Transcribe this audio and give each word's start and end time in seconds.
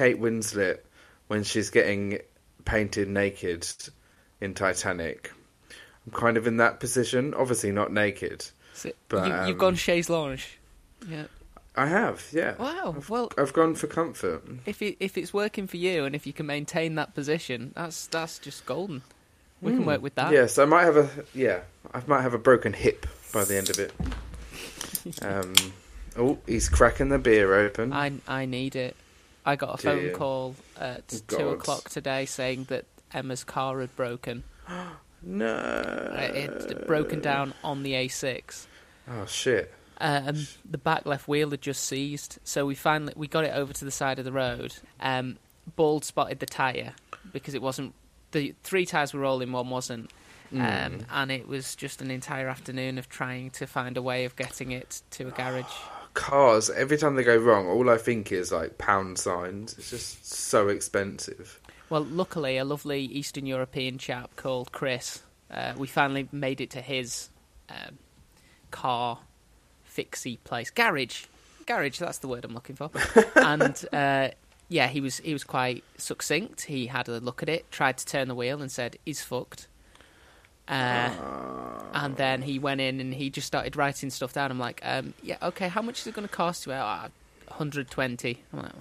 Kate 0.00 0.18
Winslet 0.18 0.78
when 1.26 1.44
she's 1.44 1.68
getting 1.68 2.20
painted 2.64 3.06
naked 3.06 3.66
in 4.40 4.54
Titanic. 4.54 5.30
I'm 6.06 6.12
kind 6.12 6.38
of 6.38 6.46
in 6.46 6.56
that 6.56 6.80
position. 6.80 7.34
Obviously 7.34 7.70
not 7.70 7.92
naked. 7.92 8.46
So 8.72 8.92
But, 9.08 9.26
you, 9.26 9.34
um, 9.34 9.48
you've 9.48 9.58
gone 9.58 9.74
chaise 9.74 10.08
lounge. 10.08 10.58
Yeah. 11.06 11.24
I 11.76 11.86
have, 11.86 12.26
yeah. 12.32 12.54
Wow. 12.56 12.96
Well, 13.10 13.30
I've 13.36 13.52
gone 13.52 13.74
for 13.74 13.88
comfort. 13.88 14.42
if 14.64 14.80
it, 14.80 14.96
if 15.00 15.18
it's 15.18 15.34
working 15.34 15.66
for 15.66 15.76
you 15.76 16.06
and 16.06 16.14
if 16.14 16.26
you 16.26 16.32
can 16.32 16.46
maintain 16.46 16.94
that 16.94 17.14
position, 17.14 17.72
that's 17.76 18.06
that's 18.06 18.38
just 18.38 18.64
golden. 18.64 19.02
We 19.60 19.72
can 19.72 19.84
work 19.84 20.00
with 20.00 20.14
that. 20.14 20.32
Yes, 20.32 20.56
I 20.56 20.64
might 20.64 20.84
have 20.84 20.96
a 20.96 21.10
yeah. 21.34 21.60
I 21.92 22.00
might 22.06 22.22
have 22.22 22.32
a 22.32 22.38
broken 22.38 22.72
hip 22.72 23.04
by 23.34 23.44
the 23.44 23.58
end 23.58 23.68
of 23.68 23.78
it. 23.78 23.92
Um, 25.22 25.54
oh, 26.18 26.38
he's 26.46 26.68
cracking 26.68 27.08
the 27.08 27.18
beer 27.18 27.54
open. 27.54 27.92
I 27.92 28.12
I 28.28 28.44
need 28.44 28.76
it. 28.76 28.94
I 29.50 29.56
got 29.56 29.74
a 29.74 29.82
phone 29.82 30.10
call 30.12 30.54
at 30.78 31.02
Oh, 31.12 31.18
two 31.26 31.36
God. 31.36 31.52
o'clock 31.54 31.88
today 31.88 32.24
saying 32.24 32.64
that 32.68 32.84
Emma's 33.12 33.42
car 33.44 33.80
had 33.80 33.94
broken. 33.96 34.44
no. 35.22 35.46
Uh, 35.54 36.20
It 36.32 36.50
had 36.68 36.86
broken 36.86 37.20
down 37.20 37.54
on 37.64 37.82
the 37.82 37.94
A6. 37.94 38.66
Oh 39.10 39.26
shit. 39.26 39.72
Um, 40.00 40.46
the 40.68 40.78
back 40.78 41.04
left 41.04 41.28
wheel 41.28 41.50
had 41.50 41.60
just 41.60 41.84
seized, 41.84 42.38
so 42.44 42.64
we 42.64 42.74
finally 42.74 43.12
we 43.16 43.26
got 43.26 43.44
it 43.44 43.52
over 43.54 43.72
to 43.72 43.84
the 43.84 43.90
side 43.90 44.18
of 44.18 44.24
the 44.24 44.32
road. 44.32 44.74
Um, 45.00 45.36
bald 45.76 46.04
spotted 46.04 46.38
the 46.38 46.46
tire 46.46 46.94
because 47.32 47.54
it 47.54 47.60
wasn't 47.60 47.94
the 48.32 48.54
three 48.62 48.86
tires 48.86 49.12
were 49.12 49.20
rolling, 49.20 49.52
one 49.52 49.68
wasn't, 49.68 50.10
Hmm. 50.50 50.60
um, 50.62 50.98
and 51.10 51.30
it 51.32 51.46
was 51.48 51.74
just 51.76 52.00
an 52.00 52.10
entire 52.10 52.48
afternoon 52.48 52.96
of 52.98 53.08
trying 53.08 53.50
to 53.50 53.66
find 53.66 53.96
a 53.96 54.02
way 54.02 54.24
of 54.24 54.36
getting 54.36 54.70
it 54.70 55.02
to 55.10 55.26
a 55.28 55.30
garage. 55.32 55.64
Cars. 56.14 56.70
Every 56.70 56.96
time 56.96 57.14
they 57.14 57.22
go 57.22 57.36
wrong, 57.36 57.66
all 57.66 57.90
I 57.90 57.96
think 57.96 58.32
is 58.32 58.52
like 58.52 58.78
pound 58.78 59.18
signs. 59.18 59.76
It's 59.78 59.90
just 59.90 60.26
so 60.26 60.68
expensive. 60.68 61.60
Well, 61.88 62.04
luckily, 62.04 62.56
a 62.56 62.64
lovely 62.64 63.02
Eastern 63.02 63.46
European 63.46 63.98
chap 63.98 64.36
called 64.36 64.72
Chris. 64.72 65.22
Uh, 65.50 65.72
we 65.76 65.86
finally 65.88 66.28
made 66.30 66.60
it 66.60 66.70
to 66.70 66.80
his 66.80 67.30
um, 67.68 67.98
car 68.70 69.18
fixie 69.84 70.36
place, 70.38 70.70
garage, 70.70 71.24
garage. 71.66 71.98
That's 71.98 72.18
the 72.18 72.28
word 72.28 72.44
I'm 72.44 72.54
looking 72.54 72.76
for. 72.76 72.90
and 73.34 73.84
uh, 73.92 74.28
yeah, 74.68 74.86
he 74.86 75.00
was 75.00 75.18
he 75.18 75.32
was 75.32 75.44
quite 75.44 75.84
succinct. 75.98 76.62
He 76.62 76.86
had 76.86 77.08
a 77.08 77.18
look 77.18 77.42
at 77.42 77.48
it, 77.48 77.70
tried 77.70 77.98
to 77.98 78.06
turn 78.06 78.28
the 78.28 78.34
wheel, 78.34 78.62
and 78.62 78.70
said, 78.70 78.96
"He's 79.04 79.22
fucked." 79.22 79.66
Uh, 80.70 81.10
and 81.94 82.16
then 82.16 82.42
he 82.42 82.58
went 82.58 82.80
in 82.80 83.00
and 83.00 83.12
he 83.12 83.28
just 83.30 83.46
started 83.46 83.74
writing 83.76 84.08
stuff 84.10 84.32
down. 84.32 84.50
I'm 84.50 84.58
like, 84.58 84.80
um, 84.84 85.14
"Yeah, 85.22 85.36
okay. 85.42 85.68
How 85.68 85.82
much 85.82 86.00
is 86.00 86.06
it 86.06 86.14
going 86.14 86.26
to 86.28 86.32
cost 86.32 86.66
you?" 86.66 86.72
Uh, 86.72 87.08
120. 87.48 88.42
I'm 88.52 88.62
like, 88.62 88.72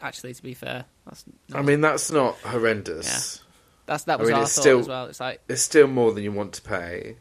actually, 0.00 0.32
to 0.34 0.42
be 0.42 0.54
fair, 0.54 0.84
that's 1.04 1.24
I 1.52 1.62
mean, 1.62 1.80
that's 1.80 2.10
not 2.12 2.36
horrendous. 2.38 3.40
that's 3.86 4.04
that 4.04 4.14
I 4.20 4.22
was 4.22 4.28
mean, 4.28 4.36
our 4.36 4.42
it's 4.44 4.54
thought 4.54 4.60
still- 4.62 4.78
as 4.80 4.88
well. 4.88 5.06
It's 5.06 5.20
like, 5.20 5.40
It's 5.48 5.62
still 5.62 5.88
more 5.88 6.12
than 6.12 6.22
you 6.22 6.32
want 6.32 6.52
to 6.54 6.62
pay. 6.62 7.16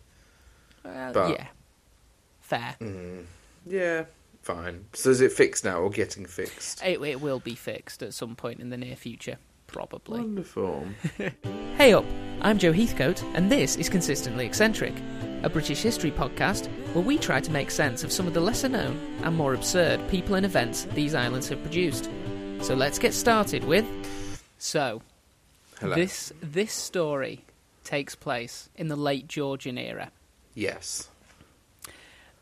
uh, 0.85 1.11
But- 1.11 1.31
yeah, 1.31 1.47
fair. 2.41 2.75
Yeah, 3.65 4.05
fine. 4.43 4.85
So 4.93 5.09
is 5.09 5.21
it 5.21 5.31
fixed 5.31 5.65
now 5.65 5.79
or 5.79 5.89
getting 5.89 6.27
fixed? 6.27 6.83
It, 6.85 7.01
it 7.01 7.19
will 7.21 7.39
be 7.39 7.55
fixed 7.55 8.03
at 8.03 8.13
some 8.13 8.35
point 8.35 8.59
in 8.59 8.69
the 8.69 8.77
near 8.77 8.95
future, 8.95 9.37
probably. 9.75 10.21
Wonderful. 10.21 10.87
Hey 11.77 11.91
up, 11.91 12.05
I'm 12.39 12.57
Joe 12.57 12.71
Heathcote, 12.71 13.21
and 13.33 13.51
this 13.51 13.75
is 13.75 13.89
Consistently 13.89 14.45
Eccentric, 14.45 14.93
a 15.43 15.49
British 15.49 15.81
history 15.81 16.09
podcast 16.09 16.67
where 16.93 17.03
we 17.03 17.17
try 17.17 17.41
to 17.41 17.51
make 17.51 17.69
sense 17.69 18.01
of 18.01 18.13
some 18.13 18.25
of 18.25 18.33
the 18.33 18.39
lesser 18.39 18.69
known 18.69 18.97
and 19.23 19.35
more 19.35 19.53
absurd 19.53 19.99
people 20.07 20.35
and 20.35 20.45
events 20.45 20.85
these 20.93 21.13
islands 21.13 21.49
have 21.49 21.61
produced. 21.61 22.09
So 22.61 22.75
let's 22.75 22.97
get 22.97 23.13
started 23.13 23.65
with. 23.65 23.85
So, 24.57 25.01
Hello. 25.81 25.93
this 25.93 26.31
this 26.41 26.71
story 26.71 27.43
takes 27.83 28.15
place 28.15 28.69
in 28.77 28.87
the 28.87 28.95
late 28.95 29.27
Georgian 29.27 29.77
era. 29.77 30.11
Yes. 30.53 31.09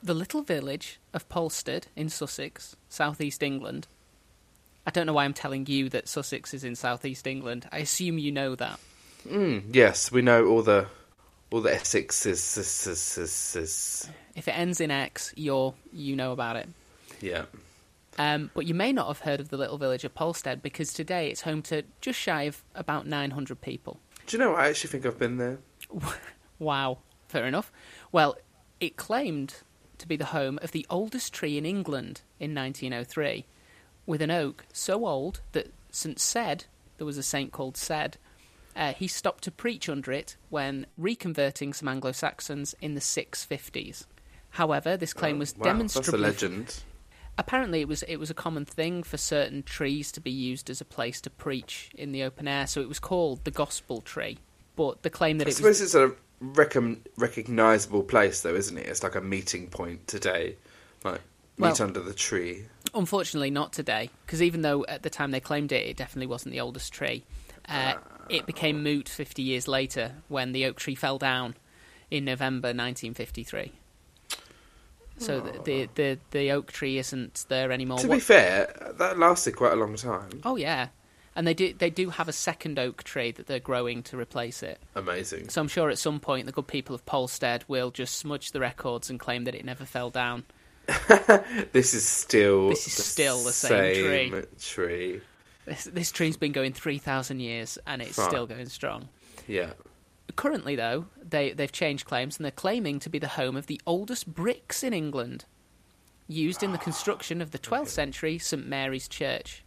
The 0.03 0.13
little 0.13 0.44
village 0.44 1.00
of 1.12 1.28
Polstead 1.28 1.85
in 1.96 2.09
Sussex, 2.09 2.75
southeast 2.88 3.41
England. 3.41 3.88
I 4.86 4.92
don't 4.92 5.08
know 5.08 5.14
why 5.14 5.26
I'm 5.26 5.34
telling 5.34 5.66
you 5.68 5.90
that 5.90 6.08
Sussex 6.08 6.54
is 6.54 6.64
in 6.64 6.76
southeast 6.76 7.26
England. 7.26 7.68
I 7.72 7.80
assume 7.80 8.18
you 8.18 8.32
know 8.32 8.56
that. 8.56 8.80
Mm, 9.28 9.64
yes, 9.74 10.12
we 10.12 10.22
know 10.22 10.46
all 10.46 10.62
the 10.62 10.88
all 11.52 11.62
the 11.62 11.70
Essexes. 11.70 12.58
If 14.36 14.48
it 14.48 14.52
ends 14.52 14.82
in 14.82 14.92
X, 14.92 15.34
you're 15.36 15.74
you 15.92 16.16
know 16.16 16.32
about 16.32 16.56
it. 16.58 16.68
Yeah. 17.22 17.46
Um, 18.18 18.52
but 18.54 18.66
you 18.68 18.74
may 18.74 18.92
not 18.92 19.08
have 19.08 19.20
heard 19.20 19.40
of 19.40 19.50
the 19.50 19.58
little 19.58 19.78
village 19.78 20.04
of 20.04 20.14
Polstead 20.14 20.62
because 20.62 20.94
today 20.94 21.30
it's 21.30 21.42
home 21.42 21.62
to 21.64 21.84
just 22.00 22.20
shy 22.20 22.44
of 22.44 22.64
about 22.76 23.08
900 23.08 23.60
people. 23.60 24.00
Do 24.28 24.38
you 24.38 24.44
know? 24.44 24.52
what? 24.52 24.60
I 24.60 24.70
actually 24.70 24.92
think 24.92 25.06
I've 25.06 25.18
been 25.20 25.38
there. 25.38 25.60
Wow, 26.60 27.00
fair 27.28 27.46
enough. 27.46 27.74
Well, 28.12 28.38
it 28.80 28.96
claimed 28.96 29.56
to 29.98 30.08
be 30.08 30.16
the 30.16 30.26
home 30.26 30.60
of 30.62 30.72
the 30.72 30.86
oldest 30.90 31.34
tree 31.34 31.58
in 31.58 31.66
England 31.66 32.22
in 32.40 32.56
1903, 32.56 33.46
with 34.06 34.22
an 34.22 34.31
oak 34.31 34.66
so 34.74 35.06
old 35.06 35.41
that 35.53 35.74
St. 35.91 36.18
Ced, 36.18 36.66
there 36.97 37.06
was 37.06 37.18
a 37.18 37.24
saint 37.24 37.52
called 37.52 37.75
Ced, 37.75 38.16
uh, 38.75 38.94
he 38.94 39.08
stopped 39.08 39.44
to 39.44 39.52
preach 39.52 39.88
under 39.88 40.12
it 40.12 40.36
when 40.50 40.86
reconverting 41.00 41.75
some 41.75 41.88
Anglo 41.88 42.12
Saxons 42.12 42.74
in 42.81 42.96
the 42.96 43.02
650s. 43.02 44.06
However, 44.52 44.97
this 44.97 45.14
claim 45.14 45.40
was 45.40 45.53
Oh, 45.59 45.66
wow, 45.66 45.78
that's 45.78 46.08
a 46.08 46.18
legend. 46.18 46.81
apparently 47.38 47.81
it 47.81 47.88
was 47.88 48.03
it 48.03 48.18
was 48.18 48.30
a 48.30 48.36
common 48.36 48.66
thing 48.66 49.02
for 49.03 49.18
certain 49.18 49.64
trees 49.64 50.12
to 50.14 50.20
be 50.22 50.30
used 50.31 50.70
as 50.70 50.81
a 50.81 50.85
place 50.85 51.20
to 51.22 51.30
preach 51.30 51.90
in 51.96 52.12
the 52.12 52.24
open 52.24 52.47
air, 52.47 52.68
so 52.68 52.81
it 52.81 52.88
was 52.88 53.00
called 53.00 53.44
the 53.46 53.52
gospel 53.52 54.02
tree. 54.02 54.38
But 54.75 55.03
the 55.03 55.09
claim 55.09 55.38
that 55.40 55.47
I 55.47 55.52
it 55.52 55.53
suppose 55.56 55.80
was 55.81 55.94
it's 55.94 55.96
a 55.96 56.12
recom- 56.44 57.00
recognizable 57.18 58.03
place, 58.03 58.41
though, 58.41 58.56
isn't 58.56 58.78
it? 58.78 58.88
It's 58.88 59.03
like 59.03 59.16
a 59.16 59.22
meeting 59.22 59.68
point 59.68 60.08
today. 60.08 60.56
Like 61.03 61.22
meet 61.58 61.80
Well- 61.80 61.81
under 61.84 62.00
the 62.02 62.14
tree. 62.14 62.66
Unfortunately 62.94 63.52
not 63.52 63.74
today, 63.74 64.09
because 64.26 64.42
even 64.42 64.62
though 64.62 64.86
at 64.88 65.04
the 65.04 65.09
time 65.09 65.31
they 65.31 65.40
claimed 65.40 65.72
it, 65.72 65.86
it 65.88 65.98
definitely 65.98 66.28
wasn't 66.28 66.54
the 66.54 66.59
oldest 66.62 66.94
tree. 66.94 67.24
Uh, 67.68 67.94
it 68.30 68.46
became 68.46 68.84
moot 68.84 69.08
50 69.09 69.42
years 69.42 69.68
later 69.68 70.14
when 70.28 70.52
the 70.52 70.66
oak 70.66 70.78
tree 70.78 70.96
fell 70.96 71.18
down 71.18 71.56
in 72.12 72.26
November 72.26 72.68
1953. 72.70 73.72
So 75.20 75.40
the, 75.40 75.59
the 75.64 75.90
the 75.96 76.20
the 76.32 76.52
oak 76.52 76.72
tree 76.72 76.98
isn't 76.98 77.46
there 77.48 77.72
anymore. 77.72 78.00
To 78.00 78.08
What- 78.08 78.16
be 78.16 78.20
fair, 78.20 78.94
that 78.98 79.18
lasted 79.20 79.56
quite 79.56 79.74
a 79.74 79.76
long 79.76 79.96
time. 79.96 80.42
oh 80.44 80.56
yeah, 80.56 80.88
and 81.36 81.46
they 81.46 81.53
do 81.53 81.74
they 81.74 81.92
do 81.92 82.09
have 82.09 82.28
a 82.28 82.34
second 82.34 82.80
oak 82.80 83.03
tree 83.03 83.32
that 83.32 83.46
they're 83.46 83.59
growing 83.59 84.02
to 84.03 84.18
replace 84.18 84.64
it. 84.64 84.80
Amazing. 84.96 85.50
So 85.50 85.62
I'm 85.62 85.68
sure 85.68 85.90
at 85.90 86.00
some 86.00 86.20
point 86.20 86.48
the 86.48 86.52
good 86.52 86.68
people 86.68 86.96
of 86.96 87.06
Polstead 87.06 87.62
will 87.68 87.92
just 87.92 88.16
smudge 88.18 88.52
the 88.52 88.59
records 88.59 89.09
and 89.09 89.20
claim 89.20 89.44
that 89.46 89.56
it 89.56 89.64
never 89.64 89.86
fell 89.86 90.09
down. 90.09 90.46
This 91.72 91.94
is 91.94 92.08
still 92.08 92.70
This 92.70 92.88
is 92.88 93.06
still 93.06 93.44
the 93.44 93.54
same 93.54 94.32
tree. 94.32 94.44
tree. 94.60 95.22
This, 95.66 95.86
this 95.86 96.12
tree's 96.12 96.38
been 96.38 96.52
going 96.52 96.74
3,000 96.74 97.40
years 97.40 97.78
and 97.88 98.02
it's 98.02 98.22
still 98.22 98.46
going 98.46 98.68
strong. 98.68 99.08
Yeah. 99.48 99.74
Currently, 100.36 100.76
though, 100.76 101.06
they, 101.22 101.52
they've 101.52 101.72
changed 101.72 102.06
claims 102.06 102.38
and 102.38 102.44
they're 102.44 102.52
claiming 102.52 103.00
to 103.00 103.10
be 103.10 103.20
the 103.20 103.28
home 103.30 103.56
of 103.56 103.68
the 103.68 103.80
oldest 103.86 104.34
bricks 104.34 104.84
in 104.84 104.94
England, 104.94 105.46
used 106.28 106.64
in 106.64 106.72
the 106.72 106.78
construction 106.78 107.42
of 107.42 107.52
the 107.52 107.60
12th 107.60 107.90
century 107.90 108.38
St 108.38 108.68
Mary's 108.68 109.08
Church. 109.08 109.64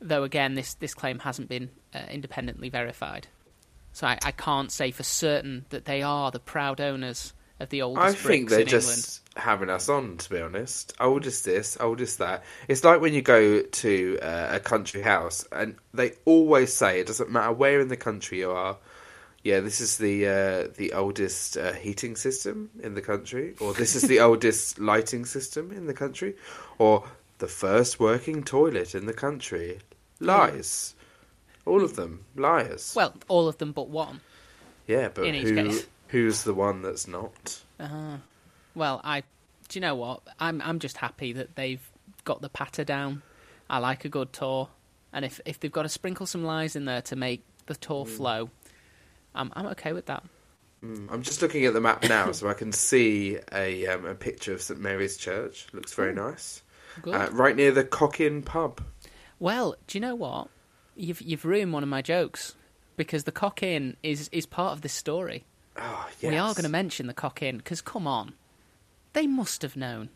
Though, 0.00 0.22
again, 0.22 0.54
this, 0.54 0.74
this 0.74 0.94
claim 0.94 1.20
hasn't 1.20 1.48
been 1.48 1.70
uh, 1.94 2.00
independently 2.10 2.68
verified. 2.68 3.28
So 3.92 4.06
I, 4.06 4.18
I 4.24 4.30
can't 4.32 4.72
say 4.72 4.90
for 4.90 5.02
certain 5.02 5.66
that 5.70 5.84
they 5.84 6.02
are 6.02 6.30
the 6.30 6.40
proud 6.40 6.80
owners 6.80 7.32
of 7.60 7.68
the 7.70 7.82
oldest 7.82 8.04
I 8.04 8.12
think 8.12 8.50
they're 8.50 8.64
just 8.64 9.22
England. 9.36 9.46
having 9.46 9.70
us 9.70 9.88
on, 9.88 10.16
to 10.18 10.30
be 10.30 10.40
honest. 10.40 10.92
Oldest 11.00 11.44
this, 11.44 11.76
oldest 11.80 12.18
that. 12.18 12.44
It's 12.68 12.84
like 12.84 13.00
when 13.00 13.14
you 13.14 13.22
go 13.22 13.62
to 13.62 14.18
uh, 14.20 14.48
a 14.52 14.60
country 14.60 15.02
house, 15.02 15.46
and 15.52 15.76
they 15.92 16.12
always 16.24 16.72
say 16.72 17.00
it 17.00 17.06
doesn't 17.06 17.30
matter 17.30 17.52
where 17.52 17.80
in 17.80 17.88
the 17.88 17.96
country 17.96 18.38
you 18.38 18.50
are. 18.50 18.76
Yeah, 19.42 19.60
this 19.60 19.80
is 19.80 19.98
the 19.98 20.26
uh, 20.26 20.68
the 20.76 20.94
oldest 20.94 21.56
uh, 21.56 21.72
heating 21.74 22.16
system 22.16 22.70
in 22.82 22.94
the 22.94 23.02
country, 23.02 23.54
or 23.60 23.74
this 23.74 23.94
is 23.94 24.02
the 24.02 24.20
oldest 24.28 24.78
lighting 24.78 25.26
system 25.26 25.70
in 25.70 25.86
the 25.86 25.94
country, 25.94 26.34
or 26.78 27.04
the 27.38 27.46
first 27.48 28.00
working 28.00 28.42
toilet 28.42 28.94
in 28.94 29.06
the 29.06 29.12
country. 29.12 29.80
Lies, 30.20 30.94
all 31.66 31.84
of 31.84 31.96
them 31.96 32.24
liars. 32.36 32.94
Well, 32.96 33.14
all 33.28 33.46
of 33.46 33.58
them 33.58 33.72
but 33.72 33.88
one. 33.88 34.20
yeah, 34.86 35.08
but 35.12 35.26
in 35.26 35.34
each 35.34 35.48
who 35.48 35.54
case. 35.54 35.86
Who's 36.08 36.44
the 36.44 36.54
one 36.54 36.82
that's 36.82 37.06
not? 37.06 37.62
Well, 38.74 39.00
I 39.04 39.20
do 39.68 39.78
you 39.78 39.80
know 39.80 39.94
what? 39.94 40.22
I'm 40.38 40.60
I'm 40.62 40.78
just 40.78 40.96
happy 40.96 41.32
that 41.34 41.56
they've 41.56 41.86
got 42.24 42.40
the 42.40 42.48
patter 42.48 42.84
down. 42.84 43.22
I 43.68 43.78
like 43.78 44.04
a 44.04 44.08
good 44.08 44.32
tour, 44.32 44.68
and 45.12 45.24
if 45.24 45.40
if 45.44 45.60
they've 45.60 45.72
got 45.72 45.82
to 45.82 45.88
sprinkle 45.88 46.26
some 46.26 46.44
lies 46.44 46.76
in 46.76 46.84
there 46.84 47.02
to 47.02 47.16
make 47.16 47.44
the 47.66 47.74
tour 47.74 48.04
flow, 48.04 48.50
I'm 49.34 49.52
I'm 49.54 49.66
okay 49.68 49.92
with 49.92 50.06
that. 50.06 50.24
I'm 50.82 51.22
just 51.22 51.40
looking 51.40 51.64
at 51.64 51.72
the 51.72 51.80
map 51.80 52.06
now, 52.06 52.30
so 52.32 52.46
I 52.46 52.52
can 52.52 52.70
see 52.70 53.38
a 53.52 53.86
um, 53.86 54.04
a 54.04 54.14
picture 54.14 54.52
of 54.52 54.60
St 54.60 54.78
Mary's 54.78 55.16
Church. 55.16 55.66
Looks 55.72 55.94
very 55.94 56.12
nice. 56.12 56.62
Good. 57.00 57.14
Uh, 57.14 57.28
right 57.32 57.56
near 57.56 57.72
the 57.72 57.84
Cock 57.84 58.20
Inn 58.20 58.42
pub. 58.42 58.82
well, 59.38 59.76
do 59.86 59.98
you 59.98 60.00
know 60.00 60.14
what? 60.14 60.48
you've 60.96 61.20
you've 61.20 61.44
ruined 61.44 61.72
one 61.72 61.82
of 61.82 61.88
my 61.88 62.02
jokes 62.02 62.54
because 62.96 63.24
the 63.24 63.32
cock 63.32 63.62
inn 63.62 63.96
is 64.02 64.28
is 64.32 64.46
part 64.46 64.72
of 64.72 64.82
this 64.82 64.92
story. 64.92 65.44
Oh, 65.76 66.08
yes. 66.20 66.30
We 66.30 66.36
are 66.36 66.54
going 66.54 66.64
to 66.64 66.68
mention 66.68 67.06
the 67.06 67.14
cock 67.14 67.42
inn 67.42 67.58
because 67.58 67.80
come 67.80 68.06
on, 68.06 68.34
they 69.12 69.26
must 69.26 69.62
have 69.62 69.76
known. 69.76 70.10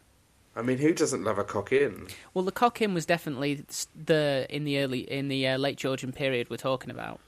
I 0.55 0.63
mean, 0.63 0.79
who 0.79 0.93
doesn't 0.93 1.23
love 1.23 1.39
a 1.39 1.45
cock 1.45 1.73
in? 1.73 2.09
Well, 2.35 2.45
the 2.45 2.53
cock 2.53 2.83
inn 2.83 2.93
was 2.93 3.07
definitely 3.07 3.65
the 3.95 4.47
in 4.51 4.65
the 4.65 4.81
early 4.81 5.01
in 5.01 5.29
the 5.29 5.47
uh, 5.47 5.59
late 5.59 5.77
Georgian 5.77 6.13
period 6.13 6.51
we're 6.51 6.57
talking 6.57 6.91
about. 6.91 7.21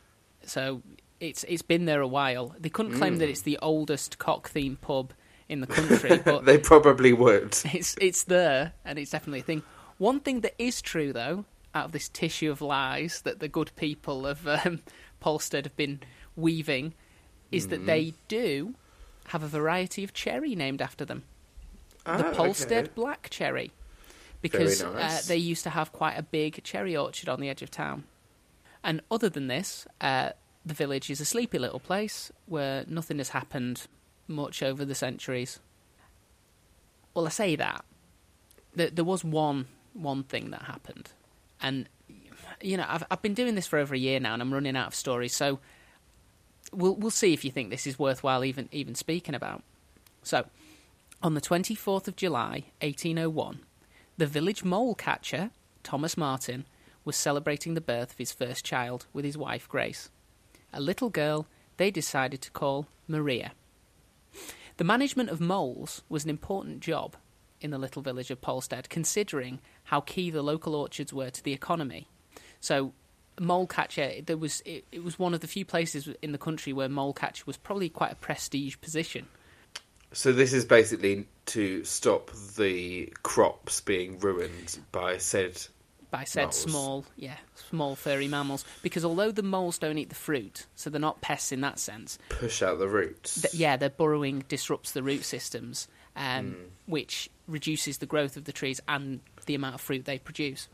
So 0.43 0.83
it's 1.21 1.45
it's 1.45 1.63
been 1.63 1.85
there 1.85 2.01
a 2.01 2.09
while. 2.09 2.55
They 2.59 2.71
couldn't 2.71 2.99
claim 2.99 3.19
that 3.19 3.29
it's 3.29 3.43
the 3.43 3.59
oldest 3.63 4.19
cock 4.19 4.51
themed 4.51 4.81
pub 4.81 5.13
in 5.49 5.61
the 5.61 5.67
country, 5.69 6.19
but 6.19 6.45
they 6.45 6.59
probably 6.59 7.13
would. 7.13 7.57
it's 7.73 7.97
it's 8.01 8.25
there 8.25 8.73
and 8.85 8.99
it's 8.99 9.13
definitely 9.13 9.41
a 9.41 9.45
thing. 9.45 9.63
One 9.99 10.21
thing 10.21 10.41
that 10.41 10.55
is 10.59 10.81
true 10.83 11.13
though, 11.13 11.45
out 11.75 11.87
of 11.87 11.93
this 11.93 12.09
tissue 12.09 12.51
of 12.51 12.61
lies 12.61 13.23
that 13.23 13.39
the 13.39 13.49
good 13.49 13.71
people 13.77 14.27
of 14.27 14.49
um, 14.49 14.81
Polstead 15.23 15.65
have 15.65 15.77
been 15.77 16.01
weaving, 16.35 16.95
is 17.51 17.69
that 17.69 17.87
they 17.87 18.15
do 18.29 18.75
have 19.29 19.43
a 19.43 19.49
variety 19.49 20.05
of 20.05 20.13
cherry 20.13 20.55
named 20.55 20.81
after 20.83 21.05
them. 21.05 21.23
the 22.05 22.27
Ah, 22.27 22.33
Polstead 22.33 22.85
okay. 22.85 22.91
Black 22.95 23.29
Cherry, 23.31 23.71
because 24.41 24.81
Very 24.81 25.03
uh, 25.03 25.19
they 25.27 25.37
used 25.37 25.65
to 25.65 25.71
have 25.71 25.93
quite 25.93 26.15
a 26.19 26.23
big 26.23 26.63
cherry 26.65 26.97
orchard 26.97 27.29
on 27.29 27.41
the 27.41 27.49
edge 27.49 27.63
of 27.63 27.71
town. 27.71 28.05
And 28.83 29.03
other 29.11 29.29
than 29.29 29.49
this, 29.49 29.87
uh, 30.01 30.31
the 30.65 30.75
village 30.75 31.11
is 31.11 31.21
a 31.21 31.25
sleepy 31.25 31.59
little 31.59 31.81
place 31.81 32.33
where 32.47 32.85
nothing 32.89 33.19
has 33.19 33.31
happened 33.31 33.87
much 34.27 34.63
over 34.63 34.85
the 34.85 34.95
centuries. 34.95 35.61
Well, 37.15 37.27
I 37.27 37.31
say 37.31 37.57
that 37.57 37.85
there, 38.75 38.91
there 38.91 39.05
was 39.05 39.25
one 39.25 39.67
one 39.93 40.23
thing 40.23 40.51
that 40.51 40.63
happened, 40.63 41.11
and 41.61 41.89
you 42.63 42.77
know 42.77 42.87
I've 42.89 43.05
I've 43.11 43.23
been 43.23 43.35
doing 43.35 43.55
this 43.57 43.67
for 43.67 43.79
over 43.79 43.95
a 43.95 43.99
year 43.99 44.21
now, 44.21 44.33
and 44.33 44.41
I'm 44.43 44.53
running 44.55 44.77
out 44.77 44.87
of 44.87 44.95
stories. 44.95 45.35
So 45.35 45.59
we'll 46.73 46.95
we'll 46.97 47.11
see 47.11 47.33
if 47.33 47.45
you 47.45 47.51
think 47.51 47.71
this 47.71 47.87
is 47.87 47.99
worthwhile 47.99 48.45
even 48.45 48.69
even 48.73 48.95
speaking 48.95 49.35
about. 49.35 49.63
So, 50.23 50.47
on 51.23 51.35
the 51.35 51.41
24th 51.41 52.09
of 52.09 52.17
July, 52.17 52.65
1801, 52.83 53.61
the 54.17 54.27
village 54.27 54.65
mole 54.65 54.95
catcher, 54.95 55.51
Thomas 55.83 56.17
Martin, 56.17 56.67
was 57.05 57.17
celebrating 57.17 57.75
the 57.75 57.81
birth 57.81 58.13
of 58.13 58.19
his 58.19 58.33
first 58.33 58.65
child 58.65 59.07
with 59.13 59.25
his 59.25 59.39
wife 59.39 59.69
Grace. 59.69 60.11
A 60.73 60.81
little 60.81 61.09
girl 61.09 61.47
they 61.79 61.91
decided 61.91 62.43
to 62.43 62.51
call 62.51 62.87
Maria. 63.09 63.53
The 64.77 64.85
management 64.85 65.31
of 65.31 65.41
moles 65.41 66.03
was 66.09 66.25
an 66.25 66.31
important 66.31 66.81
job 66.81 67.17
in 67.61 67.71
the 67.71 67.79
little 67.79 68.03
village 68.03 68.31
of 68.31 68.41
Polstead, 68.41 68.89
considering 68.89 69.61
how 69.85 70.01
key 70.01 70.31
the 70.31 70.43
local 70.43 70.75
orchards 70.75 71.13
were 71.13 71.31
to 71.31 71.43
the 71.43 71.53
economy. 71.53 72.09
So, 72.61 72.93
mole 73.41 73.67
catcher, 73.67 74.13
there 74.25 74.37
was 74.37 74.61
it, 74.65 74.85
it 74.93 75.03
was 75.03 75.19
one 75.19 75.35
of 75.35 75.41
the 75.41 75.49
few 75.49 75.65
places 75.65 76.09
in 76.23 76.31
the 76.33 76.39
country 76.39 76.73
where 76.73 76.89
mole 76.89 77.13
catcher 77.15 77.43
was 77.47 77.57
probably 77.57 77.89
quite 77.89 78.13
a 78.13 78.17
prestige 78.17 78.77
position. 78.81 79.27
So 80.13 80.33
this 80.33 80.53
is 80.53 80.65
basically 80.65 81.27
to 81.47 81.83
stop 81.85 82.31
the 82.57 83.13
crops 83.23 83.81
being 83.81 84.19
ruined 84.19 84.79
by 84.93 85.19
said. 85.19 85.61
by 86.11 86.25
said 86.25 86.43
Moles. 86.47 86.57
small, 86.57 87.05
yeah, 87.17 87.37
small 87.71 87.95
furry 87.95 88.27
mammals. 88.27 88.65
Because 88.83 89.05
although 89.05 89.31
the 89.31 89.45
moles 89.45 89.79
don't 89.79 89.99
eat 89.99 90.09
the 90.09 90.17
fruit, 90.17 90.67
so 90.75 90.91
they're 90.91 91.01
not 91.01 91.21
pests 91.21 91.53
in 91.53 91.61
that 91.61 91.79
sense. 91.79 92.19
Push 92.29 92.61
out 92.63 92.79
the 92.81 92.89
roots. 92.89 93.41
Th- 93.43 93.55
yeah, 93.55 93.77
their 93.77 93.89
burrowing 93.91 94.45
disrupts 94.49 94.91
the 94.91 95.03
root 95.03 95.25
systems, 95.25 95.87
um, 96.17 96.51
Hmm. 96.51 96.55
which 96.87 97.31
reduces 97.47 97.99
the 97.99 98.07
growth 98.07 98.37
of 98.37 98.45
the 98.45 98.53
trees 98.53 98.81
and 98.89 99.21
the 99.47 99.55
amount 99.55 99.77
of 99.77 99.81
fruit 99.81 100.05
they 100.05 100.19
produce. 100.19 100.67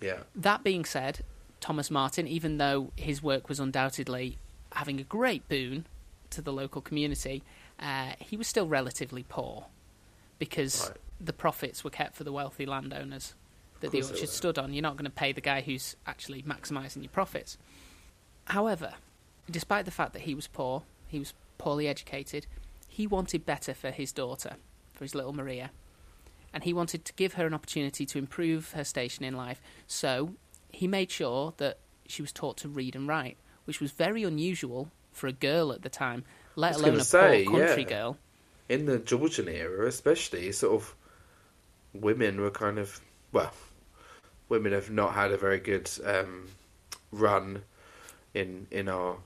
Yeah. 0.00 0.20
That 0.34 0.64
being 0.64 0.86
said, 0.86 1.20
Thomas 1.60 1.90
Martin, 1.90 2.26
even 2.26 2.58
though 2.58 2.92
his 2.96 3.22
work 3.22 3.48
was 3.48 3.58
undoubtedly 3.60 4.38
having 4.72 5.00
a 5.00 5.04
great 5.04 5.48
boon 5.48 5.86
to 6.30 6.42
the 6.42 6.52
local 6.52 6.80
community, 6.80 7.42
uh, 7.80 8.12
he 8.18 8.36
was 8.36 8.46
still 8.46 8.66
relatively 8.68 9.24
poor 9.28 9.66
because 10.38 10.88
Right. 10.88 10.96
the 11.20 11.32
profits 11.32 11.82
were 11.82 11.90
kept 11.90 12.14
for 12.16 12.24
the 12.24 12.32
wealthy 12.32 12.66
landowners 12.66 13.34
that 13.80 13.92
the 13.92 14.02
orchard 14.02 14.28
stood 14.28 14.58
on. 14.58 14.72
You're 14.72 14.82
not 14.82 14.96
going 14.96 15.04
to 15.04 15.10
pay 15.10 15.32
the 15.32 15.40
guy 15.40 15.60
who's 15.60 15.96
actually 16.06 16.42
maximising 16.42 17.02
your 17.02 17.10
profits. 17.10 17.56
However, 18.46 18.94
despite 19.50 19.84
the 19.84 19.90
fact 19.90 20.12
that 20.14 20.22
he 20.22 20.34
was 20.34 20.46
poor, 20.46 20.82
he 21.06 21.18
was 21.18 21.34
poorly 21.58 21.88
educated, 21.88 22.46
he 22.88 23.06
wanted 23.06 23.46
better 23.46 23.74
for 23.74 23.90
his 23.90 24.12
daughter, 24.12 24.56
for 24.92 25.04
his 25.04 25.14
little 25.14 25.32
Maria. 25.32 25.70
And 26.52 26.64
he 26.64 26.72
wanted 26.72 27.04
to 27.04 27.12
give 27.14 27.34
her 27.34 27.46
an 27.46 27.54
opportunity 27.54 28.06
to 28.06 28.18
improve 28.18 28.72
her 28.72 28.84
station 28.84 29.24
in 29.24 29.36
life. 29.36 29.60
So 29.86 30.34
he 30.70 30.86
made 30.86 31.10
sure 31.10 31.54
that 31.58 31.78
she 32.06 32.22
was 32.22 32.32
taught 32.32 32.56
to 32.58 32.68
read 32.68 32.94
and 32.94 33.08
write, 33.08 33.36
which 33.64 33.80
was 33.80 33.90
very 33.90 34.22
unusual 34.22 34.90
for 35.12 35.26
a 35.26 35.32
girl 35.32 35.72
at 35.72 35.82
the 35.82 35.88
time, 35.88 36.24
let 36.56 36.76
alone 36.76 36.96
a 36.96 37.04
say, 37.04 37.44
poor 37.44 37.60
country 37.60 37.82
yeah. 37.82 37.88
girl. 37.88 38.18
In 38.68 38.86
the 38.86 38.98
Georgian 38.98 39.48
era, 39.48 39.86
especially, 39.86 40.52
sort 40.52 40.74
of 40.74 40.94
women 41.94 42.40
were 42.40 42.50
kind 42.50 42.78
of 42.78 43.00
well, 43.32 43.52
women 44.48 44.72
have 44.72 44.90
not 44.90 45.14
had 45.14 45.32
a 45.32 45.36
very 45.36 45.58
good 45.58 45.90
um, 46.04 46.48
run 47.12 47.62
in 48.34 48.66
in 48.70 48.88
our 48.88 49.18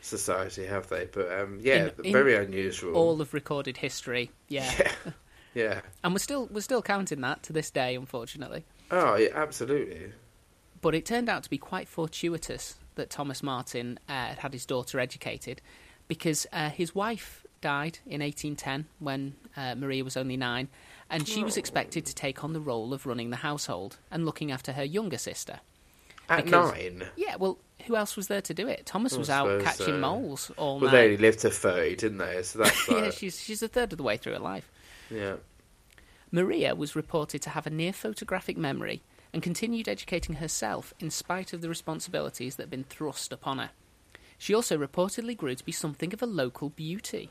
society, 0.00 0.66
have 0.66 0.88
they? 0.88 1.06
But 1.06 1.32
um, 1.32 1.60
yeah, 1.62 1.90
In- 1.98 2.06
in 2.06 2.12
very 2.12 2.36
unusual. 2.36 2.94
All 2.94 3.20
of 3.20 3.34
recorded 3.34 3.78
history, 3.78 4.30
yeah. 4.48 4.70
yeah, 4.78 5.12
yeah. 5.54 5.80
And 6.04 6.14
we're 6.14 6.18
still 6.18 6.48
we're 6.50 6.60
still 6.60 6.82
counting 6.82 7.20
that 7.22 7.42
to 7.44 7.52
this 7.52 7.70
day, 7.70 7.94
unfortunately. 7.94 8.64
Oh, 8.90 9.16
yeah, 9.16 9.30
absolutely. 9.34 10.12
But 10.82 10.94
it 10.94 11.06
turned 11.06 11.28
out 11.30 11.42
to 11.44 11.50
be 11.50 11.58
quite 11.58 11.88
fortuitous 11.88 12.74
that 12.96 13.08
Thomas 13.08 13.42
Martin 13.42 13.98
uh, 14.08 14.34
had 14.36 14.52
his 14.52 14.66
daughter 14.66 15.00
educated, 15.00 15.62
because 16.08 16.46
uh, 16.52 16.68
his 16.68 16.94
wife 16.94 17.46
died 17.62 18.00
in 18.04 18.20
1810 18.20 18.86
when 18.98 19.34
uh, 19.56 19.74
Maria 19.76 20.04
was 20.04 20.16
only 20.16 20.36
nine, 20.36 20.68
and 21.08 21.26
she 21.26 21.42
was 21.44 21.56
Oh. 21.56 21.60
expected 21.60 22.04
to 22.06 22.14
take 22.14 22.42
on 22.44 22.52
the 22.52 22.60
role 22.60 22.92
of 22.92 23.06
running 23.06 23.30
the 23.30 23.36
household 23.36 23.96
and 24.10 24.26
looking 24.26 24.50
after 24.52 24.72
her 24.72 24.84
younger 24.84 25.16
sister. 25.18 25.60
At 26.28 26.44
Because- 26.44 26.72
nine. 26.72 27.04
Yeah, 27.16 27.36
well, 27.36 27.58
who 27.86 27.96
else 27.96 28.16
was 28.16 28.26
there 28.28 28.42
to 28.42 28.54
do 28.54 28.66
it? 28.68 28.84
Thomas 28.86 29.16
was 29.16 29.30
out 29.30 29.60
catching 29.62 29.86
so. 29.86 29.98
moles 29.98 30.50
all 30.56 30.78
Well, 30.80 30.90
they 30.90 31.04
only 31.04 31.16
lived 31.16 31.40
to 31.40 31.50
thirty, 31.50 31.96
didn't 31.96 32.18
they? 32.18 32.42
So 32.42 32.60
that's 32.60 32.88
yeah, 32.90 33.10
she's 33.10 33.40
she's 33.40 33.62
a 33.62 33.68
third 33.68 33.92
of 33.92 33.96
the 33.98 34.04
way 34.04 34.16
through 34.16 34.34
her 34.34 34.38
life. 34.38 34.70
yeah. 35.10 35.36
Maria 36.30 36.74
was 36.74 36.94
reported 36.96 37.42
to 37.42 37.50
have 37.50 37.66
a 37.66 37.70
near 37.70 37.92
photographic 37.92 38.56
memory 38.56 39.02
and 39.32 39.42
continued 39.42 39.88
educating 39.88 40.36
herself 40.36 40.92
in 41.00 41.10
spite 41.10 41.52
of 41.52 41.60
the 41.62 41.68
responsibilities 41.68 42.56
that 42.56 42.64
had 42.64 42.70
been 42.70 42.84
thrust 42.84 43.32
upon 43.32 43.58
her. 43.58 43.70
She 44.38 44.54
also 44.54 44.76
reportedly 44.76 45.36
grew 45.36 45.54
to 45.54 45.64
be 45.64 45.72
something 45.72 46.12
of 46.12 46.22
a 46.22 46.26
local 46.26 46.70
beauty. 46.70 47.30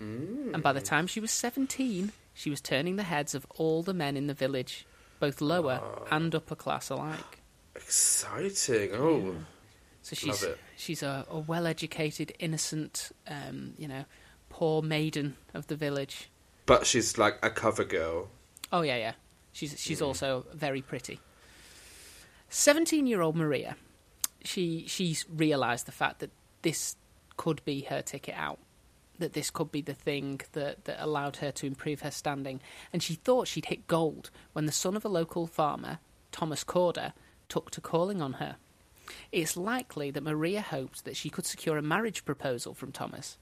And 0.00 0.62
by 0.62 0.72
the 0.72 0.80
time 0.80 1.06
she 1.08 1.18
was 1.20 1.30
17, 1.32 2.12
she 2.34 2.50
was 2.50 2.60
turning 2.60 2.96
the 2.96 3.02
heads 3.02 3.34
of 3.34 3.46
all 3.56 3.82
the 3.82 3.94
men 3.94 4.16
in 4.16 4.26
the 4.28 4.34
village, 4.34 4.86
both 5.18 5.40
lower 5.40 5.80
and 6.10 6.32
upper 6.34 6.54
class 6.54 6.88
alike. 6.90 7.40
Exciting. 7.74 8.90
Oh, 8.94 9.34
So 10.02 10.14
she's 10.14 10.44
she's 10.76 11.02
a, 11.02 11.26
a 11.30 11.38
well-educated, 11.38 12.32
innocent, 12.38 13.10
um, 13.26 13.74
you 13.76 13.88
know, 13.88 14.04
poor 14.50 14.82
maiden 14.82 15.36
of 15.54 15.66
the 15.66 15.76
village. 15.76 16.28
but 16.66 16.86
she's 16.86 17.18
like 17.18 17.38
a 17.42 17.50
cover 17.50 17.84
girl. 17.84 18.28
Oh 18.72 18.82
yeah, 18.82 18.96
yeah. 18.96 19.12
She's 19.52 19.74
she's 19.80 20.00
also 20.02 20.46
very 20.54 20.82
pretty. 20.82 21.18
Seventeen-year-old 22.48 23.36
Maria, 23.36 23.76
she 24.44 24.86
she's 24.86 25.26
realised 25.28 25.86
the 25.86 25.92
fact 25.92 26.20
that 26.20 26.30
this 26.62 26.96
could 27.36 27.64
be 27.64 27.82
her 27.82 28.02
ticket 28.02 28.34
out, 28.36 28.58
that 29.18 29.34
this 29.34 29.50
could 29.50 29.70
be 29.70 29.82
the 29.82 29.94
thing 29.94 30.40
that 30.52 30.84
that 30.86 31.02
allowed 31.02 31.36
her 31.36 31.52
to 31.52 31.66
improve 31.66 32.00
her 32.00 32.10
standing, 32.10 32.60
and 32.92 33.02
she 33.02 33.14
thought 33.14 33.48
she'd 33.48 33.66
hit 33.66 33.86
gold 33.86 34.30
when 34.54 34.66
the 34.66 34.72
son 34.72 34.96
of 34.96 35.04
a 35.04 35.08
local 35.08 35.46
farmer, 35.46 35.98
Thomas 36.32 36.64
Corder, 36.64 37.12
took 37.48 37.70
to 37.70 37.80
calling 37.80 38.22
on 38.22 38.34
her. 38.34 38.56
It's 39.32 39.56
likely 39.56 40.10
that 40.10 40.22
Maria 40.22 40.60
hoped 40.60 41.04
that 41.04 41.16
she 41.16 41.30
could 41.30 41.46
secure 41.46 41.78
a 41.78 41.82
marriage 41.82 42.24
proposal 42.24 42.74
from 42.74 42.92
Thomas. 42.92 43.38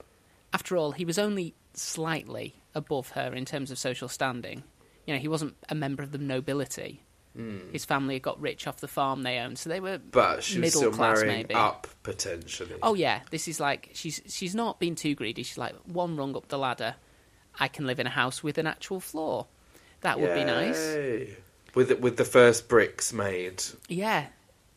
After 0.53 0.77
all, 0.77 0.93
he 0.93 1.05
was 1.05 1.19
only 1.19 1.55
slightly 1.75 2.57
above 2.75 3.11
her 3.11 3.33
in 3.35 3.45
terms 3.45 3.71
of 3.71 3.79
social 3.79 4.09
standing. 4.09 4.63
You 5.07 5.15
know, 5.15 5.21
he 5.21 5.29
wasn't 5.29 5.57
a 5.69 5.75
member 5.75 6.03
of 6.03 6.13
the 6.13 6.19
nobility. 6.19 7.03
Hmm. 7.37 7.59
His 7.71 7.85
family 7.85 8.15
had 8.15 8.23
got 8.23 8.41
rich 8.41 8.67
off 8.67 8.79
the 8.79 8.89
farm 8.89 9.23
they 9.23 9.39
owned, 9.39 9.59
so 9.59 9.69
they 9.69 9.81
were 9.81 9.99
But 9.99 10.43
she 10.43 10.55
was 10.59 10.61
middle 10.75 10.81
still 10.81 10.91
class, 10.93 11.19
marrying 11.19 11.37
maybe. 11.49 11.55
up 11.55 11.87
potentially. 12.03 12.75
Oh 12.83 12.95
yeah, 12.95 13.21
this 13.31 13.47
is 13.47 13.61
like 13.61 13.91
she's 13.93 14.23
she's 14.27 14.55
not 14.55 14.81
been 14.81 14.95
too 14.95 15.15
greedy. 15.15 15.43
She's 15.43 15.59
like 15.59 15.75
one 15.85 16.17
rung 16.17 16.35
up 16.37 16.49
the 16.49 16.59
ladder. 16.59 16.95
I 17.59 17.69
can 17.69 17.87
live 17.87 18.01
in 18.01 18.07
a 18.07 18.11
house 18.11 18.43
with 18.43 18.59
an 18.59 18.67
actual 18.67 19.01
floor. 19.01 19.47
That 20.01 20.19
would 20.21 20.35
be 20.35 20.45
nice. 20.45 20.79
With 21.75 21.89
the, 21.89 21.97
with 21.97 22.17
the 22.17 22.25
first 22.25 22.69
bricks 22.69 23.13
made. 23.13 23.63
Yeah, 23.89 24.27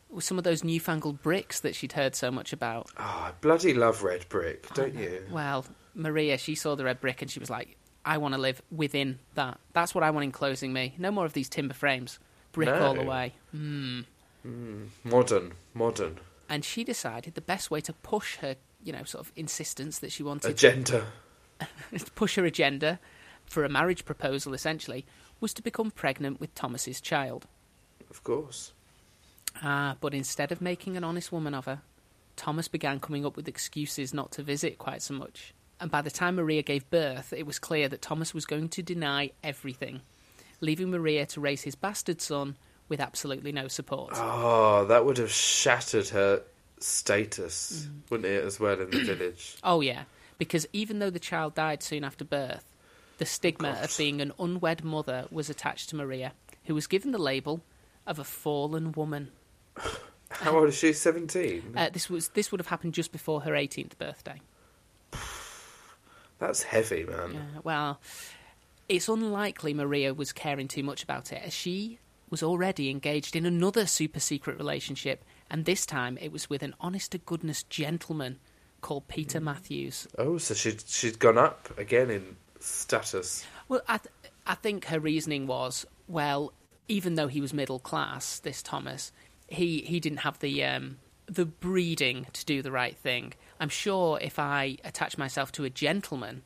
with 0.09 0.23
some 0.25 0.37
of 0.37 0.43
those 0.43 0.63
newfangled 0.63 1.21
bricks 1.21 1.61
that 1.61 1.75
she'd 1.75 1.93
heard 1.93 2.15
so 2.15 2.31
much 2.31 2.51
about. 2.51 2.89
Oh, 2.97 3.03
I 3.03 3.31
bloody 3.41 3.73
love 3.73 4.03
red 4.03 4.27
brick, 4.27 4.73
don't 4.73 4.95
you? 4.95 5.23
Well, 5.31 5.65
Maria, 5.93 6.37
she 6.37 6.55
saw 6.55 6.75
the 6.75 6.83
red 6.83 6.99
brick 6.99 7.21
and 7.21 7.29
she 7.31 7.39
was 7.39 7.49
like, 7.49 7.77
I 8.03 8.17
want 8.17 8.33
to 8.33 8.39
live 8.39 8.61
within 8.71 9.19
that. 9.35 9.59
That's 9.73 9.93
what 9.93 10.03
I 10.03 10.11
want 10.11 10.23
enclosing 10.25 10.73
me. 10.73 10.95
No 10.97 11.11
more 11.11 11.25
of 11.25 11.33
these 11.33 11.47
timber 11.49 11.73
frames. 11.73 12.19
Brick 12.51 12.69
all 12.69 12.93
the 12.95 13.03
No. 13.03 13.09
way. 13.09 13.33
Mm. 13.55 14.05
Modern, 15.03 15.53
modern 15.73 16.17
And 16.47 16.63
she 16.65 16.83
decided 16.83 17.35
the 17.35 17.41
best 17.41 17.69
way 17.69 17.81
to 17.81 17.93
push 17.93 18.37
her, 18.37 18.55
you 18.83 18.91
know, 18.93 19.03
sort 19.03 19.25
of 19.25 19.31
insistence 19.35 19.99
that 19.99 20.11
she 20.11 20.23
wanted 20.23 20.49
agenda. 20.51 21.05
to 21.95 22.11
push 22.15 22.35
her 22.35 22.45
agenda 22.45 22.99
for 23.45 23.63
a 23.63 23.69
marriage 23.69 24.05
proposal, 24.05 24.53
essentially, 24.53 25.05
was 25.39 25.53
to 25.53 25.61
become 25.61 25.91
pregnant 25.91 26.39
with 26.39 26.53
Thomas's 26.55 26.99
child. 27.01 27.47
Of 28.09 28.23
course. 28.23 28.73
Ah, 29.61 29.95
but 29.99 30.13
instead 30.13 30.51
of 30.51 30.61
making 30.61 30.95
an 30.97 31.03
honest 31.03 31.31
woman 31.31 31.53
of 31.53 31.65
her, 31.65 31.81
Thomas 32.35 32.67
began 32.67 32.99
coming 32.99 33.25
up 33.25 33.35
with 33.35 33.47
excuses 33.47 34.13
not 34.13 34.31
to 34.31 34.43
visit 34.43 34.77
quite 34.77 35.01
so 35.01 35.13
much. 35.13 35.53
And 35.79 35.91
by 35.91 36.01
the 36.01 36.11
time 36.11 36.35
Maria 36.35 36.61
gave 36.61 36.89
birth, 36.89 37.33
it 37.33 37.45
was 37.45 37.59
clear 37.59 37.87
that 37.89 38.01
Thomas 38.01 38.33
was 38.33 38.45
going 38.45 38.69
to 38.69 38.81
deny 38.83 39.31
everything, 39.43 40.01
leaving 40.61 40.89
Maria 40.89 41.25
to 41.27 41.41
raise 41.41 41.63
his 41.63 41.75
bastard 41.75 42.21
son 42.21 42.57
with 42.87 42.99
absolutely 42.99 43.51
no 43.51 43.67
support. 43.67 44.13
Oh, 44.15 44.85
that 44.85 45.05
would 45.05 45.17
have 45.17 45.31
shattered 45.31 46.09
her 46.09 46.41
status, 46.79 47.87
wouldn't 48.09 48.27
it, 48.27 48.43
as 48.43 48.59
well 48.59 48.79
in 48.79 48.89
the 48.89 49.03
village? 49.15 49.57
Oh, 49.63 49.81
yeah, 49.81 50.03
because 50.37 50.67
even 50.73 50.99
though 50.99 51.09
the 51.09 51.19
child 51.19 51.55
died 51.55 51.83
soon 51.83 52.03
after 52.03 52.25
birth, 52.25 52.65
the 53.19 53.25
stigma 53.25 53.73
God. 53.73 53.85
of 53.85 53.97
being 53.97 54.21
an 54.21 54.31
unwed 54.39 54.83
mother 54.83 55.25
was 55.29 55.49
attached 55.49 55.89
to 55.89 55.95
Maria, 55.95 56.33
who 56.65 56.73
was 56.73 56.87
given 56.87 57.11
the 57.11 57.19
label 57.19 57.61
of 58.07 58.17
a 58.17 58.23
fallen 58.23 58.91
woman. 58.93 59.29
How 60.31 60.57
old 60.57 60.69
is 60.69 60.77
she? 60.77 60.93
17? 60.93 61.73
Uh, 61.75 61.89
this 61.91 62.09
was 62.09 62.29
this 62.29 62.51
would 62.51 62.59
have 62.59 62.67
happened 62.67 62.93
just 62.93 63.11
before 63.11 63.41
her 63.41 63.51
18th 63.53 63.97
birthday. 63.97 64.39
That's 66.39 66.63
heavy, 66.63 67.03
man. 67.03 67.33
Yeah, 67.33 67.59
well, 67.63 67.99
it's 68.89 69.07
unlikely 69.07 69.73
Maria 69.73 70.13
was 70.13 70.33
caring 70.33 70.67
too 70.67 70.83
much 70.83 71.03
about 71.03 71.31
it, 71.31 71.41
as 71.45 71.53
she 71.53 71.99
was 72.29 72.43
already 72.43 72.89
engaged 72.89 73.35
in 73.35 73.45
another 73.45 73.85
super 73.85 74.19
secret 74.19 74.57
relationship, 74.57 75.23
and 75.49 75.65
this 75.65 75.85
time 75.85 76.17
it 76.19 76.31
was 76.31 76.49
with 76.49 76.63
an 76.63 76.75
honest 76.79 77.13
to 77.13 77.17
goodness 77.19 77.63
gentleman 77.63 78.39
called 78.81 79.07
Peter 79.07 79.39
Matthews. 79.39 80.07
Oh, 80.17 80.37
so 80.37 80.53
she'd, 80.53 80.81
she'd 80.87 81.19
gone 81.19 81.37
up 81.37 81.69
again 81.77 82.09
in 82.09 82.35
status. 82.59 83.45
Well, 83.67 83.81
I, 83.87 83.97
th- 83.97 84.33
I 84.45 84.55
think 84.55 84.85
her 84.85 84.99
reasoning 84.99 85.47
was, 85.47 85.85
well, 86.07 86.53
even 86.87 87.15
though 87.15 87.27
he 87.27 87.41
was 87.41 87.53
middle 87.53 87.79
class, 87.79 88.39
this 88.39 88.61
Thomas, 88.61 89.11
he, 89.47 89.81
he 89.81 89.99
didn't 89.99 90.19
have 90.19 90.39
the 90.39 90.63
um, 90.63 90.97
the 91.27 91.45
breeding 91.45 92.25
to 92.33 92.45
do 92.45 92.61
the 92.61 92.71
right 92.71 92.97
thing. 92.97 93.33
I'm 93.59 93.69
sure 93.69 94.17
if 94.19 94.39
I 94.39 94.77
attach 94.83 95.17
myself 95.17 95.51
to 95.53 95.63
a 95.63 95.69
gentleman, 95.69 96.41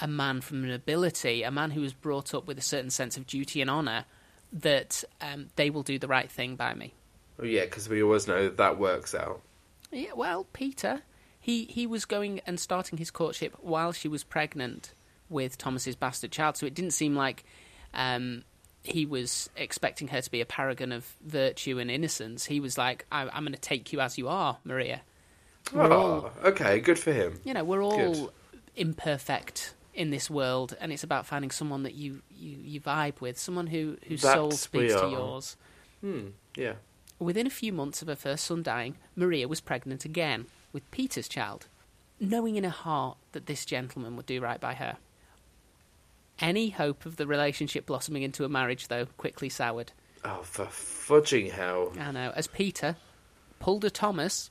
a 0.00 0.06
man 0.08 0.40
from 0.40 0.66
nobility, 0.66 1.42
a 1.42 1.50
man 1.50 1.70
who 1.70 1.80
was 1.80 1.92
brought 1.92 2.34
up 2.34 2.46
with 2.46 2.58
a 2.58 2.62
certain 2.62 2.90
sense 2.90 3.16
of 3.16 3.26
duty 3.26 3.60
and 3.60 3.70
honour, 3.70 4.04
that 4.52 5.02
um, 5.20 5.46
they 5.56 5.70
will 5.70 5.82
do 5.82 5.98
the 5.98 6.08
right 6.08 6.30
thing 6.30 6.56
by 6.56 6.74
me. 6.74 6.92
Oh, 7.40 7.44
yeah, 7.44 7.64
because 7.64 7.88
we 7.88 8.02
always 8.02 8.26
know 8.26 8.44
that, 8.44 8.56
that 8.58 8.78
works 8.78 9.14
out. 9.14 9.40
Yeah, 9.92 10.12
well, 10.14 10.46
Peter, 10.52 11.02
he, 11.40 11.64
he 11.66 11.86
was 11.86 12.04
going 12.04 12.40
and 12.46 12.58
starting 12.60 12.98
his 12.98 13.10
courtship 13.10 13.54
while 13.60 13.92
she 13.92 14.08
was 14.08 14.24
pregnant 14.24 14.92
with 15.28 15.58
Thomas's 15.58 15.96
bastard 15.96 16.30
child, 16.32 16.56
so 16.56 16.66
it 16.66 16.74
didn't 16.74 16.92
seem 16.92 17.14
like 17.16 17.44
um, 17.94 18.44
he 18.82 19.04
was 19.06 19.50
expecting 19.56 20.08
her 20.08 20.20
to 20.20 20.30
be 20.30 20.40
a 20.40 20.46
paragon 20.46 20.92
of 20.92 21.06
virtue 21.24 21.78
and 21.78 21.90
innocence. 21.90 22.44
He 22.46 22.60
was 22.60 22.78
like, 22.78 23.04
I, 23.10 23.22
"I'm 23.22 23.42
going 23.42 23.52
to 23.52 23.58
take 23.60 23.92
you 23.92 24.00
as 24.00 24.16
you 24.18 24.28
are, 24.28 24.58
Maria." 24.64 25.00
We're 25.72 25.92
Oh, 25.92 25.92
all, 25.92 26.30
okay, 26.44 26.78
good 26.80 26.98
for 26.98 27.12
him. 27.12 27.40
you 27.44 27.52
know, 27.54 27.64
we're 27.64 27.82
all 27.82 27.96
Good. 28.14 28.30
imperfect 28.76 29.74
in 29.96 30.10
this 30.10 30.30
world, 30.30 30.76
and 30.78 30.92
it's 30.92 31.02
about 31.02 31.26
finding 31.26 31.50
someone 31.50 31.82
that 31.82 31.94
you, 31.94 32.22
you, 32.30 32.58
you 32.62 32.80
vibe 32.80 33.20
with, 33.20 33.38
someone 33.38 33.66
who 33.66 33.96
whose 34.06 34.20
soul 34.20 34.50
speaks 34.50 34.94
to 34.94 35.08
yours. 35.08 35.56
Hmm, 36.02 36.28
yeah. 36.54 36.74
Within 37.18 37.46
a 37.46 37.50
few 37.50 37.72
months 37.72 38.02
of 38.02 38.08
her 38.08 38.14
first 38.14 38.44
son 38.44 38.62
dying, 38.62 38.96
Maria 39.16 39.48
was 39.48 39.62
pregnant 39.62 40.04
again 40.04 40.46
with 40.72 40.88
Peter's 40.90 41.28
child, 41.28 41.66
knowing 42.20 42.56
in 42.56 42.64
her 42.64 42.70
heart 42.70 43.16
that 43.32 43.46
this 43.46 43.64
gentleman 43.64 44.16
would 44.16 44.26
do 44.26 44.40
right 44.40 44.60
by 44.60 44.74
her. 44.74 44.98
Any 46.38 46.68
hope 46.68 47.06
of 47.06 47.16
the 47.16 47.26
relationship 47.26 47.86
blossoming 47.86 48.22
into 48.22 48.44
a 48.44 48.48
marriage, 48.50 48.88
though, 48.88 49.06
quickly 49.16 49.48
soured. 49.48 49.92
Oh, 50.22 50.42
for 50.42 50.66
fudging 50.66 51.50
hell. 51.50 51.92
I 51.98 52.12
know, 52.12 52.32
as 52.36 52.46
Peter 52.46 52.96
pulled 53.58 53.86
a 53.86 53.90
Thomas, 53.90 54.50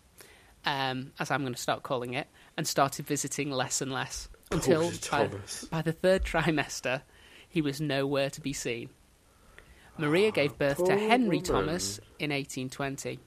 um, 0.66 1.12
as 1.20 1.30
I'm 1.30 1.42
going 1.42 1.54
to 1.54 1.62
start 1.62 1.84
calling 1.84 2.16
it, 2.16 2.26
and 2.58 2.68
started 2.68 3.06
visiting 3.06 3.52
less 3.52 3.82
and 3.82 3.92
less 3.92 4.28
until 4.52 4.92
by, 5.12 5.30
by 5.72 5.82
the 5.82 5.92
third 5.92 6.24
trimester, 6.24 7.02
he 7.48 7.62
was 7.62 7.82
nowhere 7.82 8.30
to 8.30 8.42
be 8.42 8.54
seen. 8.54 8.90
Maria 9.98 10.32
gave 10.32 10.58
birth 10.58 10.84
to 10.84 10.98
Henry 10.98 11.38
woman. 11.38 11.44
Thomas 11.44 12.00
in 12.20 12.32
1820. 12.32 13.20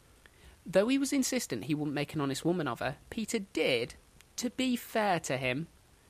Though 0.66 0.88
he 0.88 0.98
was 0.98 1.12
insistent 1.12 1.64
he 1.64 1.74
wouldn't 1.74 1.94
make 1.94 2.14
an 2.14 2.20
honest 2.20 2.44
woman 2.44 2.68
of 2.68 2.80
her, 2.80 2.96
Peter 3.08 3.38
did, 3.38 3.94
to 4.36 4.50
be 4.50 4.76
fair 4.76 5.18
to 5.20 5.38
him, 5.38 5.66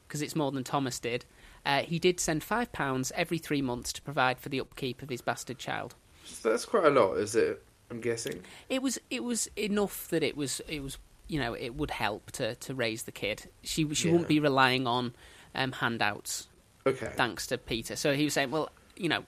because 0.07 0.21
it's 0.21 0.35
more 0.35 0.51
than 0.51 0.65
Thomas 0.65 0.99
did, 0.99 1.25
uh, 1.65 1.83
he 1.83 1.99
did 1.99 2.19
send 2.19 2.43
five 2.43 2.73
pounds 2.73 3.13
every 3.15 3.39
three 3.39 3.63
months 3.63 3.93
to 3.93 4.03
provide 4.03 4.41
for 4.41 4.49
the 4.49 4.61
upkeep 4.61 5.01
of 5.03 5.11
his 5.11 5.21
bastard 5.21 5.59
child. 5.59 5.95
So 6.25 6.51
that's 6.51 6.65
quite 6.65 6.87
a 6.87 6.91
lot, 6.91 7.15
is 7.15 7.37
it? 7.37 7.63
I'm 7.91 8.01
guessing. 8.01 8.43
It 8.69 8.83
was 8.83 8.99
it 9.11 9.25
was 9.25 9.49
enough 9.57 10.09
that 10.09 10.23
it 10.23 10.37
was 10.37 10.61
it 10.69 10.83
was 10.83 10.99
you 11.29 11.39
know 11.39 11.55
it 11.55 11.75
would 11.77 11.91
help 11.93 12.31
to, 12.33 12.55
to 12.57 12.75
raise 12.75 13.05
the 13.05 13.13
kid. 13.13 13.49
She 13.63 13.95
she 13.95 14.09
Yeah. 14.09 14.13
wouldn't 14.13 14.29
be 14.29 14.41
relying 14.41 14.87
on 14.87 15.15
um, 15.55 15.73
handouts 15.73 16.49
Okay. 16.87 17.13
thanks 17.17 17.47
to 17.49 17.59
Peter. 17.59 17.97
So 17.97 18.15
he 18.15 18.25
was 18.25 18.33
saying, 18.35 18.51
well, 18.51 18.71
you 18.97 19.09
know, 19.09 19.25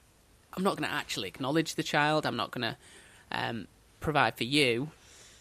I'm 0.53 0.63
not 0.63 0.77
going 0.77 0.89
to 0.89 0.95
actually 0.95 1.27
acknowledge 1.27 1.75
the 1.75 1.83
child. 1.83 2.25
I'm 2.25 2.35
not 2.35 2.51
going 2.51 2.61
to 2.63 2.77
um, 3.31 3.67
provide 3.99 4.35
for 4.35 4.43
you, 4.43 4.89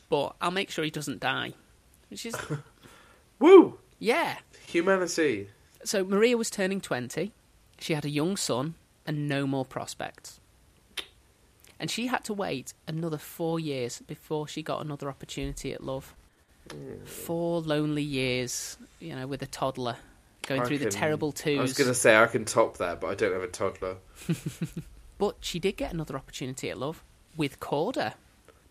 but 0.08 0.34
I'll 0.40 0.50
make 0.50 0.70
sure 0.70 0.84
he 0.84 0.90
doesn't 0.90 1.20
die. 1.20 1.54
Which 2.10 2.26
is 2.26 2.36
Woo! 3.38 3.78
yeah. 3.98 4.36
Humanity. 4.66 5.48
So 5.84 6.04
Maria 6.04 6.36
was 6.36 6.50
turning 6.50 6.80
20. 6.80 7.32
She 7.78 7.94
had 7.94 8.04
a 8.04 8.10
young 8.10 8.36
son 8.36 8.74
and 9.06 9.28
no 9.28 9.46
more 9.46 9.64
prospects. 9.64 10.40
And 11.78 11.90
she 11.90 12.08
had 12.08 12.24
to 12.24 12.34
wait 12.34 12.74
another 12.86 13.16
four 13.16 13.58
years 13.58 14.02
before 14.06 14.46
she 14.46 14.62
got 14.62 14.84
another 14.84 15.08
opportunity 15.08 15.72
at 15.72 15.82
love. 15.82 16.14
Four 17.04 17.60
lonely 17.60 18.02
years, 18.02 18.76
you 18.98 19.14
know, 19.16 19.26
with 19.26 19.42
a 19.42 19.46
toddler 19.46 19.96
going 20.46 20.62
I 20.62 20.64
through 20.64 20.78
the 20.78 20.84
can- 20.86 20.92
terrible 20.94 21.32
twos. 21.32 21.58
I 21.58 21.62
was 21.62 21.74
going 21.74 21.88
to 21.88 21.94
say 21.94 22.16
I 22.16 22.26
can 22.26 22.44
top 22.44 22.78
that, 22.78 23.00
but 23.00 23.08
I 23.08 23.14
don't 23.14 23.32
have 23.32 23.42
a 23.42 23.46
toddler. 23.48 23.96
But 25.18 25.36
she 25.40 25.58
did 25.58 25.76
get 25.76 25.92
another 25.92 26.16
opportunity 26.16 26.70
at 26.70 26.78
love 26.78 27.04
with 27.36 27.60
Corder. 27.60 28.14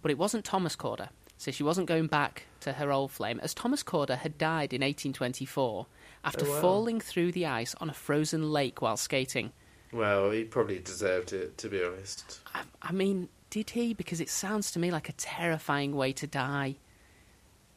But 0.01 0.09
it 0.09 0.17
wasn't 0.17 0.45
Thomas 0.45 0.75
Corder. 0.75 1.09
So 1.37 1.51
she 1.51 1.61
wasn't 1.61 1.87
going 1.87 2.07
back 2.07 2.45
to 2.61 2.73
her 2.73 2.91
old 2.91 3.11
flame, 3.11 3.39
as 3.43 3.53
Thomas 3.53 3.83
Corder 3.83 4.15
had 4.15 4.39
died 4.39 4.73
in 4.73 4.81
1824 4.81 5.85
after 6.25 6.47
Oh, 6.47 6.49
wow. 6.49 6.59
falling 6.61 6.99
through 7.01 7.33
the 7.33 7.45
ice 7.45 7.75
on 7.75 7.87
a 7.89 7.93
frozen 7.93 8.51
lake 8.51 8.81
while 8.81 8.97
skating. 8.97 9.51
Well, 9.93 10.31
he 10.31 10.43
probably 10.43 10.79
deserved 10.79 11.33
it, 11.33 11.55
to 11.59 11.69
be 11.69 11.83
honest. 11.83 12.39
I, 12.55 12.61
I 12.81 12.91
mean, 12.93 13.29
did 13.51 13.69
he? 13.69 13.93
Because 13.93 14.19
it 14.19 14.29
sounds 14.29 14.71
to 14.71 14.79
me 14.79 14.89
like 14.89 15.07
a 15.07 15.13
terrifying 15.13 15.95
way 15.95 16.13
to 16.13 16.25
die. 16.25 16.77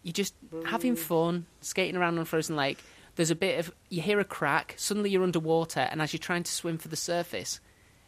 You're 0.02 0.12
just 0.12 0.34
having 0.66 0.96
fun, 0.96 1.46
skating 1.60 1.96
around 1.96 2.18
on 2.18 2.24
frozen 2.24 2.56
lake. 2.56 2.78
There's 3.14 3.30
a 3.30 3.34
bit 3.36 3.58
of, 3.58 3.72
you 3.88 4.00
hear 4.02 4.20
a 4.20 4.24
crack, 4.24 4.74
suddenly 4.78 5.10
you're 5.10 5.22
underwater, 5.22 5.80
and 5.80 6.00
as 6.00 6.12
you're 6.12 6.18
trying 6.18 6.42
to 6.44 6.50
swim 6.52 6.78
for 6.78 6.88
the 6.88 6.96
surface, 6.96 7.60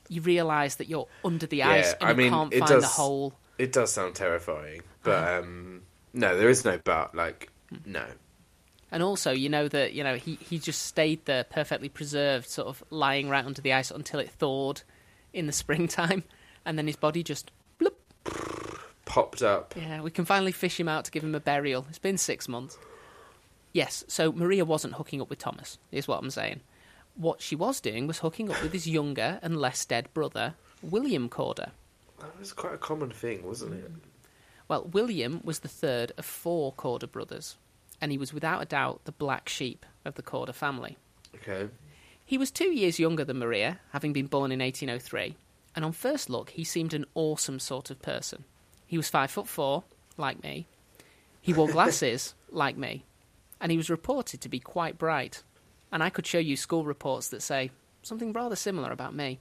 you 0.09 0.21
realise 0.23 0.77
that 0.77 0.89
you're 0.89 1.07
under 1.25 1.47
the 1.47 1.63
ice 1.63 1.93
and 2.01 2.09
I 2.09 2.11
you 2.13 2.17
mean, 2.17 2.31
can't 2.31 2.53
it 2.55 2.59
find 2.61 2.83
the 2.83 2.87
hole. 2.87 3.35
It 3.59 3.73
does 3.73 3.93
sound 3.93 4.15
terrifying, 4.15 4.83
but 5.03 5.13
Uh-huh. 5.13 5.39
um, 5.41 5.83
no, 6.13 6.37
there 6.37 6.49
is 6.49 6.65
no 6.65 6.79
but. 6.83 7.15
Like, 7.15 7.51
no. 7.85 8.05
And 8.91 9.03
also, 9.03 9.33
you 9.33 9.49
know 9.49 9.67
that 9.69 9.93
you 9.93 10.05
know 10.05 10.17
he 10.17 10.37
he 10.37 10.59
just 10.59 10.83
stayed 10.83 11.25
there, 11.27 11.45
perfectly 11.45 11.89
preserved, 11.89 12.49
sort 12.49 12.69
of 12.69 12.83
lying 12.91 13.29
right 13.29 13.45
under 13.45 13.61
the 13.61 13.73
ice 13.73 13.91
until 13.91 14.21
it 14.21 14.31
thawed 14.31 14.83
in 15.33 15.47
the 15.47 15.53
springtime, 15.63 16.25
and 16.65 16.79
then 16.79 16.87
his 16.87 16.97
body 16.97 17.23
just. 17.23 17.51
Popped 19.15 19.43
up. 19.43 19.75
Yeah, 19.77 20.01
we 20.01 20.11
can 20.11 20.25
finally 20.25 20.51
fish 20.51 20.81
him 20.81 20.89
out 20.89 21.05
to 21.05 21.13
give 21.13 21.23
him 21.23 21.37
a 21.37 21.41
burial. 21.41 21.87
It's 21.89 22.01
been 22.01 22.19
six 22.19 22.49
months. 22.49 22.77
Yes, 23.73 24.03
so 24.09 24.33
Maria 24.33 24.65
wasn't 24.65 24.95
hooking 24.95 25.23
up 25.23 25.31
with 25.31 25.39
Thomas, 25.39 25.79
is 25.93 26.09
what 26.09 26.19
I'm 26.19 26.31
saying. 26.31 26.63
What 27.15 27.41
she 27.41 27.55
was 27.55 27.81
doing 27.81 28.09
was 28.09 28.19
hooking 28.19 28.51
up 28.51 28.61
with 28.61 28.73
his 28.73 28.89
younger 28.89 29.39
and 29.41 29.61
less 29.61 29.85
dead 29.85 30.13
brother, 30.15 30.55
William 30.83 31.29
Corder. 31.29 31.71
That 32.19 32.37
was 32.41 32.53
quite 32.53 32.75
a 32.75 32.77
common 32.77 33.13
thing, 33.13 33.47
wasn't 33.47 33.75
it? 33.75 33.89
Well, 34.67 34.91
William 34.93 35.41
was 35.45 35.61
the 35.61 35.69
third 35.69 36.11
of 36.19 36.25
four 36.25 36.73
Corder 36.73 37.07
brothers, 37.07 37.57
and 38.01 38.11
he 38.11 38.19
was 38.19 38.35
without 38.35 38.63
a 38.63 38.67
doubt 38.67 39.05
the 39.05 39.13
black 39.13 39.49
sheep 39.49 39.87
of 40.05 40.17
the 40.17 40.23
Corder 40.23 40.53
family. 40.53 40.97
Okay. 41.37 41.69
He 42.27 42.37
was 42.37 42.51
two 42.51 42.73
years 42.73 42.99
younger 42.99 43.25
than 43.25 43.39
Maria, 43.39 43.79
having 43.93 44.13
been 44.13 44.27
born 44.27 44.51
in 44.51 44.59
1803, 44.59 45.37
and 45.77 45.85
on 45.85 45.93
first 45.93 46.29
look, 46.29 46.51
he 46.51 46.65
seemed 46.65 46.93
an 46.93 47.07
awesome 47.15 47.61
sort 47.61 47.93
of 47.93 48.03
person. 48.03 48.43
He 48.95 48.97
was 48.97 49.11
five 49.11 49.33
foot 49.33 49.49
four, 49.49 49.83
like 50.17 50.41
me. 50.45 50.69
He 51.41 51.53
wore 51.53 51.67
glasses, 51.67 52.33
like 52.53 52.77
me, 52.77 53.05
and 53.61 53.73
he 53.73 53.77
was 53.77 53.91
reported 53.91 54.41
to 54.41 54.49
be 54.49 54.61
quite 54.61 54.99
bright. 54.99 55.43
And 55.91 56.01
I 56.01 56.11
could 56.11 56.29
show 56.29 56.39
you 56.39 56.57
school 56.57 56.85
reports 56.85 57.31
that 57.31 57.43
say 57.43 57.73
something 58.03 58.33
rather 58.33 58.55
similar 58.55 58.93
about 58.93 59.13
me. 59.13 59.41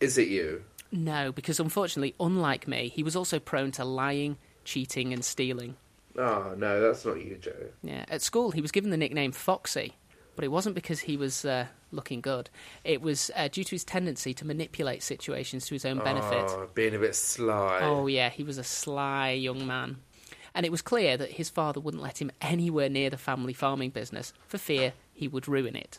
Is 0.00 0.18
it 0.18 0.28
you? 0.28 0.64
No, 0.92 1.32
because 1.32 1.58
unfortunately, 1.58 2.14
unlike 2.20 2.68
me, 2.68 2.92
he 2.94 3.02
was 3.02 3.16
also 3.16 3.38
prone 3.38 3.70
to 3.72 3.86
lying, 3.86 4.36
cheating, 4.64 5.14
and 5.14 5.24
stealing. 5.24 5.76
Oh 6.18 6.52
no, 6.54 6.78
that's 6.78 7.06
not 7.06 7.24
you, 7.24 7.38
Joe. 7.40 7.70
Yeah, 7.82 8.04
at 8.10 8.20
school 8.20 8.50
he 8.50 8.60
was 8.60 8.70
given 8.70 8.90
the 8.90 8.98
nickname 8.98 9.32
Foxy, 9.32 9.94
but 10.36 10.44
it 10.44 10.48
wasn't 10.48 10.74
because 10.74 11.00
he 11.00 11.16
was 11.16 11.46
uh, 11.46 11.68
looking 11.90 12.20
good. 12.20 12.50
It 12.84 13.02
was 13.02 13.30
uh, 13.36 13.48
due 13.48 13.64
to 13.64 13.70
his 13.70 13.84
tendency 13.84 14.34
to 14.34 14.46
manipulate 14.46 15.02
situations 15.02 15.66
to 15.66 15.74
his 15.74 15.84
own 15.84 15.98
benefit. 15.98 16.44
Oh, 16.48 16.68
being 16.74 16.94
a 16.94 16.98
bit 16.98 17.14
sly. 17.14 17.80
Oh 17.82 18.06
yeah, 18.06 18.30
he 18.30 18.42
was 18.42 18.58
a 18.58 18.64
sly 18.64 19.30
young 19.30 19.66
man. 19.66 19.98
And 20.54 20.66
it 20.66 20.72
was 20.72 20.82
clear 20.82 21.16
that 21.16 21.32
his 21.32 21.50
father 21.50 21.80
wouldn't 21.80 22.02
let 22.02 22.20
him 22.20 22.30
anywhere 22.40 22.88
near 22.88 23.10
the 23.10 23.18
family 23.18 23.52
farming 23.52 23.90
business 23.90 24.32
for 24.46 24.58
fear 24.58 24.92
he 25.12 25.28
would 25.28 25.46
ruin 25.46 25.76
it. 25.76 25.98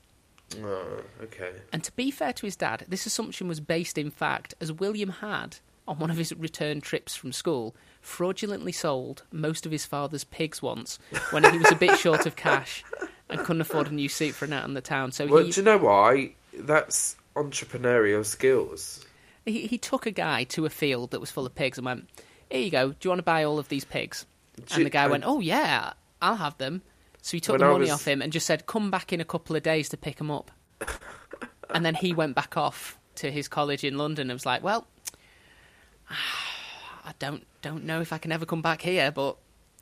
Oh, 0.62 1.01
okay. 1.24 1.51
And 1.72 1.84
to 1.84 1.91
be 1.93 2.12
fair 2.12 2.34
to 2.34 2.46
his 2.46 2.55
dad, 2.55 2.86
this 2.88 3.05
assumption 3.05 3.48
was 3.48 3.60
based 3.60 3.98
in 3.98 4.10
fact, 4.10 4.55
as 4.60 4.72
William 4.72 5.10
had, 5.10 5.58
on 5.88 6.00
one 6.00 6.12
of 6.12 6.17
his 6.17 6.34
return 6.36 6.81
trips 6.81 7.15
from 7.15 7.31
school, 7.31 7.75
fraudulently 8.01 8.72
sold 8.72 9.24
most 9.31 9.65
of 9.65 9.72
his 9.72 9.86
father's 9.86 10.24
pigs 10.24 10.62
once 10.62 11.00
when 11.31 11.43
he 11.43 11.58
was 11.58 11.72
a 11.72 11.75
bit 11.75 11.98
short 11.98 12.25
of 12.25 12.36
cash 12.36 12.84
and 13.29 13.39
couldn't 13.41 13.62
afford 13.62 13.88
a 13.88 13.93
new 13.93 14.09
suit 14.09 14.33
for 14.36 14.45
an 14.45 14.53
out 14.53 14.65
in 14.65 14.74
the 14.74 14.81
town. 14.81 15.12
So 15.12 15.27
Well, 15.27 15.43
he, 15.43 15.51
do 15.51 15.62
you 15.62 15.65
know 15.65 15.77
why? 15.77 16.33
That's 16.53 17.15
entrepreneurial 17.36 18.25
skills. 18.25 19.05
he, 19.45 19.67
he 19.67 19.77
took 19.77 20.05
a 20.05 20.12
guy 20.12 20.43
to 20.45 20.65
a 20.65 20.69
field 20.69 21.12
that 21.12 21.19
was 21.19 21.31
full 21.31 21.45
of 21.45 21.53
pigs 21.55 21.77
and 21.77 21.86
went, 21.86 22.09
Here 22.50 22.62
you 22.62 22.71
go, 22.71 22.89
do 22.89 22.95
you 23.03 23.09
want 23.09 23.19
to 23.19 23.24
buy 23.24 23.43
all 23.43 23.59
of 23.59 23.69
these 23.69 23.86
pigs? 23.86 24.25
Do 24.67 24.75
And 24.77 24.86
the 24.86 24.89
guy 24.89 25.05
you- 25.05 25.12
went, 25.12 25.24
Oh, 25.25 25.39
yeah, 25.39 25.93
I'll 26.21 26.36
have 26.36 26.57
them. 26.57 26.81
So 27.21 27.38
he 27.38 27.39
took 27.41 27.59
the 27.59 27.65
money 27.65 27.81
was- 27.81 27.91
off 27.91 28.07
him 28.07 28.21
and 28.21 28.31
just 28.33 28.45
said, 28.48 28.65
Come 28.65 28.89
back 28.91 29.13
in 29.13 29.21
a 29.21 29.25
couple 29.25 29.55
of 29.55 29.63
days 29.63 29.89
to 29.89 29.98
pick 29.98 30.17
them 30.17 30.31
up. 30.31 30.51
and 31.69 31.86
then 31.86 31.95
he 31.95 32.13
went 32.13 32.36
back 32.36 32.57
off 32.57 32.98
to 33.15 33.29
his 33.31 33.48
college 33.48 33.83
in 33.83 33.98
London 33.98 34.29
and 34.29 34.36
was 34.36 34.45
like, 34.45 34.63
Well, 34.63 34.88
I 36.09 37.13
don't 37.19 37.45
don't 37.62 37.83
know 37.86 38.01
if 38.01 38.13
I 38.13 38.17
can 38.17 38.31
ever 38.31 38.45
come 38.45 38.62
back 38.62 38.81
here, 38.81 39.12
but 39.12 39.38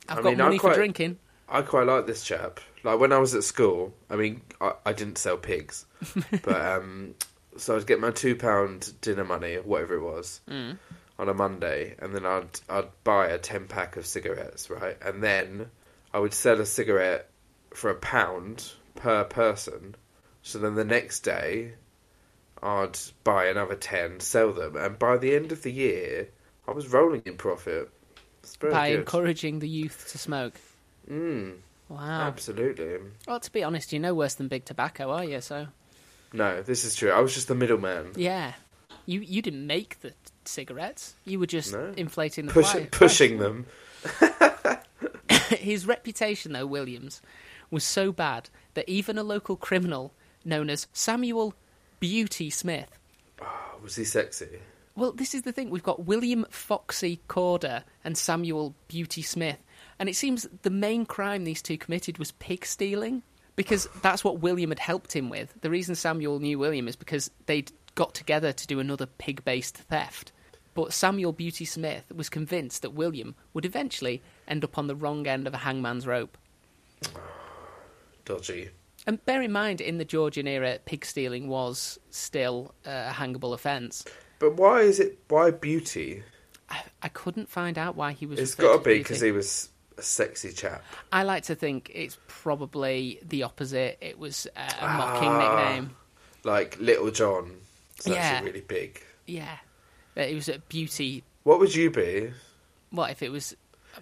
I've 0.08 0.18
I 0.18 0.22
got 0.22 0.28
mean, 0.30 0.38
money 0.38 0.58
quite- 0.58 0.70
for 0.74 0.78
drinking. 0.80 1.18
I 1.48 1.62
quite 1.62 1.86
like 1.86 2.06
this 2.06 2.22
chap. 2.24 2.60
Like 2.84 2.98
when 3.00 3.12
I 3.12 3.18
was 3.18 3.34
at 3.34 3.44
school, 3.44 3.94
I 4.08 4.16
mean, 4.16 4.40
I, 4.60 4.72
I 4.86 4.92
didn't 4.92 5.18
sell 5.18 5.36
pigs, 5.36 5.84
but 6.42 6.60
um, 6.60 7.14
so 7.56 7.76
I'd 7.76 7.86
get 7.86 8.00
my 8.00 8.10
two 8.10 8.36
pound 8.36 8.92
dinner 9.00 9.24
money, 9.24 9.56
whatever 9.56 9.94
it 9.96 10.02
was, 10.02 10.40
Mm. 10.48 10.78
on 11.18 11.28
a 11.28 11.34
Monday, 11.34 11.96
and 11.98 12.14
then 12.14 12.24
I'd 12.24 12.60
I'd 12.68 12.88
buy 13.04 13.26
a 13.28 13.38
ten 13.38 13.66
pack 13.66 13.96
of 13.96 14.06
cigarettes, 14.06 14.70
right, 14.70 14.96
and 15.02 15.22
then 15.22 15.70
I 16.14 16.18
would 16.20 16.32
sell 16.34 16.60
a 16.60 16.66
cigarette 16.66 17.28
for 17.74 17.90
a 17.90 17.94
pound 17.96 18.72
per 18.94 19.24
person. 19.24 19.94
So 20.42 20.58
then 20.58 20.74
the 20.76 20.84
next 20.84 21.20
day, 21.20 21.72
I'd 22.62 22.98
buy 23.24 23.46
another 23.46 23.74
ten, 23.74 24.20
sell 24.20 24.52
them, 24.52 24.76
and 24.76 24.98
by 24.98 25.16
the 25.18 25.34
end 25.34 25.52
of 25.52 25.62
the 25.62 25.72
year, 25.72 26.28
I 26.66 26.72
was 26.72 26.88
rolling 26.88 27.22
in 27.24 27.36
profit. 27.36 27.90
By 28.60 28.90
good. 28.90 29.00
encouraging 29.00 29.58
the 29.58 29.68
youth 29.68 30.08
to 30.12 30.18
smoke. 30.18 30.54
Mm, 31.10 31.56
Wow. 31.88 32.20
absolutely. 32.22 32.98
Well, 33.26 33.40
to 33.40 33.52
be 33.52 33.62
honest, 33.64 33.92
you're 33.92 34.02
no 34.02 34.14
worse 34.14 34.34
than 34.34 34.48
big 34.48 34.64
tobacco, 34.64 35.10
are 35.10 35.24
you? 35.24 35.40
So 35.40 35.68
No, 36.32 36.62
this 36.62 36.84
is 36.84 36.94
true. 36.94 37.10
I 37.10 37.20
was 37.20 37.34
just 37.34 37.48
the 37.48 37.54
middleman. 37.54 38.12
yeah, 38.16 38.52
you 39.06 39.20
you 39.20 39.40
didn't 39.42 39.66
make 39.66 40.00
the 40.00 40.12
cigarettes. 40.44 41.14
You 41.24 41.38
were 41.40 41.46
just 41.46 41.72
No. 41.72 41.92
inflating 41.96 42.46
the 42.46 42.52
Push, 42.52 42.70
pri- 42.72 42.88
pushing 42.90 43.38
them. 43.38 43.66
His 45.50 45.86
reputation, 45.86 46.52
though, 46.52 46.66
Williams, 46.66 47.22
was 47.70 47.84
so 47.84 48.12
bad 48.12 48.50
that 48.74 48.88
even 48.88 49.16
a 49.18 49.22
local 49.22 49.56
criminal 49.56 50.12
known 50.44 50.68
as 50.70 50.86
Samuel 50.92 51.54
Beauty 52.00 52.50
Smith. 52.50 52.98
Oh, 53.40 53.46
was 53.82 53.96
he 53.96 54.04
sexy? 54.04 54.60
Well, 54.94 55.12
this 55.12 55.34
is 55.34 55.42
the 55.42 55.52
thing. 55.52 55.70
We've 55.70 55.82
got 55.82 56.04
William 56.04 56.44
Foxy 56.50 57.20
Corder 57.28 57.84
and 58.04 58.16
Samuel 58.18 58.74
Beauty 58.88 59.22
Smith. 59.22 59.58
And 59.98 60.08
it 60.08 60.16
seems 60.16 60.46
the 60.62 60.70
main 60.70 61.06
crime 61.06 61.44
these 61.44 61.62
two 61.62 61.76
committed 61.76 62.18
was 62.18 62.32
pig 62.32 62.64
stealing 62.64 63.22
because 63.56 63.88
that's 64.02 64.22
what 64.22 64.40
William 64.40 64.70
had 64.70 64.78
helped 64.78 65.14
him 65.14 65.28
with. 65.28 65.52
The 65.60 65.70
reason 65.70 65.94
Samuel 65.94 66.38
knew 66.38 66.58
William 66.58 66.86
is 66.86 66.96
because 66.96 67.30
they'd 67.46 67.72
got 67.96 68.14
together 68.14 68.52
to 68.52 68.66
do 68.66 68.78
another 68.78 69.06
pig 69.06 69.44
based 69.44 69.76
theft. 69.76 70.30
But 70.74 70.92
Samuel 70.92 71.32
Beauty 71.32 71.64
Smith 71.64 72.12
was 72.14 72.28
convinced 72.28 72.82
that 72.82 72.90
William 72.90 73.34
would 73.52 73.64
eventually 73.64 74.22
end 74.46 74.62
up 74.62 74.78
on 74.78 74.86
the 74.86 74.94
wrong 74.94 75.26
end 75.26 75.48
of 75.48 75.54
a 75.54 75.58
hangman's 75.58 76.06
rope. 76.06 76.38
Dodgy. 78.24 78.70
And 79.04 79.24
bear 79.24 79.42
in 79.42 79.50
mind, 79.50 79.80
in 79.80 79.98
the 79.98 80.04
Georgian 80.04 80.46
era, 80.46 80.78
pig 80.84 81.04
stealing 81.04 81.48
was 81.48 81.98
still 82.10 82.74
uh, 82.86 83.08
a 83.10 83.12
hangable 83.12 83.54
offence. 83.54 84.04
But 84.38 84.54
why 84.54 84.82
is 84.82 85.00
it? 85.00 85.18
Why 85.26 85.50
beauty? 85.50 86.22
I, 86.70 86.82
I 87.02 87.08
couldn't 87.08 87.48
find 87.48 87.76
out 87.76 87.96
why 87.96 88.12
he 88.12 88.26
was. 88.26 88.38
It's 88.38 88.54
got 88.54 88.76
to 88.76 88.84
be 88.84 88.98
because 88.98 89.20
he 89.20 89.32
was 89.32 89.70
a 89.98 90.02
sexy 90.02 90.52
chap. 90.52 90.82
I 91.12 91.22
like 91.24 91.42
to 91.44 91.54
think 91.54 91.90
it's 91.94 92.18
probably 92.28 93.18
the 93.26 93.42
opposite. 93.42 93.98
It 94.00 94.18
was 94.18 94.46
uh, 94.56 94.70
a 94.80 94.86
mocking 94.86 95.28
Ah. 95.28 95.38
nickname. 95.72 95.96
Like 96.44 96.78
Little 96.80 97.10
John. 97.10 97.56
It's 97.96 98.06
Yeah. 98.06 98.14
actually 98.16 98.46
really 98.52 98.60
big. 98.66 99.02
Yeah, 99.26 99.56
it 100.16 100.34
was 100.34 100.48
a 100.48 100.58
beauty. 100.60 101.24
What 101.42 101.58
would 101.58 101.74
you 101.74 101.90
be 101.90 102.32
What 102.90 103.10
if 103.10 103.22
it 103.22 103.30
was? 103.30 103.54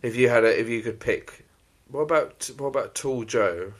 if 0.03 0.15
you 0.17 0.29
had 0.29 0.45
a? 0.45 0.61
If 0.61 0.69
you 0.69 0.83
could 0.83 1.01
pick. 1.01 1.45
What 1.91 2.01
about 2.01 2.51
what 2.59 2.69
about 2.69 2.95
Tall 2.95 3.25
Joe? 3.25 3.73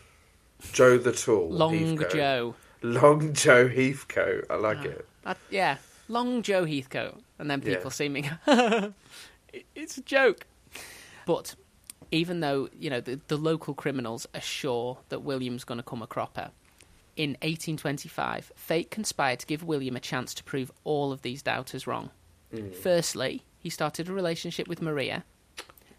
Joe 0.73 0.97
the 0.99 1.13
Tall. 1.13 1.51
Long 1.51 1.77
Heathcote. 1.99 2.13
Joe. 2.13 2.55
Long 2.83 3.33
Joe 3.35 3.69
Heathcote. 3.69 4.47
I 4.51 4.55
like 4.57 4.79
Ah. 4.79 5.31
it. 5.33 5.37
Yeah, 5.51 5.77
Long 6.09 6.43
Joe 6.43 6.65
Heathcote, 6.65 7.21
and 7.39 7.51
then 7.51 7.61
people 7.61 7.83
Yeah. 7.85 7.89
seeming 7.91 8.31
"It- 9.53 9.67
it's 9.75 9.99
a 9.99 10.03
joke. 10.03 10.47
But 11.27 11.55
even 12.11 12.41
though 12.41 12.69
you 12.79 12.91
know 12.91 13.01
the, 13.01 13.21
the 13.29 13.37
local 13.37 13.75
criminals 13.75 14.27
are 14.35 14.41
sure 14.41 14.99
that 15.09 15.23
William's 15.23 15.65
going 15.65 15.79
to 15.79 15.85
come 15.85 16.03
a 16.03 16.07
cropper, 16.07 16.51
in 17.17 17.31
1825, 17.31 18.53
fate 18.55 18.91
conspired 18.91 19.41
to 19.41 19.47
give 19.47 19.63
William 19.63 19.97
a 19.97 20.01
chance 20.01 20.35
to 20.35 20.45
prove 20.45 20.71
all 20.85 21.13
of 21.13 21.23
these 21.23 21.43
doubters 21.43 21.87
wrong. 21.87 22.11
Mm. 22.55 22.75
Firstly, 22.75 23.43
he 23.59 23.71
started 23.71 24.09
a 24.09 24.13
relationship 24.13 24.69
with 24.69 24.83
Maria, 24.83 25.25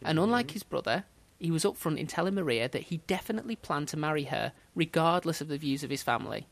and 0.04 0.20
unlike 0.20 0.48
mm. 0.48 0.52
his 0.52 0.63
brother, 0.63 1.06
he 1.39 1.52
was 1.52 1.63
upfront 1.63 1.98
in 1.98 2.08
telling 2.08 2.36
Maria 2.36 2.70
that 2.70 2.84
he 2.84 2.98
definitely 3.08 3.56
planned 3.56 3.88
to 3.89 3.98
marry 3.98 4.24
her, 4.26 4.54
regardless 4.76 5.41
of 5.41 5.48
the 5.48 5.58
views 5.58 5.84
of 5.84 5.89
his 5.89 6.04
family. 6.04 6.48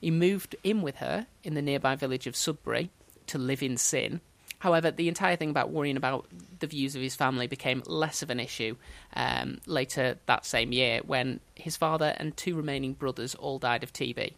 He 0.00 0.10
moved 0.10 0.56
in 0.62 0.82
with 0.82 0.96
her 0.96 1.26
in 1.42 1.54
the 1.54 1.62
nearby 1.62 1.96
village 1.96 2.26
of 2.26 2.36
Sudbury 2.36 2.90
to 3.26 3.38
live 3.38 3.62
in 3.62 3.76
sin. 3.76 4.20
However, 4.64 4.90
the 4.90 5.08
entire 5.08 5.36
thing 5.36 5.50
about 5.50 5.68
worrying 5.68 5.98
about 5.98 6.24
the 6.60 6.66
views 6.66 6.96
of 6.96 7.02
his 7.02 7.14
family 7.14 7.46
became 7.46 7.82
less 7.84 8.22
of 8.22 8.30
an 8.30 8.40
issue 8.40 8.76
um, 9.14 9.58
later 9.66 10.16
that 10.24 10.46
same 10.46 10.72
year 10.72 11.00
when 11.04 11.40
his 11.54 11.76
father 11.76 12.14
and 12.16 12.34
two 12.34 12.56
remaining 12.56 12.94
brothers 12.94 13.34
all 13.34 13.58
died 13.58 13.82
of 13.82 13.92
TB. 13.92 14.32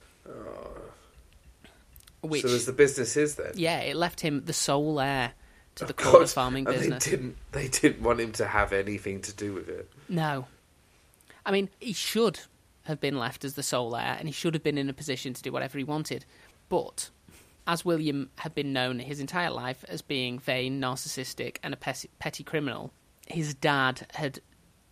Which, 2.22 2.42
So 2.42 2.48
as 2.48 2.66
the 2.66 2.72
business 2.72 3.16
is 3.16 3.36
then. 3.36 3.52
yeah, 3.54 3.78
it 3.82 3.94
left 3.94 4.20
him 4.20 4.44
the 4.46 4.52
sole 4.52 4.98
heir 4.98 5.32
to 5.76 5.84
the 5.84 5.90
Of 5.90 5.96
Corder 5.96 6.26
farming 6.26 6.64
business. 6.64 7.04
They 7.04 7.10
didn't. 7.12 7.36
They 7.52 7.68
didn't 7.68 8.02
want 8.02 8.18
him 8.18 8.32
to 8.32 8.48
have 8.48 8.72
anything 8.72 9.20
to 9.22 9.32
do 9.32 9.54
with 9.54 9.68
it. 9.68 9.88
No. 10.08 10.48
I 11.44 11.52
mean, 11.52 11.70
he 11.78 11.92
should 11.92 12.40
have 12.82 13.00
been 13.00 13.16
left 13.16 13.44
as 13.44 13.54
the 13.54 13.62
sole 13.62 13.94
heir, 13.94 14.16
and 14.18 14.26
he 14.26 14.32
should 14.32 14.54
have 14.54 14.64
been 14.64 14.76
in 14.76 14.88
a 14.88 14.92
position 14.92 15.34
to 15.34 15.42
do 15.42 15.52
whatever 15.52 15.78
he 15.78 15.84
wanted. 15.84 16.24
But, 16.68 17.10
as 17.66 17.84
William 17.84 18.30
had 18.36 18.54
been 18.54 18.72
known 18.72 18.98
his 18.98 19.20
entire 19.20 19.50
life 19.50 19.84
as 19.88 20.02
being 20.02 20.38
vain, 20.38 20.80
narcissistic, 20.80 21.56
and 21.62 21.74
a 21.74 21.76
petty 21.76 22.44
criminal, 22.44 22.92
his 23.26 23.54
dad 23.54 24.06
had 24.14 24.40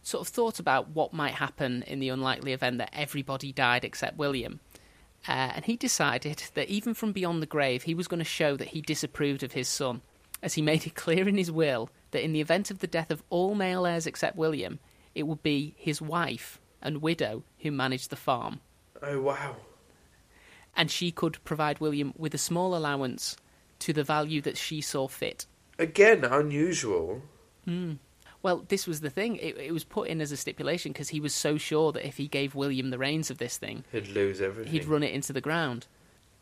sort 0.03 0.27
of 0.27 0.33
thought 0.33 0.59
about 0.59 0.91
what 0.91 1.13
might 1.13 1.35
happen 1.35 1.83
in 1.87 2.01
the 2.01 2.09
unlikely 2.09 2.53
event 2.53 2.79
that 2.79 2.91
everybody 2.93 3.53
died 3.53 3.85
except 3.85 4.19
William. 4.19 4.61
Uh, 5.27 5.53
and 5.55 5.65
he 5.65 5.77
decided 5.77 6.45
that 6.55 6.69
even 6.69 6.93
from 6.93 7.13
beyond 7.13 7.41
the 7.41 7.47
grave, 7.47 7.85
he 7.85 7.95
was 7.95 8.09
going 8.09 8.19
to 8.19 8.25
show 8.25 8.57
that 8.57 8.69
he 8.69 8.83
disapproved 8.83 9.43
of 9.43 9.53
his 9.53 9.69
son, 9.69 10.03
as 10.43 10.55
he 10.55 10.63
made 10.63 10.87
it 10.87 10.95
clear 10.95 11.27
in 11.29 11.37
his 11.37 11.51
will 11.51 11.89
that 12.11 12.23
in 12.23 12.33
the 12.33 12.41
event 12.41 12.71
of 12.71 12.81
the 12.81 12.87
death 12.87 13.11
of 13.11 13.23
all 13.31 13.55
male 13.55 13.87
heirs 13.87 14.07
except 14.07 14.37
William, 14.37 14.79
it 15.15 15.23
would 15.23 15.43
be 15.43 15.75
his 15.79 16.03
wife 16.03 16.61
and 16.83 17.01
widow 17.01 17.43
who 17.61 17.71
managed 17.71 18.11
the 18.11 18.17
farm, 18.17 18.61
Oh 19.03 19.21
wow! 19.21 19.57
And 20.77 20.91
she 20.91 21.11
could 21.11 21.43
provide 21.45 21.79
William 21.81 22.13
with 22.17 22.35
a 22.35 22.39
small 22.39 22.77
allowance 22.77 23.37
to 23.81 23.93
the 23.93 24.05
value 24.05 24.41
that 24.43 24.57
she 24.57 24.81
saw 24.81 25.09
fit. 25.09 25.47
Again, 25.79 26.25
unusual. 26.25 27.23
Well, 28.43 28.65
this 28.69 28.87
was 28.87 29.01
the 29.01 29.11
thing. 29.11 29.37
It, 29.37 29.57
it 29.57 29.73
was 29.73 29.85
put 29.85 30.09
in 30.09 30.21
as 30.21 30.31
a 30.31 30.37
stipulation 30.37 30.93
because 30.93 31.09
he 31.09 31.21
was 31.21 31.35
so 31.35 31.57
sure 31.57 31.93
that 31.93 32.07
if 32.07 32.17
he 32.19 32.29
gave 32.29 32.55
William 32.55 32.91
the 32.91 32.99
reins 32.99 33.31
of 33.31 33.39
this 33.39 33.57
thing, 33.57 33.85
He'd 33.91 34.09
lose 34.09 34.41
everything. 34.41 34.71
he'd 34.73 34.85
run 34.85 35.03
it 35.03 35.13
into 35.15 35.33
the 35.33 35.41
ground. 35.41 35.87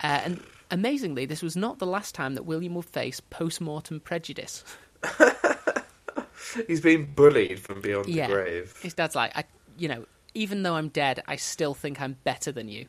Uh, 0.02 0.20
and 0.24 0.40
amazingly, 0.70 1.26
this 1.26 1.42
was 1.42 1.54
not 1.56 1.78
the 1.78 1.86
last 1.86 2.14
time 2.14 2.34
that 2.34 2.42
William 2.44 2.74
would 2.74 2.86
face 2.86 3.20
post 3.20 3.60
mortem 3.60 4.00
prejudice. 4.00 4.64
He's 6.66 6.80
been 6.80 7.04
bullied 7.14 7.60
from 7.60 7.80
beyond 7.80 8.08
Yeah. 8.08 8.26
the 8.26 8.32
grave. 8.34 8.74
His 8.82 8.94
dad's 8.94 9.14
like, 9.14 9.36
I, 9.36 9.44
you 9.78 9.88
know, 9.88 10.04
even 10.34 10.62
though 10.64 10.74
I'm 10.74 10.88
dead, 10.88 11.22
I 11.26 11.36
still 11.36 11.72
think 11.74 12.00
I'm 12.00 12.16
better 12.24 12.50
than 12.52 12.68
you. 12.68 12.86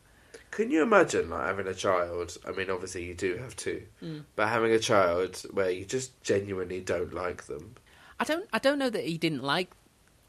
Can 0.54 0.70
you 0.70 0.84
imagine 0.84 1.32
like 1.32 1.48
having 1.48 1.66
a 1.68 1.74
child? 1.74 2.38
I 2.48 2.52
mean, 2.52 2.70
obviously 2.70 3.04
you 3.06 3.16
do 3.16 3.38
have 3.38 3.56
two, 3.56 3.82
but 4.36 4.50
having 4.50 4.72
a 4.72 4.78
child 4.78 5.38
where 5.52 5.72
you 5.72 5.84
just 5.84 6.22
genuinely 6.22 6.80
don't 6.80 7.12
like 7.12 7.46
them. 7.46 7.74
I 8.20 8.24
don't. 8.24 8.48
I 8.54 8.60
don't 8.60 8.78
know 8.78 8.92
that 8.92 9.04
he 9.04 9.18
didn't 9.18 9.42
like 9.42 9.72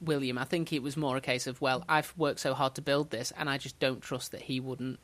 William. 0.00 0.38
I 0.38 0.44
think 0.44 0.72
it 0.72 0.82
was 0.82 0.96
more 0.96 1.18
a 1.18 1.20
case 1.20 1.46
of 1.46 1.60
well, 1.60 1.84
I've 1.90 2.14
worked 2.16 2.40
so 2.40 2.54
hard 2.54 2.74
to 2.76 2.80
build 2.80 3.10
this, 3.10 3.34
and 3.36 3.50
I 3.50 3.58
just 3.58 3.78
don't 3.78 4.00
trust 4.00 4.32
that 4.32 4.40
he 4.40 4.60
wouldn't 4.60 4.98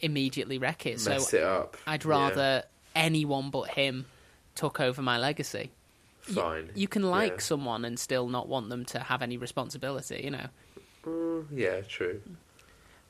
immediately 0.00 0.56
wreck 0.56 0.86
it. 0.86 1.04
Mess 1.04 1.28
so 1.30 1.36
it 1.36 1.42
up. 1.44 1.76
I'd 1.86 2.02
Yeah, 2.02 2.10
rather 2.10 2.62
anyone 2.94 3.50
but 3.50 3.68
him 3.68 4.06
took 4.54 4.80
over 4.80 5.02
my 5.02 5.18
legacy. 5.18 5.72
fine. 6.22 6.70
You 6.74 6.88
can 6.88 7.02
like 7.02 7.32
Yeah. 7.32 7.38
someone 7.40 7.84
and 7.84 7.98
still 7.98 8.28
not 8.28 8.48
want 8.48 8.70
them 8.70 8.86
to 8.86 8.98
have 8.98 9.20
any 9.20 9.36
responsibility, 9.36 10.22
you 10.24 10.30
know. 10.30 10.46
Mm, 11.04 11.46
yeah, 11.52 11.82
true. 11.82 12.22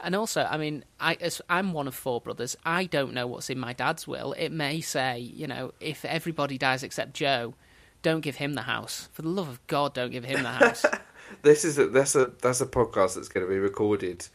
And 0.00 0.14
also, 0.14 0.42
I 0.50 0.56
mean, 0.58 0.84
I 1.00 1.14
as 1.20 1.40
I'm 1.48 1.72
one 1.72 1.88
of 1.88 1.94
four 1.94 2.20
brothers. 2.20 2.56
I 2.64 2.84
don't 2.84 3.14
know 3.14 3.26
what's 3.26 3.48
in 3.50 3.58
my 3.58 3.72
dad's 3.72 4.06
will. 4.06 4.32
It 4.34 4.50
may 4.52 4.80
say, 4.80 5.18
you 5.20 5.46
know, 5.46 5.72
if 5.80 6.04
everybody 6.04 6.58
dies 6.58 6.82
except 6.82 7.14
Joe, 7.14 7.54
don't 8.02 8.20
give 8.20 8.36
him 8.36 8.54
the 8.54 8.62
house. 8.62 9.08
For 9.12 9.22
the 9.22 9.28
love 9.28 9.48
of 9.48 9.66
God, 9.66 9.94
don't 9.94 10.10
give 10.10 10.24
him 10.24 10.42
the 10.42 10.50
house. 10.50 10.84
This 11.40 11.64
is 11.64 11.78
a, 11.78 11.86
that's 11.88 12.14
a 12.14 12.32
that's 12.42 12.60
a 12.60 12.66
podcast 12.66 13.14
that's 13.14 13.28
going 13.28 13.44
to 13.46 13.50
be 13.50 13.58
recorded 13.58 14.26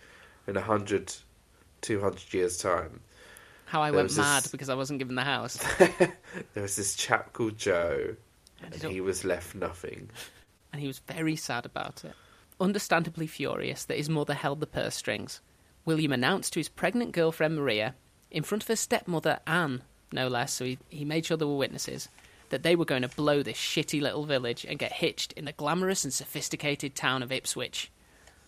in 0.48 0.58
a 0.58 0.62
hundred, 0.62 1.14
two 1.82 2.02
hundred 2.02 2.34
years 2.34 2.58
time. 2.58 3.02
How 3.66 3.82
I 3.84 3.92
There 3.92 4.00
went 4.00 4.18
mad 4.18 4.44
this- 4.44 4.52
because 4.52 4.70
I 4.70 4.74
wasn't 4.76 4.98
given 5.00 5.14
the 5.16 5.24
house. 5.24 5.60
There 5.80 6.64
was 6.64 6.76
this 6.76 6.96
chap 6.96 7.32
called 7.34 7.58
Joe, 7.60 8.16
and 8.64 8.74
up- 8.86 8.92
he 8.92 9.02
was 9.02 9.24
left 9.24 9.54
nothing. 9.56 10.10
and 10.74 10.82
he 10.82 10.88
was 10.88 10.98
very 11.08 11.36
sad 11.36 11.66
about 11.68 12.04
it. 12.04 12.14
Understandably 12.60 13.28
furious 13.28 13.86
that 13.86 13.98
his 13.98 14.10
mother 14.10 14.34
held 14.34 14.60
the 14.60 14.68
purse 14.68 14.96
strings, 14.96 15.42
William 15.90 16.12
announced 16.12 16.54
to 16.54 16.60
his 16.60 16.70
pregnant 16.70 17.14
girlfriend 17.14 17.56
Maria, 17.56 17.96
in 18.30 18.44
front 18.44 18.62
of 18.62 18.68
her 18.68 18.76
stepmother 18.76 19.40
Anne, 19.48 19.82
no 20.12 20.28
less, 20.28 20.54
so 20.54 20.64
he, 20.64 20.78
he 20.90 21.04
made 21.04 21.26
sure 21.26 21.36
there 21.36 21.48
were 21.48 21.56
witnesses, 21.58 22.10
that 22.50 22.62
they 22.62 22.76
were 22.76 22.86
going 22.86 23.02
to 23.02 23.08
blow 23.08 23.42
this 23.42 23.58
shitty 23.58 24.00
little 24.00 24.24
village 24.24 24.64
and 24.70 24.78
get 24.78 24.92
hitched 24.92 25.32
in 25.34 25.46
the 25.46 25.52
glamorous 25.52 26.04
and 26.04 26.14
sophisticated 26.14 26.94
town 26.94 27.24
of 27.24 27.32
Ipswich. 27.32 27.90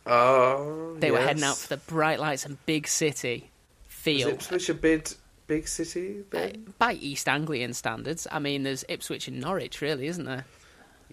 Oh, 0.05 0.95
They 0.99 1.09
were 1.09 1.17
yes. 1.17 1.27
heading 1.29 1.43
out 1.43 1.57
for 1.57 1.67
the 1.69 1.77
bright 1.77 2.19
lights 2.19 2.45
and 2.45 2.63
big 2.67 2.87
city 2.87 3.49
feel. 3.87 4.27
Is 4.27 4.33
Ipswich 4.35 4.69
a 4.69 4.73
big 4.75 5.09
big 5.47 5.67
city? 5.67 6.23
Uh, 6.31 6.49
by 6.77 6.93
East 6.93 7.27
Anglian 7.27 7.73
standards, 7.73 8.27
I 8.31 8.37
mean, 8.37 8.61
there's 8.61 8.85
Ipswich 8.87 9.27
and 9.27 9.41
Norwich, 9.41 9.81
really, 9.81 10.05
isn't 10.05 10.25
there? 10.25 10.45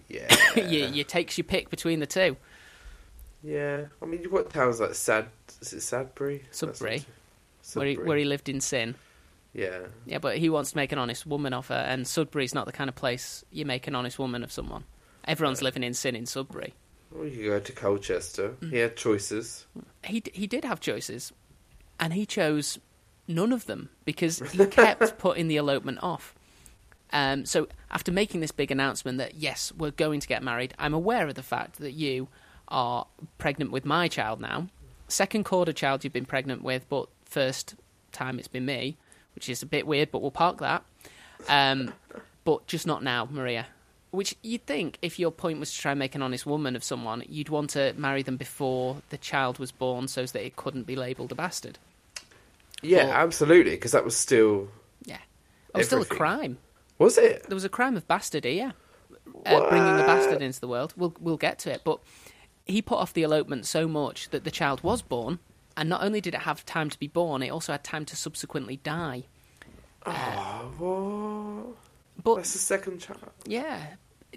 yeah, 0.07 0.27
you, 0.55 0.85
you 0.85 1.03
takes 1.03 1.39
your 1.39 1.45
pick 1.45 1.71
between 1.71 1.99
the 1.99 2.05
two. 2.05 2.37
Yeah. 3.43 3.85
I 4.01 4.05
mean, 4.05 4.21
you've 4.21 4.31
got 4.31 4.49
towns 4.49 4.79
like 4.79 4.93
Sad. 4.95 5.27
Is 5.61 5.73
it 5.73 5.77
Sadbury? 5.77 6.43
Sudbury. 6.51 7.05
Where 7.73 7.85
he, 7.85 7.95
where 7.95 8.17
he 8.17 8.25
lived 8.25 8.49
in 8.49 8.61
sin. 8.61 8.95
Yeah, 9.53 9.79
Yeah, 10.05 10.19
but 10.19 10.37
he 10.37 10.49
wants 10.49 10.71
to 10.71 10.77
make 10.77 10.91
an 10.91 10.99
honest 10.99 11.25
woman 11.25 11.53
of 11.53 11.67
her, 11.69 11.75
and 11.75 12.07
Sudbury's 12.07 12.53
not 12.53 12.65
the 12.65 12.71
kind 12.71 12.87
of 12.87 12.95
place 12.95 13.43
you 13.51 13.65
make 13.65 13.87
an 13.87 13.95
honest 13.95 14.19
woman 14.19 14.43
of 14.43 14.51
someone. 14.51 14.83
Everyone's 15.25 15.61
living 15.61 15.83
in 15.83 15.93
sin 15.93 16.15
in 16.15 16.25
Sudbury. 16.25 16.73
Well, 17.11 17.25
you 17.25 17.37
could 17.37 17.45
go 17.45 17.59
to 17.59 17.71
Colchester. 17.71 18.49
Mm. 18.61 18.69
He 18.69 18.77
had 18.77 18.95
choices. 18.95 19.65
He 20.03 20.19
d- 20.19 20.31
he 20.33 20.45
did 20.45 20.63
have 20.65 20.79
choices, 20.79 21.33
and 21.99 22.13
he 22.13 22.25
chose 22.25 22.79
none 23.27 23.51
of 23.51 23.65
them 23.65 23.89
because 24.05 24.39
he 24.51 24.65
kept 24.67 25.17
putting 25.17 25.47
the 25.47 25.57
elopement 25.57 25.99
off. 26.03 26.35
Um, 27.11 27.45
so 27.45 27.67
after 27.89 28.11
making 28.11 28.41
this 28.41 28.51
big 28.51 28.69
announcement 28.69 29.17
that 29.17 29.35
yes, 29.35 29.71
we're 29.75 29.91
going 29.91 30.19
to 30.19 30.27
get 30.27 30.43
married, 30.43 30.75
I'm 30.77 30.93
aware 30.93 31.27
of 31.27 31.33
the 31.33 31.43
fact 31.43 31.79
that 31.79 31.93
you 31.93 32.27
are 32.69 33.07
pregnant 33.37 33.71
with 33.71 33.85
my 33.85 34.07
child 34.07 34.39
now, 34.39 34.67
second 35.07 35.43
Corder 35.43 35.73
child 35.73 36.03
you've 36.03 36.13
been 36.13 36.25
pregnant 36.25 36.63
with, 36.63 36.87
but 36.89 37.07
first 37.25 37.75
time 38.11 38.39
it's 38.39 38.47
been 38.47 38.65
me, 38.65 38.97
which 39.35 39.49
is 39.49 39.61
a 39.61 39.65
bit 39.65 39.85
weird, 39.87 40.11
but 40.11 40.21
we'll 40.21 40.31
park 40.31 40.59
that. 40.59 40.83
Um, 41.47 41.93
but 42.45 42.65
just 42.67 42.85
not 42.87 43.03
now, 43.03 43.27
Maria. 43.31 43.67
Which 44.11 44.35
you'd 44.41 44.65
think, 44.65 44.97
if 45.03 45.19
your 45.19 45.31
point 45.31 45.59
was 45.59 45.71
to 45.71 45.77
try 45.79 45.91
and 45.91 45.99
make 45.99 46.15
an 46.15 46.21
honest 46.23 46.45
woman 46.45 46.75
of 46.75 46.83
someone, 46.83 47.23
you'd 47.29 47.49
want 47.49 47.69
to 47.71 47.93
marry 47.95 48.23
them 48.23 48.37
before 48.37 48.97
the 49.09 49.17
child 49.19 49.59
was 49.59 49.71
born, 49.71 50.07
so 50.07 50.25
that 50.25 50.43
it 50.45 50.55
couldn't 50.55 50.87
be 50.87 50.95
labelled 50.95 51.31
a 51.31 51.35
bastard. 51.35 51.77
Yeah, 52.81 53.09
Or- 53.09 53.13
absolutely. 53.13 53.71
Because 53.71 53.91
that 53.91 54.03
was 54.03 54.15
still 54.15 54.69
Yeah, 55.05 55.17
it 55.73 55.77
was 55.77 55.85
still 55.87 56.01
a 56.01 56.05
crime. 56.05 56.57
was 56.97 57.17
it? 57.19 57.43
There 57.47 57.55
was 57.55 57.65
a 57.65 57.69
crime 57.69 57.95
of 57.97 58.07
bastardy, 58.07 58.55
yeah. 58.57 58.71
Uh, 59.45 59.69
bringing 59.69 59.93
a 59.99 60.03
bastard 60.07 60.41
into 60.41 60.59
the 60.59 60.67
world. 60.67 60.93
We'll 60.97 61.13
we'll 61.19 61.37
get 61.37 61.59
to 61.59 61.71
it, 61.71 61.81
but 61.83 61.99
he 62.69 62.81
put 62.81 62.97
off 62.99 63.13
the 63.13 63.23
elopement 63.23 63.65
so 63.65 63.87
much 63.87 64.29
that 64.29 64.43
the 64.43 64.51
child 64.51 64.81
was 64.83 65.01
born, 65.01 65.39
and 65.75 65.89
not 65.89 66.03
only 66.03 66.21
did 66.21 66.33
it 66.33 66.41
have 66.41 66.65
time 66.65 66.89
to 66.89 66.99
be 66.99 67.07
born, 67.07 67.41
it 67.43 67.49
also 67.49 67.71
had 67.73 67.83
time 67.83 68.05
to 68.05 68.15
subsequently 68.15 68.77
die. 68.77 69.23
Oh, 70.05 70.71
what? 70.77 72.23
But 72.23 72.35
That's 72.35 72.53
the 72.53 72.59
second 72.59 72.99
child. 72.99 73.19
yeah, 73.45 73.81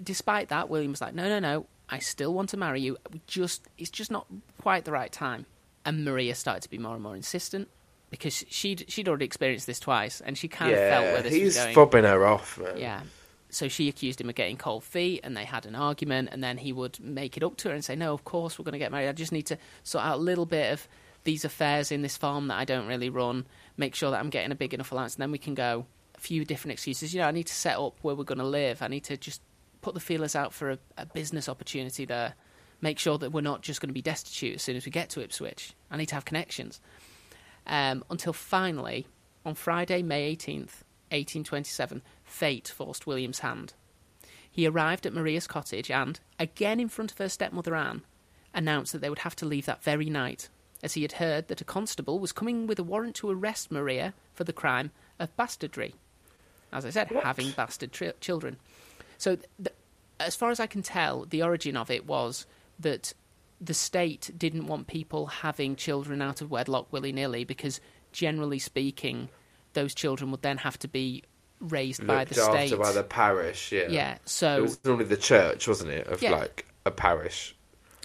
despite 0.01 0.49
that, 0.49 0.69
William 0.69 0.91
was 0.91 1.01
like, 1.01 1.13
"No, 1.13 1.27
no, 1.27 1.39
no, 1.39 1.65
I 1.89 1.99
still 1.99 2.33
want 2.33 2.49
to 2.49 2.57
marry 2.57 2.81
you. 2.81 2.97
We 3.11 3.21
just 3.27 3.61
it's 3.77 3.89
just 3.89 4.11
not 4.11 4.25
quite 4.61 4.85
the 4.85 4.91
right 4.91 5.11
time." 5.11 5.45
And 5.85 6.05
Maria 6.05 6.33
started 6.35 6.61
to 6.63 6.69
be 6.69 6.77
more 6.77 6.93
and 6.93 7.03
more 7.03 7.15
insistent 7.15 7.67
because 8.09 8.45
she'd 8.49 8.85
she'd 8.87 9.09
already 9.09 9.25
experienced 9.25 9.67
this 9.67 9.79
twice, 9.81 10.21
and 10.21 10.37
she 10.37 10.47
kind 10.47 10.71
of 10.71 10.77
felt 10.79 11.03
Yeah, 11.05 11.13
where 11.13 11.21
this 11.23 11.33
he's 11.33 11.43
was 11.57 11.57
going. 11.57 11.75
fobbing 11.75 12.03
her 12.03 12.25
off, 12.25 12.57
man. 12.57 12.77
Yeah. 12.77 13.01
So 13.53 13.67
she 13.67 13.87
accused 13.89 14.19
him 14.19 14.29
of 14.29 14.35
getting 14.35 14.57
cold 14.57 14.83
feet, 14.83 15.21
and 15.23 15.35
they 15.35 15.45
had 15.45 15.65
an 15.65 15.75
argument. 15.75 16.29
And 16.31 16.43
then 16.43 16.57
he 16.57 16.73
would 16.73 16.99
make 16.99 17.37
it 17.37 17.43
up 17.43 17.57
to 17.57 17.69
her 17.69 17.75
and 17.75 17.83
say, 17.83 17.95
"No, 17.95 18.13
of 18.13 18.23
course 18.23 18.57
we're 18.57 18.65
going 18.65 18.73
to 18.73 18.79
get 18.79 18.91
married. 18.91 19.09
I 19.09 19.13
just 19.13 19.31
need 19.31 19.47
to 19.47 19.57
sort 19.83 20.03
out 20.05 20.17
a 20.17 20.21
little 20.21 20.45
bit 20.45 20.73
of 20.73 20.87
these 21.23 21.45
affairs 21.45 21.91
in 21.91 22.01
this 22.01 22.17
farm 22.17 22.47
that 22.47 22.57
I 22.57 22.65
don't 22.65 22.87
really 22.87 23.09
run. 23.09 23.45
Make 23.77 23.95
sure 23.95 24.11
that 24.11 24.19
I'm 24.19 24.29
getting 24.29 24.51
a 24.51 24.55
big 24.55 24.73
enough 24.73 24.91
allowance, 24.91 25.15
and 25.15 25.21
then 25.21 25.31
we 25.31 25.37
can 25.37 25.55
go." 25.55 25.85
A 26.15 26.19
few 26.19 26.45
different 26.45 26.73
excuses. 26.73 27.13
You 27.13 27.21
know, 27.21 27.27
I 27.27 27.31
need 27.31 27.47
to 27.47 27.55
set 27.55 27.77
up 27.77 27.97
where 28.03 28.15
we're 28.15 28.23
going 28.23 28.37
to 28.37 28.45
live. 28.45 28.81
I 28.81 28.87
need 28.87 29.03
to 29.05 29.17
just 29.17 29.41
put 29.81 29.93
the 29.93 29.99
feelers 29.99 30.35
out 30.35 30.53
for 30.53 30.71
a, 30.71 30.77
a 30.97 31.05
business 31.05 31.49
opportunity 31.49 32.05
there. 32.05 32.35
Make 32.81 32.97
sure 32.99 33.17
that 33.19 33.31
we're 33.31 33.41
not 33.41 33.61
just 33.61 33.81
going 33.81 33.89
to 33.89 33.93
be 33.93 34.01
destitute 34.01 34.55
as 34.55 34.63
soon 34.63 34.75
as 34.75 34.85
we 34.85 34.91
get 34.91 35.09
to 35.11 35.21
Ipswich. 35.21 35.73
I 35.91 35.97
need 35.97 36.07
to 36.07 36.15
have 36.15 36.25
connections. 36.25 36.81
Um, 37.67 38.03
until 38.09 38.33
finally, 38.33 39.07
on 39.45 39.55
Friday, 39.55 40.01
May 40.01 40.35
18th, 40.35 40.83
1827, 41.11 42.01
fate 42.33 42.67
forced 42.67 43.05
William's 43.05 43.39
hand. 43.39 43.73
He 44.49 44.67
arrived 44.67 45.05
at 45.05 45.13
Maria's 45.13 45.47
cottage 45.47 45.89
and, 45.91 46.19
again 46.39 46.79
in 46.79 46.89
front 46.89 47.11
of 47.11 47.17
her 47.19 47.29
stepmother 47.29 47.75
Anne, 47.75 48.01
announced 48.53 48.91
that 48.91 48.99
they 49.01 49.09
would 49.09 49.19
have 49.19 49.35
to 49.37 49.45
leave 49.45 49.65
that 49.65 49.83
very 49.83 50.09
night, 50.09 50.49
as 50.81 50.93
he 50.93 51.03
had 51.03 51.13
heard 51.13 51.47
that 51.47 51.61
a 51.61 51.65
constable 51.65 52.19
was 52.19 52.31
coming 52.31 52.67
with 52.67 52.79
a 52.79 52.83
warrant 52.83 53.15
to 53.15 53.29
arrest 53.29 53.71
Maria 53.71 54.13
for 54.33 54.43
the 54.43 54.53
crime 54.53 54.91
of 55.19 55.35
bastardry. 55.37 55.95
As 56.71 56.85
I 56.85 56.89
said, 56.89 57.11
What? 57.11 57.23
having 57.23 57.51
bastard 57.51 57.91
tri- 57.91 58.13
children. 58.19 58.57
So, 59.17 59.37
th- 59.57 59.75
as 60.19 60.35
far 60.35 60.49
as 60.51 60.59
I 60.59 60.67
can 60.67 60.81
tell, 60.83 61.25
the 61.25 61.43
origin 61.43 61.77
of 61.77 61.89
it 61.89 62.05
was 62.05 62.45
that 62.79 63.13
the 63.61 63.73
state 63.73 64.31
didn't 64.37 64.67
want 64.67 64.87
people 64.87 65.27
having 65.27 65.75
children 65.75 66.21
out 66.21 66.41
of 66.41 66.51
wedlock 66.51 66.91
willy 66.91 67.11
nilly 67.11 67.43
because, 67.43 67.79
generally 68.11 68.59
speaking, 68.59 69.29
those 69.73 69.93
children 69.95 70.31
would 70.31 70.41
then 70.41 70.57
have 70.57 70.77
to 70.79 70.87
be 70.87 71.23
raised 71.59 72.05
by 72.05 72.25
the 72.25 72.41
after 72.41 72.67
state. 72.67 72.77
by 72.79 72.91
the 72.91 73.03
parish, 73.03 73.71
yeah. 73.71 73.87
yeah, 73.89 74.17
so 74.25 74.57
It 74.57 74.61
was 74.61 74.83
normally 74.83 75.05
the 75.05 75.17
church, 75.17 75.67
wasn't 75.67 75.91
it? 75.91 76.07
Of 76.07 76.21
Yeah. 76.21 76.31
like 76.31 76.65
a 76.85 76.91
parish. 76.91 77.55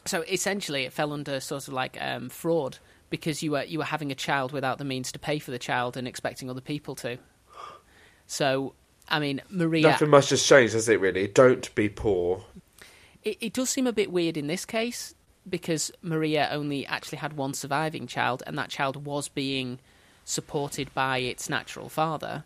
so 0.05 0.23
essentially 0.23 0.85
it 0.85 0.93
fell 0.93 1.13
under 1.13 1.41
sort 1.41 1.67
of 1.69 1.75
like 1.75 1.97
um, 2.01 2.29
fraud 2.29 2.79
because 3.11 3.43
you 3.43 3.51
were 3.53 3.65
you 3.65 3.79
were 3.79 3.85
having 3.85 4.11
a 4.13 4.15
child 4.15 4.53
without 4.53 4.79
the 4.79 4.85
means 4.85 5.11
to 5.13 5.19
pay 5.19 5.39
for 5.39 5.51
the 5.51 5.59
child 5.59 5.97
and 5.97 6.07
expecting 6.07 6.49
other 6.49 6.61
people 6.61 6.95
to. 6.95 7.19
So 8.27 8.75
I 9.09 9.19
mean, 9.21 9.41
Maria, 9.49 9.89
Nothing 9.89 10.11
much 10.11 10.31
has 10.31 10.45
changed, 10.47 10.75
has 10.75 10.89
it? 10.89 11.01
Really? 11.01 11.27
Don't 11.29 11.75
be 11.75 11.89
poor. 11.89 12.45
it, 13.25 13.39
it 13.41 13.53
does 13.55 13.71
seem 13.71 13.87
a 13.87 13.93
bit 13.93 14.13
weird 14.13 14.37
in 14.37 14.47
this 14.49 14.65
case 14.67 15.15
because 15.49 15.91
Maria 16.03 16.49
only 16.53 16.85
actually 16.87 17.19
had 17.19 17.33
one 17.33 17.55
surviving 17.55 18.07
child, 18.07 18.43
and 18.47 18.59
that 18.59 18.69
child 18.69 19.07
was 19.07 19.29
being 19.29 19.79
supported 20.25 20.93
by 20.95 21.19
its 21.19 21.49
natural 21.49 21.89
father. 21.89 22.45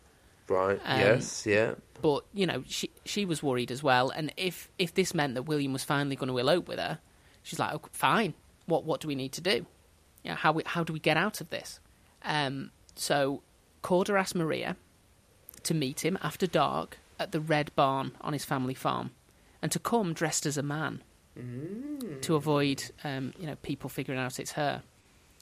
Right? 0.52 0.80
Um, 0.84 1.00
yes. 1.00 1.46
Yeah. 1.46 1.74
But 2.00 2.24
you 2.32 2.46
know, 2.46 2.64
she 2.66 2.90
she 3.04 3.24
was 3.24 3.42
worried 3.42 3.70
as 3.70 3.82
well. 3.82 4.10
And 4.10 4.32
if 4.36 4.70
if 4.78 4.94
this 4.94 5.14
meant 5.14 5.34
that 5.34 5.44
William 5.44 5.72
was 5.72 5.84
finally 5.84 6.16
going 6.16 6.28
to 6.28 6.38
elope 6.38 6.68
with 6.68 6.78
her, 6.78 6.98
she's 7.42 7.58
like, 7.58 7.74
oh, 7.74 7.82
fine. 7.92 8.34
What 8.66 8.84
what 8.84 9.00
do 9.00 9.08
we 9.08 9.14
need 9.14 9.32
to 9.32 9.40
do? 9.40 9.66
Yeah, 10.24 10.36
how 10.36 10.52
we, 10.52 10.62
how 10.66 10.84
do 10.84 10.92
we 10.92 11.00
get 11.00 11.16
out 11.16 11.40
of 11.40 11.50
this? 11.50 11.80
Um, 12.24 12.70
so 12.94 13.42
Corder 13.82 14.16
asked 14.16 14.36
Maria 14.36 14.76
to 15.64 15.74
meet 15.74 16.04
him 16.04 16.16
after 16.22 16.46
dark 16.46 16.98
at 17.18 17.32
the 17.32 17.40
Red 17.40 17.74
Barn 17.74 18.12
on 18.20 18.32
his 18.32 18.44
family 18.44 18.74
farm, 18.74 19.10
and 19.60 19.72
to 19.72 19.78
come 19.78 20.12
dressed 20.12 20.46
as 20.46 20.56
a 20.56 20.62
man 20.62 21.02
to 22.20 22.34
avoid 22.34 22.90
um, 23.04 23.32
you 23.38 23.46
know 23.46 23.56
people 23.62 23.88
figuring 23.88 24.20
out 24.20 24.38
it's 24.38 24.52
her. 24.52 24.82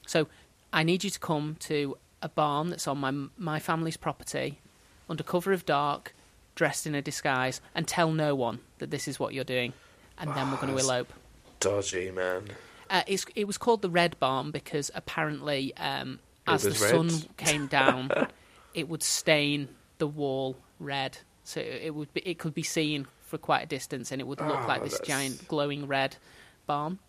So 0.05 0.27
I 0.71 0.83
need 0.83 1.03
you 1.03 1.09
to 1.09 1.19
come 1.19 1.57
to 1.61 1.97
a 2.21 2.29
barn 2.29 2.69
that's 2.69 2.87
on 2.87 2.97
my 2.99 3.11
my 3.37 3.59
family's 3.59 3.97
property 3.97 4.61
under 5.11 5.21
cover 5.23 5.51
of 5.53 5.65
dark, 5.65 6.15
dressed 6.55 6.87
in 6.87 6.95
a 6.95 7.01
disguise, 7.01 7.61
and 7.75 7.87
tell 7.87 8.11
no 8.11 8.33
one 8.33 8.59
that 8.79 8.89
this 8.89 9.07
is 9.07 9.19
what 9.19 9.33
you're 9.35 9.43
doing, 9.43 9.73
and 10.17 10.33
then 10.33 10.49
we're 10.49 10.57
going 10.57 10.75
to 10.75 10.79
elope. 10.83 11.11
Dodgy 11.59 12.09
man. 12.09 12.45
Uh, 12.89 13.03
it's, 13.07 13.25
it 13.35 13.45
was 13.45 13.57
called 13.57 13.81
the 13.83 13.89
Red 13.89 14.19
Barn 14.19 14.51
because 14.51 14.89
apparently 14.95 15.75
um, 15.77 16.19
as 16.47 16.63
the 16.63 16.69
red? 16.71 16.77
sun 17.11 17.29
came 17.37 17.67
down, 17.67 18.09
it 18.73 18.89
would 18.89 19.03
stain 19.03 19.67
the 19.99 20.07
wall 20.07 20.57
red. 20.79 21.17
So 21.43 21.59
it 21.61 21.93
would 21.93 22.13
be, 22.13 22.21
it 22.21 22.39
could 22.39 22.53
be 22.53 22.63
seen 22.63 23.05
for 23.21 23.37
quite 23.37 23.61
a 23.61 23.65
distance, 23.65 24.11
and 24.11 24.19
it 24.19 24.25
would 24.27 24.39
look 24.41 24.59
Oh, 24.63 24.67
like 24.67 24.83
this 24.83 24.93
that's- 24.93 25.07
giant 25.07 25.47
glowing 25.47 25.87
red 25.87 26.17
barn. 26.65 26.99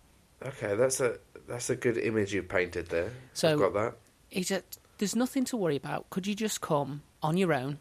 Okay, 0.45 0.75
that's 0.77 1.01
a 1.01 1.19
that's 1.49 1.71
a 1.71 1.77
good 1.77 1.97
image 1.99 2.33
you've 2.35 2.49
painted 2.49 2.89
there. 2.89 3.13
So- 3.33 3.53
I've 3.53 3.73
got 3.73 3.75
that. 3.75 4.63
"There's 4.99 5.17
nothing 5.17 5.45
to 5.47 5.57
worry 5.57 5.77
about. 5.77 6.09
Could 6.11 6.27
you 6.27 6.35
just 6.35 6.61
come 6.61 7.03
on 7.23 7.37
your 7.37 7.53
own, 7.53 7.79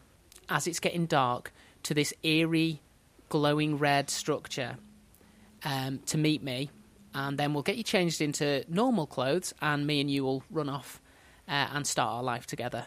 as 0.50 0.68
it's 0.68 0.80
getting 0.80 1.06
dark, 1.06 1.54
to 1.84 1.94
this 1.94 2.14
eerie, 2.24 2.82
glowing 3.30 3.78
red 3.78 4.10
structure, 4.10 4.78
um, 5.64 6.00
to 6.06 6.18
meet 6.18 6.44
me, 6.44 6.70
and 7.14 7.38
then 7.38 7.54
we'll 7.54 7.64
get 7.64 7.78
you 7.78 7.84
changed 7.84 8.22
into 8.22 8.64
normal 8.68 9.08
clothes, 9.08 9.54
and 9.62 9.86
me 9.88 10.02
and 10.02 10.10
you 10.10 10.24
will 10.24 10.44
run 10.52 10.70
off 10.70 11.02
uh, 11.48 11.68
and 11.74 11.86
start 11.86 12.14
our 12.14 12.24
life 12.24 12.46
together, 12.46 12.86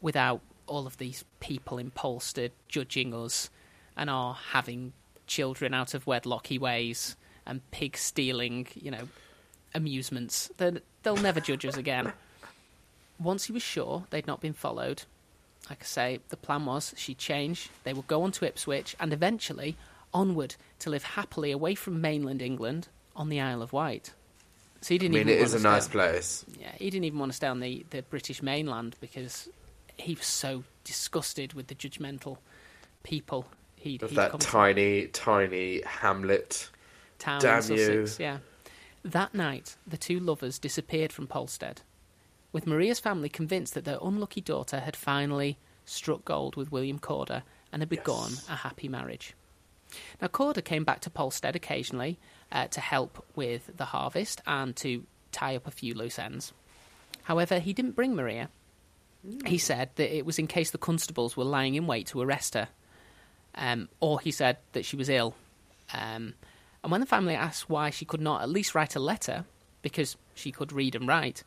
without 0.00 0.40
all 0.66 0.86
of 0.86 0.98
these 0.98 1.24
people 1.40 1.78
in 1.78 1.90
Polstead 1.90 2.50
judging 2.68 3.14
us 3.14 3.50
and 3.96 4.08
our 4.08 4.34
having 4.34 4.92
children 5.26 5.74
out 5.74 5.94
of 5.94 6.04
wedlocky 6.04 6.58
ways 6.58 7.16
and 7.46 7.68
pig 7.70 7.96
stealing, 7.96 8.66
you 8.74 8.90
know, 8.90 9.08
amusements. 9.74 10.50
They'll, 10.56 10.78
they'll 11.02 11.16
never 11.16 11.40
judge 11.40 11.64
us 11.64 11.76
again." 11.76 12.12
once 13.22 13.44
he 13.44 13.52
was 13.52 13.62
sure 13.62 14.04
they'd 14.10 14.26
not 14.26 14.40
been 14.40 14.52
followed, 14.52 15.04
like 15.72 15.82
I 15.82 15.86
say, 15.86 16.20
the 16.28 16.36
plan 16.36 16.66
was 16.66 16.92
she'd 16.98 17.16
change, 17.18 17.70
they 17.84 17.94
would 17.94 18.06
go 18.06 18.22
on 18.22 18.32
to 18.32 18.44
Ipswich, 18.46 18.94
and 19.00 19.12
eventually 19.12 19.76
onward 20.12 20.54
to 20.80 20.90
live 20.90 21.02
happily 21.02 21.50
away 21.50 21.74
from 21.74 22.00
mainland 22.00 22.42
England 22.42 22.88
on 23.16 23.30
the 23.30 23.40
Isle 23.40 23.62
of 23.62 23.72
Wight. 23.72 24.12
So 24.82 24.92
he 24.92 24.98
didn't 24.98 25.14
mean, 25.14 25.28
even 25.28 25.40
it 25.40 25.42
is 25.42 25.54
a 25.54 25.60
nice 25.60 25.86
on- 25.86 25.92
place. 25.92 26.44
Yeah, 26.60 26.72
he 26.76 26.90
didn't 26.90 27.04
even 27.04 27.18
want 27.18 27.32
to 27.32 27.36
stay 27.36 27.46
on 27.46 27.60
the, 27.60 27.86
the 27.90 28.02
British 28.02 28.42
mainland 28.42 28.96
because 29.00 29.48
he 29.96 30.14
was 30.14 30.26
so 30.26 30.64
disgusted 30.84 31.54
with 31.54 31.68
the 31.68 31.74
judgmental 31.74 32.36
people 33.02 33.46
he'd, 33.76 34.02
Of 34.02 34.10
he'd 34.10 34.16
that 34.16 34.30
come 34.32 34.40
from 34.40 34.50
tiny, 34.50 35.06
tiny 35.06 35.80
hamlet. 35.86 36.68
town 37.18 37.40
Damn 37.40 37.56
in 37.58 37.62
Sussex. 37.62 38.18
you. 38.18 38.24
Yeah. 38.26 38.38
That 39.04 39.34
night, 39.34 39.76
the 39.86 39.96
two 39.96 40.20
lovers 40.20 40.58
disappeared 40.58 41.12
from 41.12 41.26
Polstead, 41.26 41.78
with 42.52 42.66
Maria's 42.66 43.00
family 43.00 43.28
convinced 43.28 43.74
that 43.74 43.84
their 43.84 43.98
unlucky 44.02 44.40
daughter 44.40 44.80
had 44.80 44.96
finally 44.96 45.58
struck 45.84 46.24
gold 46.24 46.54
with 46.56 46.70
William 46.72 46.98
Corder 46.98 47.42
and 47.72 47.82
had 47.82 47.88
begun 47.88 48.30
Yes. 48.32 48.46
a 48.48 48.56
happy 48.56 48.88
marriage. 48.88 49.34
Now, 50.20 50.28
Corder 50.28 50.62
came 50.62 50.84
back 50.84 51.00
to 51.00 51.10
Polstead 51.10 51.54
occasionally 51.54 52.18
uh, 52.50 52.66
to 52.68 52.80
help 52.80 53.24
with 53.34 53.76
the 53.76 53.86
harvest 53.86 54.40
and 54.46 54.74
to 54.76 55.04
tie 55.32 55.56
up 55.56 55.66
a 55.66 55.70
few 55.70 55.94
loose 55.94 56.18
ends. 56.18 56.52
However, 57.24 57.58
he 57.58 57.72
didn't 57.72 57.96
bring 57.96 58.14
Maria. 58.14 58.48
He 59.46 59.58
said 59.58 59.90
that 59.96 60.14
it 60.16 60.26
was 60.26 60.38
in 60.38 60.46
case 60.48 60.70
the 60.70 60.78
constables 60.78 61.36
were 61.36 61.44
lying 61.44 61.74
in 61.76 61.86
wait 61.86 62.08
to 62.08 62.20
arrest 62.20 62.54
her, 62.54 62.68
um, 63.54 63.88
or 64.00 64.18
he 64.20 64.30
said 64.32 64.56
that 64.72 64.84
she 64.84 64.96
was 64.96 65.08
ill. 65.08 65.34
Um, 65.94 66.34
and 66.82 66.90
when 66.90 67.00
the 67.00 67.06
family 67.06 67.34
asked 67.34 67.70
why 67.70 67.90
she 67.90 68.04
could 68.04 68.20
not 68.20 68.42
at 68.42 68.48
least 68.48 68.74
write 68.74 68.96
a 68.96 69.00
letter, 69.00 69.44
because 69.82 70.16
she 70.34 70.50
could 70.50 70.72
read 70.72 70.94
and 70.96 71.06
write, 71.06 71.44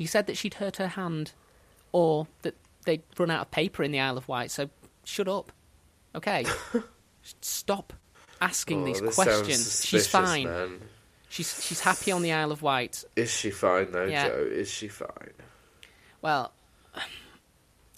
he 0.00 0.06
said 0.06 0.26
that 0.28 0.36
she'd 0.38 0.54
hurt 0.54 0.78
her 0.78 0.88
hand, 0.88 1.32
or 1.92 2.26
that 2.40 2.54
they'd 2.86 3.02
run 3.18 3.30
out 3.30 3.42
of 3.42 3.50
paper 3.50 3.82
in 3.82 3.92
the 3.92 4.00
Isle 4.00 4.16
of 4.16 4.26
Wight. 4.28 4.50
So 4.50 4.70
shut 5.04 5.28
up, 5.28 5.52
okay? 6.14 6.46
Stop 7.42 7.92
asking 8.40 8.80
Oh, 8.82 8.84
these 8.86 9.14
questions. 9.14 9.84
She's 9.84 10.06
fine. 10.06 10.44
Man. 10.44 10.80
She's 11.28 11.62
she's 11.62 11.80
happy 11.80 12.10
on 12.12 12.22
the 12.22 12.32
Isle 12.32 12.50
of 12.50 12.62
Wight. 12.62 13.04
Is 13.14 13.30
she 13.30 13.50
fine 13.50 13.92
though, 13.92 14.06
Yeah. 14.06 14.28
Joe? 14.28 14.48
Is 14.50 14.70
she 14.70 14.88
fine? 14.88 15.34
Well, 16.22 16.50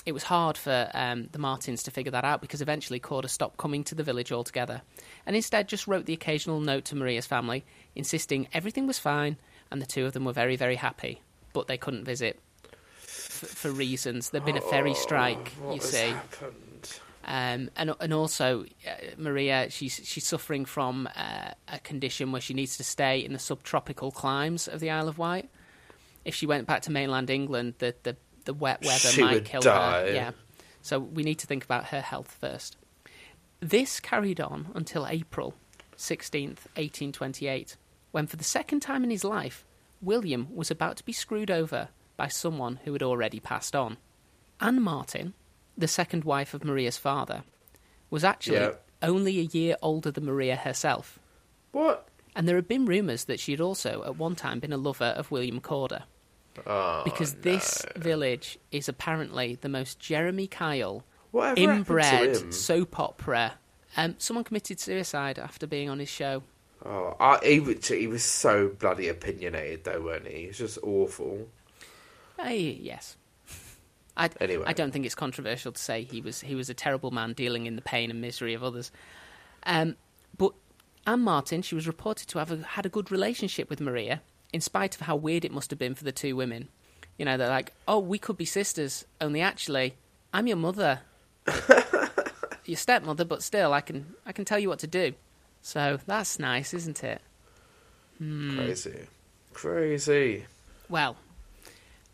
it 0.04 0.10
was 0.12 0.24
hard 0.24 0.58
for 0.58 0.90
um, 0.94 1.28
the 1.30 1.38
Martins 1.38 1.84
to 1.84 1.92
figure 1.92 2.10
that 2.10 2.24
out 2.24 2.40
because 2.40 2.60
eventually 2.60 2.98
Corder 2.98 3.28
stopped 3.28 3.56
coming 3.58 3.84
to 3.84 3.94
the 3.94 4.02
village 4.02 4.32
altogether 4.32 4.82
and 5.24 5.36
instead 5.36 5.68
just 5.68 5.86
wrote 5.86 6.06
the 6.06 6.12
occasional 6.12 6.60
note 6.60 6.84
to 6.86 6.96
Maria's 6.96 7.26
family, 7.26 7.64
insisting 7.94 8.48
everything 8.52 8.88
was 8.88 8.98
fine 8.98 9.36
and 9.70 9.80
the 9.80 9.86
two 9.86 10.04
of 10.04 10.12
them 10.12 10.24
were 10.24 10.32
very, 10.32 10.56
very 10.56 10.76
happy, 10.76 11.22
but 11.52 11.66
they 11.66 11.76
couldn't 11.78 12.04
visit 12.04 12.38
f- 13.02 13.48
for 13.48 13.70
reasons. 13.70 14.30
There'd 14.30 14.44
been 14.44 14.56
a 14.56 14.60
ferry 14.60 14.94
strike, 14.94 15.52
Oh, 15.62 15.66
What 15.68 15.74
you 15.76 15.80
see. 15.82 16.08
happened? 16.08 17.00
Um, 17.24 17.70
and 17.76 17.94
and 18.00 18.12
also, 18.12 18.64
uh, 18.86 18.90
Maria, 19.16 19.70
she's 19.70 20.00
she's 20.04 20.26
suffering 20.26 20.64
from 20.64 21.08
uh, 21.14 21.52
a 21.68 21.78
condition 21.78 22.32
where 22.32 22.40
she 22.40 22.52
needs 22.52 22.76
to 22.78 22.84
stay 22.84 23.18
in 23.24 23.32
the 23.32 23.38
subtropical 23.38 24.10
climes 24.10 24.66
of 24.66 24.80
the 24.80 24.90
Isle 24.90 25.06
of 25.08 25.18
Wight. 25.18 25.48
If 26.24 26.34
she 26.34 26.46
went 26.46 26.66
back 26.66 26.82
to 26.82 26.90
mainland 26.90 27.30
England, 27.30 27.74
the 27.78 27.94
the, 28.02 28.16
the 28.44 28.54
wet 28.54 28.84
weather 28.84 28.98
She 29.08 29.20
might 29.20 29.44
kill 29.44 29.60
die. 29.60 30.00
her. 30.08 30.12
Yeah, 30.12 30.30
so 30.82 30.98
we 30.98 31.22
need 31.22 31.38
to 31.38 31.46
think 31.46 31.64
about 31.64 31.86
her 31.86 32.00
health 32.00 32.36
first. 32.40 32.76
This 33.60 34.00
carried 34.00 34.40
on 34.40 34.72
until 34.74 35.06
April 35.06 35.54
sixteenth, 35.96 36.66
eighteen 36.76 37.12
twenty-eight, 37.12 37.76
when 38.10 38.26
for 38.26 38.34
the 38.36 38.42
second 38.44 38.80
time 38.80 39.04
in 39.04 39.10
his 39.10 39.22
life, 39.22 39.64
William 40.02 40.48
was 40.54 40.70
about 40.70 40.96
to 40.98 41.04
be 41.04 41.12
screwed 41.12 41.50
over 41.50 41.88
by 42.16 42.28
someone 42.28 42.80
who 42.84 42.92
had 42.92 43.02
already 43.02 43.40
passed 43.40 43.74
on. 43.76 43.96
Anne 44.60 44.82
Martin, 44.82 45.34
the 45.78 45.88
second 45.88 46.24
wife 46.24 46.52
of 46.54 46.64
Maria's 46.64 46.98
father, 46.98 47.44
was 48.10 48.24
actually 48.24 48.56
Yeah. 48.58 48.74
only 49.00 49.38
a 49.38 49.42
year 49.44 49.76
older 49.80 50.10
than 50.10 50.24
Maria 50.26 50.56
herself, 50.56 51.18
What? 51.72 52.08
and 52.36 52.46
there 52.48 52.56
had 52.56 52.68
been 52.68 52.84
rumours 52.86 53.24
that 53.24 53.40
she 53.40 53.52
had 53.52 53.60
also 53.60 54.02
at 54.04 54.16
one 54.16 54.34
time 54.36 54.60
been 54.60 54.72
a 54.72 54.76
lover 54.76 55.06
of 55.16 55.30
William 55.30 55.60
Corder. 55.60 56.04
Oh, 56.66 57.02
Because 57.04 57.34
this 57.36 57.84
village 57.96 58.58
is 58.70 58.88
apparently 58.88 59.54
the 59.60 59.68
most 59.70 59.98
Jeremy 59.98 60.46
Kyle 60.46 61.02
Whatever 61.30 61.60
inbred 61.72 62.52
soap 62.52 62.98
opera. 63.00 63.54
Um, 63.96 64.16
someone 64.18 64.44
committed 64.44 64.78
suicide 64.78 65.38
after 65.38 65.66
being 65.66 65.88
on 65.88 65.98
his 65.98 66.10
show. 66.10 66.42
Oh, 66.84 67.16
I, 67.20 67.38
he, 67.44 67.60
was, 67.60 67.86
he 67.86 68.06
was 68.06 68.24
so 68.24 68.68
bloody 68.68 69.08
opinionated, 69.08 69.84
though, 69.84 70.00
weren't 70.00 70.26
he? 70.26 70.46
He's 70.46 70.58
just 70.58 70.78
awful. 70.82 71.48
Uh, 72.38 72.48
yes. 72.48 73.16
I, 74.16 74.30
Anyway. 74.40 74.64
I 74.66 74.72
don't 74.72 74.90
think 74.90 75.06
it's 75.06 75.14
controversial 75.14 75.72
to 75.72 75.80
say 75.80 76.02
he 76.02 76.20
was 76.20 76.40
he 76.40 76.54
was 76.54 76.68
a 76.68 76.74
terrible 76.74 77.10
man 77.10 77.32
dealing 77.32 77.66
in 77.66 77.76
the 77.76 77.82
pain 77.82 78.10
and 78.10 78.20
misery 78.20 78.54
of 78.54 78.64
others. 78.64 78.90
Um, 79.62 79.96
but 80.36 80.52
Anne 81.06 81.20
Martin, 81.20 81.62
she 81.62 81.74
was 81.74 81.86
reported 81.86 82.28
to 82.28 82.38
have 82.38 82.50
a, 82.50 82.56
had 82.58 82.84
a 82.84 82.88
good 82.88 83.10
relationship 83.10 83.70
with 83.70 83.80
Maria, 83.80 84.22
in 84.52 84.60
spite 84.60 84.94
of 84.94 85.02
how 85.02 85.16
weird 85.16 85.44
it 85.44 85.52
must 85.52 85.70
have 85.70 85.78
been 85.78 85.94
for 85.94 86.04
the 86.04 86.12
two 86.12 86.36
women. 86.36 86.68
You 87.18 87.24
know, 87.24 87.36
they're 87.36 87.48
like, 87.48 87.72
"Oh, 87.86 87.98
we 88.00 88.18
could 88.18 88.36
be 88.36 88.44
sisters," 88.44 89.04
only 89.20 89.40
actually, 89.40 89.94
I'm 90.32 90.46
your 90.46 90.56
mother, 90.56 91.00
your 92.64 92.76
stepmother, 92.76 93.24
but 93.24 93.42
still, 93.42 93.72
I 93.72 93.80
can 93.80 94.14
I 94.26 94.32
can 94.32 94.44
tell 94.44 94.58
you 94.58 94.68
what 94.68 94.80
to 94.80 94.86
do. 94.86 95.14
So 95.62 95.98
that's 96.06 96.38
nice, 96.38 96.74
isn't 96.74 97.02
it? 97.04 97.22
Hmm. 98.18 98.56
Crazy. 98.56 99.06
Crazy. 99.52 100.46
Well, 100.88 101.16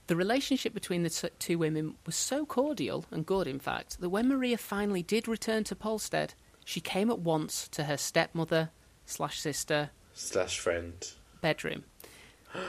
the 0.06 0.16
relationship 0.16 0.74
between 0.74 1.02
the 1.02 1.10
t- 1.10 1.28
two 1.38 1.58
women 1.58 1.94
was 2.06 2.14
so 2.14 2.44
cordial 2.46 3.04
and 3.10 3.24
good, 3.26 3.46
in 3.46 3.58
fact, 3.58 4.00
that 4.00 4.10
when 4.10 4.28
Maria 4.28 4.58
finally 4.58 5.02
did 5.02 5.26
return 5.28 5.64
to 5.64 5.74
Polstead, 5.74 6.30
she 6.64 6.80
came 6.80 7.10
at 7.10 7.18
once 7.20 7.68
to 7.68 7.84
her 7.84 7.96
stepmother 7.96 8.70
slash 9.06 9.40
sister 9.40 9.90
Slash 10.14 10.58
friend. 10.58 11.10
bedroom. 11.40 11.84
Were 12.54 12.60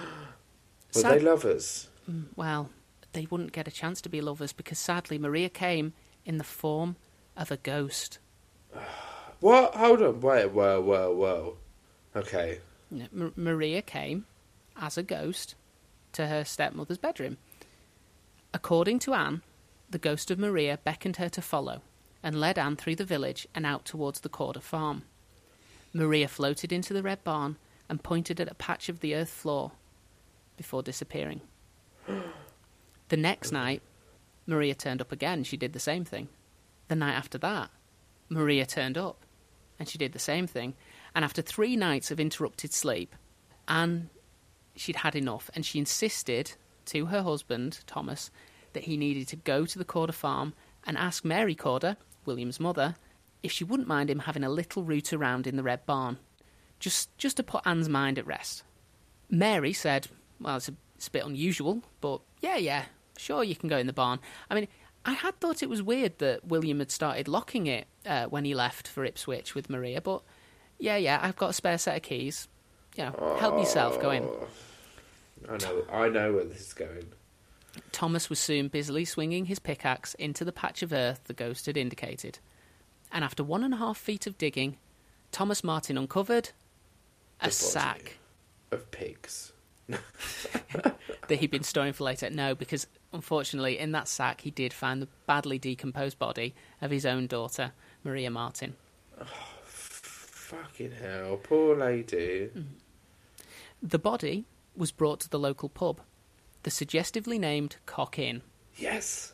Sad- 1.01 1.19
they 1.19 1.23
lovers? 1.23 1.87
well, 2.35 2.69
they 3.13 3.27
wouldn't 3.29 3.51
get 3.51 3.67
a 3.67 3.71
chance 3.71 4.01
to 4.01 4.09
be 4.09 4.21
lovers 4.21 4.53
because 4.53 4.79
sadly 4.79 5.17
Maria 5.17 5.49
came 5.49 5.93
in 6.25 6.37
the 6.37 6.43
form 6.43 6.95
of 7.37 7.51
a 7.51 7.57
ghost. 7.57 8.19
What? 9.39 9.75
Hold 9.75 10.01
on. 10.01 10.21
Wait. 10.21 10.51
Whoa, 10.51 10.81
whoa, 10.81 11.13
whoa. 11.13 11.57
Okay. 12.15 12.59
M- 12.91 13.33
Maria 13.35 13.81
came 13.81 14.25
as 14.75 14.97
a 14.97 15.03
ghost 15.03 15.55
to 16.13 16.27
her 16.27 16.43
stepmother's 16.43 16.97
bedroom. 16.97 17.37
According 18.53 18.99
to 18.99 19.13
Anne, 19.13 19.41
the 19.89 19.99
ghost 19.99 20.31
of 20.31 20.39
Maria 20.39 20.79
beckoned 20.83 21.17
her 21.17 21.29
to 21.29 21.41
follow 21.41 21.81
and 22.23 22.39
led 22.39 22.57
Anne 22.57 22.75
through 22.75 22.95
the 22.95 23.05
village 23.05 23.47
and 23.55 23.65
out 23.65 23.85
towards 23.85 24.19
the 24.19 24.29
Corder 24.29 24.59
farm. 24.59 25.03
Maria 25.93 26.27
floated 26.27 26.71
into 26.71 26.93
the 26.93 27.03
red 27.03 27.23
barn 27.23 27.57
and 27.87 28.03
pointed 28.03 28.39
at 28.39 28.51
a 28.51 28.55
patch 28.55 28.89
of 28.89 28.99
the 28.99 29.15
earth 29.15 29.29
floor 29.29 29.71
before 30.57 30.83
disappearing. 30.83 31.41
the 33.07 33.17
next 33.17 33.51
night, 33.51 33.81
Maria 34.45 34.75
turned 34.75 35.01
up 35.01 35.11
again. 35.11 35.43
She 35.43 35.57
did 35.57 35.73
the 35.73 35.79
same 35.79 36.03
thing. 36.05 36.27
The 36.87 36.95
night 36.95 37.13
after 37.13 37.37
that, 37.37 37.69
Maria 38.29 38.65
turned 38.65 38.97
up 38.97 39.17
and 39.79 39.87
she 39.87 39.97
did 39.97 40.11
the 40.11 40.19
same 40.19 40.45
thing. 40.45 40.75
And 41.15 41.25
after 41.25 41.41
three 41.41 41.75
nights 41.75 42.11
of 42.11 42.19
interrupted 42.19 42.73
sleep, 42.73 43.15
Anne, 43.67 44.09
she'd 44.75 44.97
had 44.97 45.15
enough, 45.15 45.49
and 45.55 45.65
she 45.65 45.79
insisted 45.79 46.53
to 46.85 47.07
her 47.07 47.23
husband, 47.23 47.79
Thomas, 47.87 48.29
that 48.73 48.83
he 48.83 48.97
needed 48.97 49.27
to 49.29 49.35
go 49.35 49.65
to 49.65 49.79
the 49.79 49.85
Corder 49.85 50.13
farm 50.13 50.53
and 50.85 50.97
ask 50.97 51.25
Mary 51.25 51.55
Corder, 51.55 51.97
William's 52.25 52.59
mother, 52.59 52.95
if 53.41 53.51
she 53.51 53.63
wouldn't 53.63 53.87
mind 53.87 54.09
him 54.09 54.19
having 54.19 54.43
a 54.43 54.49
little 54.49 54.83
root 54.83 55.13
around 55.13 55.47
in 55.47 55.55
the 55.55 55.63
red 55.63 55.85
barn, 55.85 56.17
just 56.79 57.15
just 57.17 57.37
to 57.37 57.43
put 57.43 57.65
Anne's 57.65 57.89
mind 57.89 58.19
at 58.19 58.27
rest. 58.27 58.63
Mary 59.29 59.73
said, 59.73 60.07
"Well, 60.39 60.57
it's 60.57 60.69
a, 60.69 60.73
it's 60.95 61.07
a 61.07 61.11
bit 61.11 61.25
unusual, 61.25 61.83
but 62.01 62.21
yeah, 62.41 62.57
yeah, 62.57 62.85
Sure, 63.19 63.43
you 63.43 63.53
can 63.53 63.67
go 63.67 63.77
in 63.77 63.85
the 63.85 63.91
barn. 63.91 64.17
I 64.49 64.55
mean, 64.55 64.69
I 65.09 65.13
had 65.13 65.39
thought 65.39 65.63
it 65.63 65.69
was 65.69 65.81
weird 65.81 66.19
that 66.19 66.45
William 66.45 66.77
had 66.77 66.91
started 66.91 67.27
locking 67.27 67.65
it 67.65 67.87
uh, 68.05 68.25
when 68.25 68.45
he 68.45 68.53
left 68.53 68.87
for 68.87 69.03
Ipswich 69.03 69.55
with 69.55 69.67
Maria, 69.67 70.01
but 70.01 70.21
yeah, 70.77 70.97
yeah, 70.97 71.17
I've 71.19 71.35
got 71.35 71.49
a 71.49 71.53
spare 71.53 71.79
set 71.79 71.97
of 71.97 72.03
keys. 72.03 72.47
You 72.95 73.05
know, 73.05 73.37
help 73.39 73.57
yourself, 73.57 73.99
go 73.99 74.11
in. 74.11 74.29
I 75.49 75.57
know. 75.57 75.83
I 75.91 76.09
know 76.09 76.33
where 76.33 76.43
this 76.43 76.61
is 76.61 76.73
going. 76.73 77.07
Thomas 77.91 78.29
was 78.29 78.37
soon 78.37 78.67
busily 78.67 79.03
swinging 79.03 79.45
his 79.45 79.57
pickaxe 79.57 80.13
into 80.13 80.45
the 80.45 80.51
patch 80.51 80.83
of 80.83 80.93
earth 80.93 81.21
the 81.23 81.33
ghost 81.33 81.65
had 81.65 81.75
indicated. 81.75 82.37
And 83.11 83.23
after 83.23 83.43
one 83.43 83.63
and 83.63 83.73
a 83.73 83.77
half 83.77 83.97
feet 83.97 84.27
of 84.27 84.37
digging, 84.37 84.77
Thomas 85.31 85.63
Martin 85.63 85.97
uncovered 85.97 86.51
a 87.41 87.45
The 87.45 87.51
sack 87.51 88.19
Of 88.71 88.91
pigs. 88.91 89.53
that 89.87 91.39
he'd 91.39 91.49
been 91.49 91.63
storing 91.63 91.93
for 91.93 92.03
later. 92.03 92.29
No, 92.29 92.53
because 92.53 92.85
unfortunately, 93.13 93.77
in 93.77 93.91
that 93.93 94.07
sack, 94.07 94.41
he 94.41 94.51
did 94.51 94.73
find 94.73 95.01
the 95.01 95.07
badly 95.25 95.57
decomposed 95.57 96.19
body 96.19 96.53
of 96.81 96.91
his 96.91 97.05
own 97.05 97.27
daughter, 97.27 97.71
Maria 98.03 98.29
Marten. 98.29 98.75
Oh, 99.19 99.25
fucking 99.63 100.91
hell, 101.01 101.37
poor 101.41 101.75
lady. 101.75 102.49
The 103.81 103.99
body 103.99 104.45
was 104.75 104.91
brought 104.91 105.19
to 105.21 105.29
the 105.29 105.39
local 105.39 105.69
pub, 105.69 106.01
the 106.63 106.71
suggestively 106.71 107.39
named 107.39 107.77
Cock 107.85 108.19
Inn, 108.19 108.41
Yes. 108.77 109.33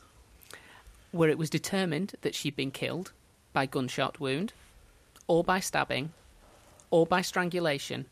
where 1.12 1.30
it 1.30 1.38
was 1.38 1.50
determined 1.50 2.16
that 2.22 2.36
she'd 2.36 2.56
been 2.56 2.72
killed 2.72 3.12
by 3.54 3.66
gunshot 3.66 4.20
wound, 4.20 4.54
or 5.28 5.44
by 5.44 5.60
stabbing, 5.60 6.12
or 6.92 7.06
by 7.06 7.22
strangulation. 7.22 8.06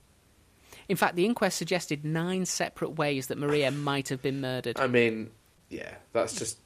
In 0.90 0.98
fact, 0.98 1.16
the 1.16 1.26
inquest 1.26 1.58
suggested 1.58 2.04
nine 2.04 2.46
separate 2.46 2.92
ways 2.92 3.28
that 3.28 3.38
Maria 3.38 3.70
might 3.72 4.10
have 4.10 4.22
been 4.22 4.42
murdered. 4.42 4.80
I 4.80 4.88
mean, 4.88 5.30
yeah, 5.74 5.96
that's 6.14 6.36
just 6.36 6.60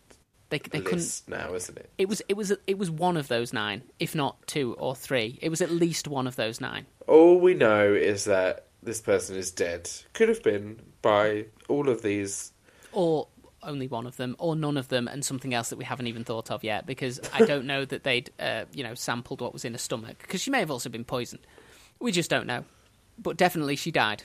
They, 0.49 0.59
they 0.59 0.79
couldn't. 0.79 0.99
list 0.99 1.29
now, 1.29 1.53
isn't 1.53 1.77
it? 1.77 1.89
It 1.97 2.07
was 2.09 2.21
it 2.29 2.35
was 2.35 2.51
it 2.67 2.77
was 2.77 2.89
one 2.91 3.17
of 3.17 3.27
those 3.27 3.53
nine, 3.53 3.81
if 3.99 4.13
not 4.15 4.45
two 4.47 4.75
or 4.79 4.95
three. 4.95 5.39
It 5.41 5.49
was 5.49 5.61
at 5.61 5.71
least 5.71 6.07
one 6.07 6.27
of 6.27 6.35
those 6.35 6.61
nine. 6.61 6.85
All 7.07 7.39
we 7.39 7.53
know 7.53 7.93
is 7.93 8.25
that 8.25 8.65
this 8.83 9.01
person 9.01 9.35
is 9.35 9.51
dead. 9.51 9.89
Could 10.13 10.29
have 10.29 10.43
been 10.43 10.81
by 11.01 11.45
all 11.67 11.89
of 11.89 12.01
these. 12.01 12.51
or 12.91 13.27
only 13.63 13.87
one 13.87 14.05
of 14.05 14.15
them, 14.17 14.35
or 14.39 14.55
none 14.55 14.77
of 14.77 14.87
them, 14.87 15.07
and 15.07 15.25
something 15.25 15.53
else 15.53 15.69
that 15.69 15.77
we 15.77 15.83
haven't 15.83 16.07
even 16.07 16.23
thought 16.23 16.51
of 16.51 16.63
yet, 16.63 16.85
because 16.85 17.19
I 17.33 17.43
don't 17.43 17.65
know 17.65 17.83
that 17.85 18.03
they'd, 18.03 18.29
uh, 18.39 18.65
you 18.71 18.83
know, 18.83 18.93
sampled 18.93 19.41
what 19.41 19.51
was 19.51 19.65
in 19.65 19.73
her 19.73 19.79
stomach, 19.79 20.19
because 20.19 20.39
she 20.41 20.51
may 20.51 20.59
have 20.59 20.71
also 20.71 20.89
been 20.89 21.03
poisoned. 21.03 21.41
We 21.99 22.11
just 22.13 22.29
don't 22.29 22.45
know, 22.47 22.63
but 23.17 23.35
definitely 23.35 23.75
she 23.75 23.91
died, 23.91 24.23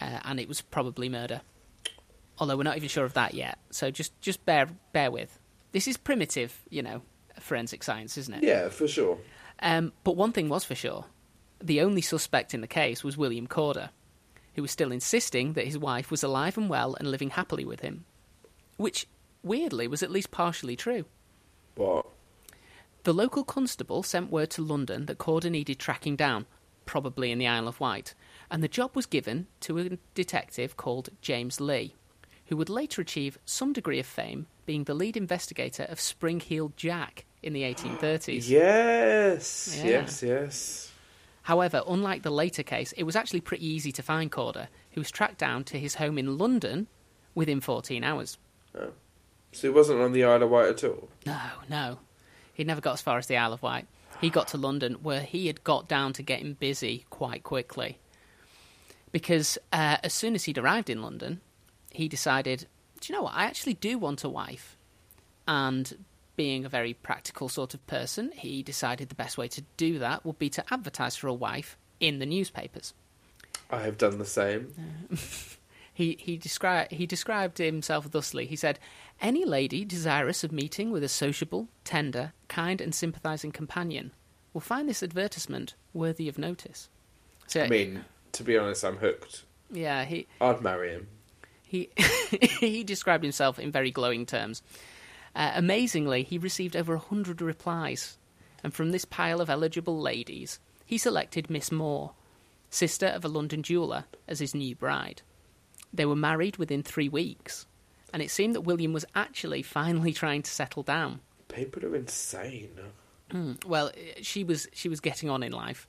uh, 0.00 0.18
and 0.24 0.38
it 0.40 0.48
was 0.48 0.60
probably 0.60 1.08
murder. 1.08 1.40
Although 2.38 2.56
we're 2.56 2.64
not 2.64 2.76
even 2.76 2.88
sure 2.88 3.04
of 3.04 3.14
that 3.14 3.34
yet, 3.34 3.58
so 3.70 3.90
just 3.90 4.18
just 4.20 4.44
bear 4.44 4.68
bear 4.92 5.10
with. 5.10 5.38
This 5.72 5.88
is 5.88 5.96
primitive, 5.96 6.62
you 6.70 6.82
know, 6.82 7.02
forensic 7.40 7.82
science, 7.82 8.16
isn't 8.18 8.34
it? 8.34 8.42
Yeah, 8.42 8.68
for 8.68 8.86
sure. 8.88 9.18
Um, 9.60 9.92
but 10.04 10.16
one 10.16 10.32
thing 10.32 10.48
was 10.48 10.64
for 10.64 10.74
sure: 10.74 11.06
the 11.60 11.80
only 11.80 12.02
suspect 12.02 12.54
in 12.54 12.60
the 12.60 12.66
case 12.66 13.02
was 13.02 13.16
William 13.16 13.46
Corder, 13.46 13.90
who 14.54 14.62
was 14.62 14.70
still 14.70 14.92
insisting 14.92 15.54
that 15.54 15.66
his 15.66 15.78
wife 15.78 16.10
was 16.10 16.22
alive 16.22 16.58
and 16.58 16.68
well 16.68 16.94
and 16.94 17.10
living 17.10 17.30
happily 17.30 17.64
with 17.64 17.80
him, 17.80 18.04
which 18.76 19.06
weirdly 19.42 19.86
was 19.86 20.02
at 20.02 20.10
least 20.10 20.30
partially 20.30 20.76
true. 20.76 21.04
What? 21.74 22.06
The 23.04 23.14
local 23.14 23.44
constable 23.44 24.02
sent 24.02 24.30
word 24.32 24.50
to 24.50 24.62
London 24.62 25.06
that 25.06 25.18
Corder 25.18 25.48
needed 25.48 25.78
tracking 25.78 26.16
down, 26.16 26.46
probably 26.86 27.30
in 27.30 27.38
the 27.38 27.46
Isle 27.46 27.68
of 27.68 27.80
Wight, 27.80 28.14
and 28.50 28.62
the 28.62 28.68
job 28.68 28.96
was 28.96 29.06
given 29.06 29.46
to 29.60 29.78
a 29.78 29.98
detective 30.14 30.76
called 30.76 31.10
James 31.20 31.60
Lea, 31.60 31.94
who 32.46 32.56
would 32.56 32.68
later 32.70 33.00
achieve 33.00 33.38
some 33.44 33.72
degree 33.72 33.98
of 34.00 34.06
fame 34.06 34.46
being 34.66 34.84
the 34.84 34.94
lead 34.94 35.16
investigator 35.16 35.84
of 35.84 36.00
Spring 36.00 36.40
Heeled 36.40 36.76
Jack 36.76 37.24
in 37.42 37.52
the 37.52 37.62
1830s. 37.62 38.48
Yes, 38.48 39.78
Yeah. 39.78 39.90
yes, 39.90 40.22
yes. 40.22 40.92
However, 41.42 41.82
unlike 41.86 42.22
the 42.22 42.30
later 42.30 42.62
case, 42.64 42.92
it 42.92 43.04
was 43.04 43.14
actually 43.14 43.40
pretty 43.40 43.66
easy 43.66 43.92
to 43.92 44.02
find 44.02 44.32
Corder, 44.32 44.68
who 44.92 45.00
was 45.00 45.10
tracked 45.12 45.38
down 45.38 45.62
to 45.64 45.78
his 45.78 45.94
home 45.96 46.18
in 46.18 46.38
London 46.38 46.88
within 47.36 47.60
14 47.60 48.02
hours. 48.02 48.38
Oh. 48.76 48.90
So 49.52 49.68
he 49.68 49.72
wasn't 49.74 50.00
on 50.00 50.12
the 50.12 50.24
Isle 50.24 50.42
of 50.42 50.50
Wight 50.50 50.68
at 50.68 50.84
all. 50.84 51.08
No, 51.24 51.38
no. 51.70 51.98
He'd 52.52 52.66
never 52.66 52.80
got 52.80 52.94
as 52.94 53.02
far 53.02 53.16
as 53.18 53.26
the 53.28 53.36
Isle 53.36 53.52
of 53.52 53.62
Wight. 53.62 53.86
He 54.20 54.28
got 54.30 54.48
to 54.48 54.56
London, 54.58 54.94
where 55.02 55.20
he 55.20 55.46
had 55.46 55.62
got 55.62 55.86
down 55.88 56.12
to 56.14 56.22
getting 56.22 56.54
busy 56.54 57.04
quite 57.10 57.42
quickly. 57.44 57.98
Because 59.12 59.56
uh, 59.72 59.98
as 60.02 60.12
soon 60.12 60.34
as 60.34 60.44
he'd 60.44 60.58
arrived 60.58 60.90
in 60.90 61.00
London, 61.00 61.40
he 61.96 62.08
decided, 62.08 62.66
do 63.00 63.12
you 63.12 63.18
know 63.18 63.24
what? 63.24 63.34
I 63.34 63.44
actually 63.44 63.74
do 63.74 63.98
want 63.98 64.24
a 64.24 64.28
wife. 64.28 64.76
And 65.48 66.04
being 66.36 66.64
a 66.64 66.68
very 66.68 66.94
practical 66.94 67.48
sort 67.48 67.74
of 67.74 67.86
person, 67.86 68.32
he 68.34 68.62
decided 68.62 69.08
the 69.08 69.14
best 69.14 69.38
way 69.38 69.48
to 69.48 69.62
do 69.76 69.98
that 69.98 70.24
would 70.24 70.38
be 70.38 70.50
to 70.50 70.64
advertise 70.72 71.16
for 71.16 71.28
a 71.28 71.34
wife 71.34 71.76
in 71.98 72.18
the 72.18 72.26
newspapers. 72.26 72.94
I 73.70 73.80
have 73.80 73.98
done 73.98 74.18
the 74.18 74.24
same. 74.24 74.72
He 75.96 76.18
he 76.20 76.36
described 76.36 76.92
he 76.92 77.06
described 77.06 77.56
himself 77.56 78.10
thusly. 78.10 78.44
He 78.44 78.54
said, 78.54 78.78
"Any 79.18 79.46
lady 79.46 79.82
desirous 79.82 80.44
of 80.44 80.52
meeting 80.52 80.90
with 80.90 81.02
a 81.02 81.08
sociable, 81.08 81.68
tender, 81.84 82.34
kind, 82.48 82.82
and 82.82 82.94
sympathising 82.94 83.52
companion 83.52 84.12
will 84.52 84.60
find 84.60 84.90
this 84.90 85.02
advertisement 85.02 85.74
worthy 85.94 86.28
of 86.28 86.36
notice." 86.36 86.90
So 87.46 87.62
I 87.62 87.68
mean, 87.68 88.04
to 88.32 88.44
be 88.44 88.58
honest, 88.58 88.84
I'm 88.84 88.98
hooked. 88.98 89.44
yeah, 89.70 90.04
he 90.04 90.26
I'd 90.38 90.60
marry 90.60 90.90
him. 90.90 91.08
He 91.66 91.90
he 92.60 92.84
described 92.84 93.24
himself 93.24 93.58
in 93.58 93.72
very 93.72 93.90
glowing 93.90 94.24
terms. 94.24 94.62
Uh, 95.34 95.52
amazingly, 95.54 96.22
he 96.22 96.38
received 96.38 96.76
over 96.76 96.94
a 96.94 96.98
hundred 96.98 97.42
replies, 97.42 98.16
and 98.62 98.72
from 98.72 98.90
this 98.90 99.04
pile 99.04 99.40
of 99.40 99.50
eligible 99.50 100.00
ladies, 100.00 100.60
he 100.86 100.96
selected 100.96 101.50
Miss 101.50 101.70
Moore, 101.70 102.12
sister 102.70 103.06
of 103.06 103.24
a 103.24 103.28
London 103.28 103.62
jeweller, 103.62 104.04
as 104.26 104.38
his 104.38 104.54
new 104.54 104.74
bride. 104.74 105.22
They 105.92 106.06
were 106.06 106.16
married 106.16 106.56
within 106.56 106.82
three 106.82 107.08
weeks, 107.08 107.66
and 108.12 108.22
it 108.22 108.30
seemed 108.30 108.54
that 108.54 108.62
William 108.62 108.92
was 108.92 109.04
actually 109.14 109.62
finally 109.62 110.12
trying 110.14 110.42
to 110.42 110.50
settle 110.50 110.82
down. 110.82 111.20
People 111.48 111.84
are 111.84 111.96
insane. 111.96 112.78
Well, 113.66 113.88
uh, 113.88 113.90
she 114.22 114.44
was 114.44 114.68
she 114.72 114.88
was 114.88 115.00
getting 115.00 115.28
on 115.28 115.42
in 115.42 115.52
life. 115.52 115.88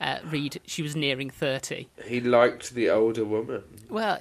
Uh, 0.00 0.18
Reed, 0.24 0.60
she 0.66 0.82
was 0.82 0.94
nearing 0.94 1.30
thirty. 1.30 1.88
He 2.04 2.20
liked 2.20 2.74
the 2.74 2.90
older 2.90 3.24
woman. 3.24 3.64
Well, 3.90 4.18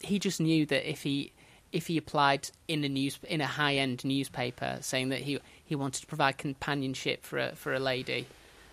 he, 0.00 0.18
just 0.18 0.40
knew 0.40 0.66
that 0.66 0.88
if 0.88 1.02
he 1.02 1.32
if 1.70 1.86
he 1.86 1.98
applied 1.98 2.48
in 2.66 2.82
a 2.84 2.88
news 2.88 3.18
in 3.28 3.40
a 3.40 3.46
high 3.46 3.76
end 3.76 4.04
newspaper 4.04 4.78
saying 4.80 5.10
that 5.10 5.20
he 5.20 5.38
he 5.64 5.74
wanted 5.74 6.00
to 6.00 6.06
provide 6.06 6.38
companionship 6.38 7.22
for 7.22 7.38
a 7.38 7.54
for 7.54 7.74
a 7.74 7.78
lady 7.78 8.26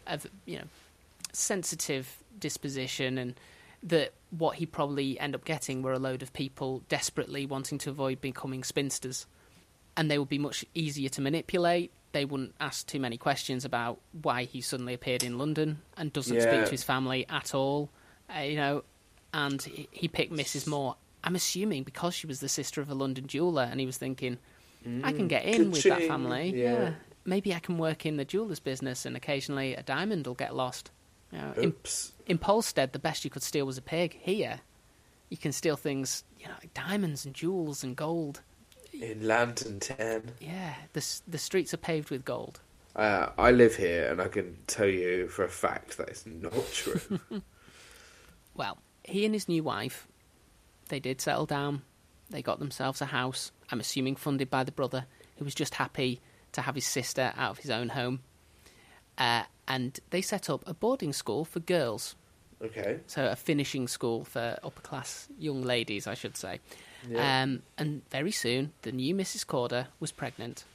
of 0.08 0.26
you 0.46 0.58
know 0.58 0.64
sensitive 1.34 2.18
disposition 2.40 3.18
and 3.18 3.36
that 3.84 4.14
what 4.32 4.56
he 4.56 4.66
probably 4.66 5.20
end 5.20 5.36
up 5.36 5.44
getting 5.46 5.82
were 5.82 5.92
a 5.92 6.00
load 6.00 6.24
of 6.24 6.32
people 6.34 6.82
desperately 6.88 7.46
wanting 7.46 7.78
to 7.78 7.90
avoid 7.90 8.22
becoming 8.22 8.64
spinsters 8.64 9.26
and 9.98 10.10
they 10.10 10.18
would 10.18 10.30
be 10.30 10.40
much 10.40 10.64
easier 10.74 11.10
to 11.10 11.22
manipulate 11.22 11.92
they 12.14 12.24
wouldn't 12.24 12.56
ask 12.62 12.88
too 12.88 13.00
many 13.00 13.18
questions 13.18 13.66
about 13.66 14.00
why 14.22 14.46
he 14.46 14.62
suddenly 14.62 14.94
appeared 14.94 15.22
in 15.22 15.38
London 15.38 15.82
and 15.98 16.14
doesn't 16.14 16.42
speak 16.42 16.64
to 16.64 16.72
his 16.72 16.84
family 16.84 17.26
at 17.30 17.54
all 17.54 17.90
uh, 18.34 18.40
you 18.40 18.56
know 18.56 18.84
and 19.36 19.62
he, 19.64 19.88
he 19.92 20.08
picked 20.08 20.32
Mrs. 20.32 20.66
Moore. 20.66 20.96
I'm 21.26 21.36
assuming 21.36 21.84
because 21.84 22.14
she 22.14 22.28
was 22.28 22.40
the 22.40 22.50
sister 22.50 22.82
of 22.82 22.90
a 22.90 22.94
London 22.94 23.28
jeweller, 23.28 23.64
and 23.70 23.80
he 23.80 23.86
was 23.86 23.98
thinking, 23.98 24.38
I 25.04 25.12
can 25.12 25.28
get 25.28 25.44
in 25.46 25.72
with 25.72 25.84
that 25.84 26.04
family. 26.04 26.54
Yeah. 26.56 26.92
maybe 27.26 27.54
I 27.54 27.60
can 27.60 27.78
work 27.80 28.06
in 28.06 28.18
the 28.18 28.26
jeweller's 28.26 28.60
business, 28.60 29.06
and 29.06 29.18
occasionally 29.18 29.74
a 29.76 29.84
diamond 29.84 30.28
will 30.28 30.36
get 30.36 30.56
lost. 30.56 30.92
You 31.32 31.40
know, 31.40 31.54
in, 31.58 31.70
Oops. 31.70 32.14
in 32.28 32.38
Polstead, 32.38 32.92
the 32.92 33.00
best 33.00 33.24
you 33.26 33.32
could 33.32 33.42
steal 33.44 33.66
was 33.66 33.78
a 33.78 33.82
pig. 33.82 34.20
Here, 34.22 34.60
you 35.30 35.38
can 35.38 35.52
steal 35.52 35.76
things, 35.76 36.24
you 36.40 36.46
know, 36.48 36.54
like 36.62 36.74
diamonds 36.76 37.26
and 37.26 37.34
jewels 37.34 37.84
and 37.84 37.96
gold. 37.96 38.42
In 38.94 39.28
London 39.28 39.80
10. 39.80 40.32
Yeah, 40.40 40.76
the 40.94 41.04
the 41.28 41.38
streets 41.40 41.74
are 41.74 41.78
paved 41.78 42.12
with 42.12 42.24
gold. 42.24 42.62
Uh, 42.96 43.30
I 43.38 43.52
live 43.52 43.76
here 43.76 44.10
and 44.10 44.22
I 44.22 44.30
can 44.30 44.56
tell 44.68 44.88
you 44.88 45.28
for 45.28 45.44
a 45.44 45.50
fact 45.50 45.98
that 45.98 46.08
it's 46.08 46.26
not 46.26 46.54
true. 46.72 47.20
Well, 48.56 48.78
he 49.04 49.26
and 49.26 49.34
his 49.34 49.50
new 49.50 49.64
wife, 49.64 50.08
they 50.90 51.00
did 51.00 51.22
settle 51.22 51.46
down. 51.46 51.82
They 52.30 52.42
got 52.42 52.60
themselves 52.60 53.02
a 53.02 53.06
house. 53.06 53.52
I'm 53.72 53.80
assuming 53.80 54.16
funded 54.16 54.50
by 54.50 54.64
the 54.64 54.72
brother, 54.72 55.06
who 55.38 55.46
was 55.46 55.56
just 55.56 55.76
happy 55.76 56.22
to 56.54 56.62
have 56.62 56.76
his 56.76 56.86
sister 56.86 57.34
out 57.38 57.52
of 57.52 57.58
his 57.60 57.70
own 57.70 57.90
home. 57.90 58.22
Uh, 59.18 59.44
and 59.68 60.00
they 60.10 60.22
set 60.22 60.50
up 60.50 60.64
a 60.68 60.74
boarding 60.74 61.14
school 61.14 61.46
for 61.46 61.60
girls, 61.60 62.16
okay. 62.62 63.00
so 63.08 63.28
a 63.28 63.36
finishing 63.36 63.88
school 63.88 64.24
for 64.24 64.58
upper 64.64 64.82
class 64.82 65.28
young 65.40 65.62
ladies, 65.62 66.08
I 66.08 66.14
should 66.14 66.38
say. 66.38 66.60
Yeah. 67.10 67.44
Um, 67.44 67.62
and 67.78 68.08
very 68.10 68.32
soon, 68.32 68.74
the 68.82 68.92
new 68.92 69.16
Mrs. 69.16 69.46
Corder 69.46 69.88
was 70.00 70.12
pregnant. 70.12 70.66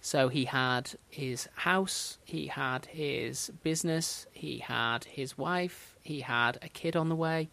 So 0.00 0.28
he 0.28 0.44
had 0.44 0.90
his 1.08 1.48
house, 1.54 2.18
he 2.24 2.48
had 2.48 2.86
his 2.86 3.50
business, 3.62 4.26
he 4.32 4.58
had 4.58 5.04
his 5.04 5.38
wife, 5.38 5.96
he 6.02 6.20
had 6.20 6.58
a 6.60 6.68
kid 6.68 6.94
on 6.94 7.08
the 7.08 7.16
way. 7.16 7.48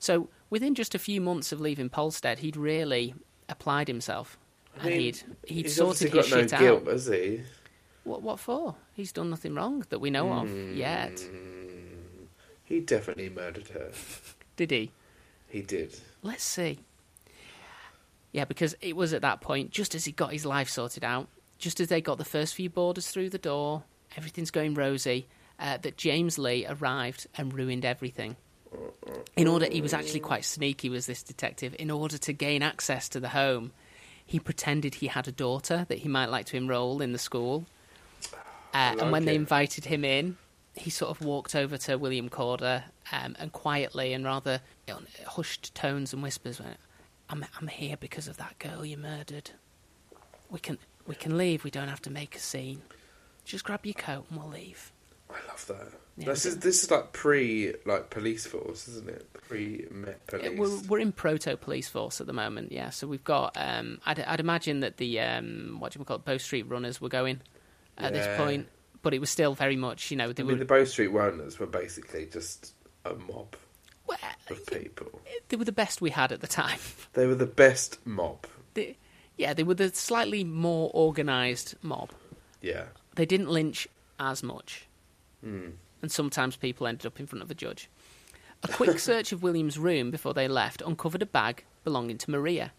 So 0.00 0.28
within 0.52 0.74
just 0.76 0.94
a 0.94 0.98
few 0.98 1.18
months 1.20 1.50
of 1.50 1.60
leaving 1.60 1.88
Polstead, 1.88 2.38
he'd 2.38 2.56
really 2.56 3.14
applied 3.48 3.88
himself. 3.88 4.38
I 4.76 4.80
and 4.80 4.88
mean, 4.90 5.00
he'd 5.00 5.22
he'd 5.46 5.64
He's 5.66 5.74
sorted 5.76 6.12
his 6.12 6.28
got 6.30 6.36
no 6.36 6.46
shit 6.46 6.58
guilt, 6.60 6.82
out. 6.86 6.92
has 6.92 7.06
he? 7.06 7.40
What 8.04 8.22
what 8.22 8.38
for? 8.38 8.74
He's 8.94 9.10
done 9.12 9.30
nothing 9.30 9.54
wrong 9.54 9.84
that 9.88 9.98
we 9.98 10.10
know 10.10 10.30
of 10.32 10.50
yet. 10.76 11.16
Mm, 11.16 12.26
He 12.64 12.80
definitely 12.80 13.30
murdered 13.30 13.68
her. 13.68 13.90
Did 14.56 14.70
he? 14.70 14.90
He 15.48 15.62
did. 15.62 15.98
Let's 16.22 16.44
see. 16.44 16.78
Yeah, 18.32 18.44
because 18.46 18.74
it 18.80 18.96
was 18.96 19.12
at 19.12 19.22
that 19.22 19.40
point, 19.40 19.70
just 19.70 19.94
as 19.94 20.04
he 20.04 20.12
got 20.12 20.32
his 20.32 20.46
life 20.46 20.68
sorted 20.68 21.04
out, 21.04 21.28
just 21.58 21.80
as 21.80 21.88
they 21.88 22.00
got 22.00 22.18
the 22.18 22.24
first 22.24 22.54
few 22.54 22.70
boarders 22.70 23.08
through 23.08 23.28
the 23.30 23.38
door, 23.38 23.84
everything's 24.16 24.50
going 24.50 24.74
rosy, 24.74 25.26
uh, 25.58 25.76
that 25.78 25.96
James 25.98 26.38
Lea 26.38 26.66
arrived 26.68 27.26
and 27.36 27.52
ruined 27.52 27.84
everything. 27.84 28.36
In 29.36 29.46
order, 29.46 29.66
he 29.66 29.80
was 29.80 29.94
actually 29.94 30.20
quite 30.20 30.44
sneaky, 30.44 30.88
was 30.88 31.06
this 31.06 31.22
detective. 31.22 31.74
In 31.78 31.90
order 31.90 32.18
to 32.18 32.32
gain 32.32 32.62
access 32.62 33.08
to 33.10 33.20
the 33.20 33.30
home, 33.30 33.72
he 34.24 34.38
pretended 34.38 34.96
he 34.96 35.08
had 35.08 35.28
a 35.28 35.32
daughter 35.32 35.86
that 35.88 35.98
he 35.98 36.08
might 36.08 36.30
like 36.30 36.46
to 36.46 36.56
enrol 36.56 37.02
in 37.02 37.12
the 37.12 37.18
school. 37.18 37.66
Uh, 38.32 38.36
and 38.72 39.00
like 39.00 39.12
when 39.12 39.24
they 39.24 39.34
invited 39.34 39.84
him 39.84 40.04
in, 40.04 40.36
he 40.74 40.90
sort 40.90 41.10
of 41.10 41.24
walked 41.24 41.54
over 41.54 41.76
to 41.76 41.96
William 41.96 42.28
Corder 42.28 42.84
um, 43.10 43.36
and 43.38 43.52
quietly 43.52 44.12
and 44.12 44.24
rather 44.24 44.60
you 44.88 44.94
know, 44.94 45.00
hushed 45.26 45.74
tones 45.74 46.12
and 46.12 46.22
whispers 46.22 46.60
went, 46.60 46.78
I'm, 47.28 47.44
I'm 47.60 47.68
here 47.68 47.96
because 47.98 48.28
of 48.28 48.38
that 48.38 48.58
girl 48.58 48.84
you 48.84 48.96
murdered. 48.96 49.50
We 50.50 50.60
can 50.60 50.78
we 51.06 51.14
can 51.14 51.36
leave. 51.36 51.64
We 51.64 51.70
don't 51.70 51.88
have 51.88 52.02
to 52.02 52.10
make 52.10 52.36
a 52.36 52.38
scene. 52.38 52.82
Just 53.44 53.64
grab 53.64 53.84
your 53.84 53.94
coat 53.94 54.26
and 54.30 54.38
we'll 54.38 54.50
leave. 54.50 54.92
I 55.30 55.38
love 55.48 55.66
that. 55.66 55.92
Yeah, 56.16 56.26
this 56.26 56.44
is 56.46 56.58
this 56.58 56.84
is 56.84 56.90
like 56.90 57.12
pre 57.12 57.74
like 57.86 58.10
police 58.10 58.46
force, 58.46 58.86
isn't 58.88 59.08
it? 59.08 59.32
Pre 59.32 59.86
Met 59.90 60.26
police. 60.26 60.58
We're, 60.58 60.78
we're 60.88 60.98
in 60.98 61.12
proto 61.12 61.56
police 61.56 61.88
force 61.88 62.20
at 62.20 62.26
the 62.26 62.32
moment, 62.32 62.70
yeah. 62.72 62.90
So 62.90 63.06
we've 63.06 63.24
got. 63.24 63.56
Um, 63.56 63.98
I'd, 64.04 64.20
I'd 64.20 64.40
imagine 64.40 64.80
that 64.80 64.98
the 64.98 65.20
um, 65.20 65.76
what 65.78 65.92
do 65.92 65.98
you 65.98 66.04
call 66.04 66.16
it, 66.16 66.24
Bow 66.24 66.36
Street 66.36 66.64
Runners 66.68 67.00
were 67.00 67.08
going 67.08 67.40
at 67.98 68.12
Yeah. 68.14 68.18
this 68.18 68.36
point, 68.36 68.68
but 69.02 69.14
it 69.14 69.20
was 69.20 69.30
still 69.30 69.54
very 69.54 69.76
much, 69.76 70.10
you 70.10 70.16
know, 70.16 70.30
I 70.30 70.42
mean, 70.42 70.46
were 70.46 70.54
the 70.56 70.64
Bow 70.64 70.84
Street 70.84 71.08
Runners 71.08 71.58
were 71.58 71.66
basically 71.66 72.26
just 72.26 72.74
a 73.04 73.14
mob 73.14 73.56
well, 74.06 74.18
of 74.50 74.66
people. 74.66 75.20
they 75.48 75.56
were 75.56 75.64
the 75.64 75.72
best 75.72 76.00
we 76.00 76.10
had 76.10 76.30
at 76.32 76.40
the 76.40 76.46
time. 76.46 76.78
They 77.14 77.26
were 77.26 77.34
the 77.34 77.46
best 77.46 77.98
mob. 78.06 78.46
They, 78.74 78.96
yeah, 79.36 79.52
they 79.54 79.62
were 79.64 79.74
the 79.74 79.90
slightly 79.90 80.44
more 80.44 80.90
organised 80.94 81.74
mob. 81.82 82.10
Yeah. 82.62 82.84
They 83.16 83.26
didn't 83.26 83.50
lynch 83.50 83.86
as 84.20 84.42
much, 84.42 84.86
Mm. 85.44 85.72
And 86.02 86.10
sometimes 86.12 86.56
people 86.56 86.86
ended 86.86 87.06
up 87.06 87.18
in 87.20 87.26
front 87.26 87.42
of 87.42 87.50
a 87.50 87.54
judge. 87.54 87.88
A 88.62 88.68
quick 88.68 88.98
search 88.98 89.32
of 89.32 89.42
William's 89.42 89.78
room 89.78 90.10
before 90.10 90.34
they 90.34 90.48
left 90.48 90.82
uncovered 90.82 91.22
a 91.22 91.26
bag 91.26 91.64
belonging 91.84 92.18
to 92.18 92.30
Maria, 92.30 92.72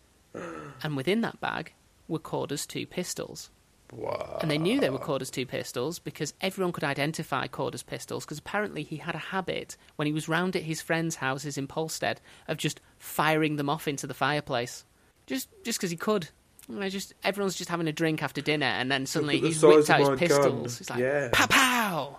and 0.83 0.95
within 0.95 1.21
that 1.21 1.39
bag 1.41 1.73
were 2.07 2.19
Corder's 2.19 2.65
two 2.65 2.85
pistols. 2.85 3.49
Wow. 3.91 4.39
And 4.41 4.49
they 4.49 4.57
knew 4.57 4.79
they 4.79 4.89
were 4.89 4.97
Corder's 4.97 5.29
two 5.29 5.45
pistols 5.45 5.99
because 5.99 6.33
everyone 6.41 6.71
could 6.73 6.83
identify 6.83 7.45
Corder's 7.47 7.83
pistols 7.83 8.25
because 8.25 8.39
apparently 8.39 8.81
he 8.81 8.97
had 8.97 9.13
a 9.13 9.19
habit 9.19 9.77
when 9.97 10.07
he 10.07 10.11
was 10.13 10.27
round 10.27 10.55
at 10.55 10.63
his 10.63 10.81
friends' 10.81 11.17
houses 11.17 11.59
in 11.59 11.67
Polstead 11.67 12.17
of 12.47 12.57
just 12.57 12.81
firing 12.97 13.57
them 13.57 13.69
off 13.69 13.87
into 13.87 14.07
the 14.07 14.15
fireplace. 14.15 14.83
Just 15.27 15.47
just 15.63 15.77
because 15.79 15.91
he 15.91 15.97
could. 15.97 16.29
You 16.67 16.79
know, 16.79 16.89
just 16.89 17.13
everyone's 17.23 17.55
just 17.55 17.69
having 17.69 17.87
a 17.87 17.91
drink 17.91 18.23
after 18.23 18.41
dinner 18.41 18.65
and 18.65 18.89
then 18.91 19.05
suddenly 19.05 19.39
the 19.41 19.47
he's 19.49 19.61
whipped 19.61 19.89
out 19.91 19.99
his 20.17 20.19
pistols. 20.19 20.45
gun. 20.45 20.63
He's 20.63 20.89
like, 20.89 20.99
Yeah. 20.99 21.29
pow 21.31 21.45
pow! 21.47 22.17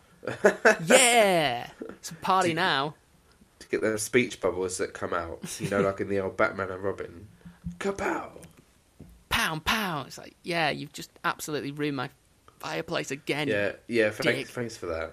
Yeah! 0.86 1.68
It's 1.88 2.10
a 2.10 2.14
party 2.14 2.54
now. 2.54 2.94
to 3.58 3.68
get 3.68 3.80
those 3.82 4.02
speech 4.02 4.40
bubbles 4.40 4.78
that 4.78 4.94
come 4.94 5.12
out. 5.12 5.60
You 5.60 5.70
know, 5.70 5.80
like 5.80 6.00
in 6.00 6.08
the 6.08 6.20
old 6.20 6.36
Batman 6.36 6.70
and 6.70 6.82
Robin. 6.82 7.28
Kapow! 7.78 8.30
Pound, 9.28 9.64
pound. 9.64 10.08
It's 10.08 10.18
like, 10.18 10.36
yeah, 10.42 10.70
you've 10.70 10.92
just 10.92 11.10
absolutely 11.24 11.72
ruined 11.72 11.96
my 11.96 12.10
fireplace 12.60 13.10
again. 13.10 13.48
Yeah, 13.48 13.72
yeah. 13.88 14.10
Thanks, 14.10 14.50
thanks 14.50 14.76
for 14.76 14.86
that. 14.86 15.12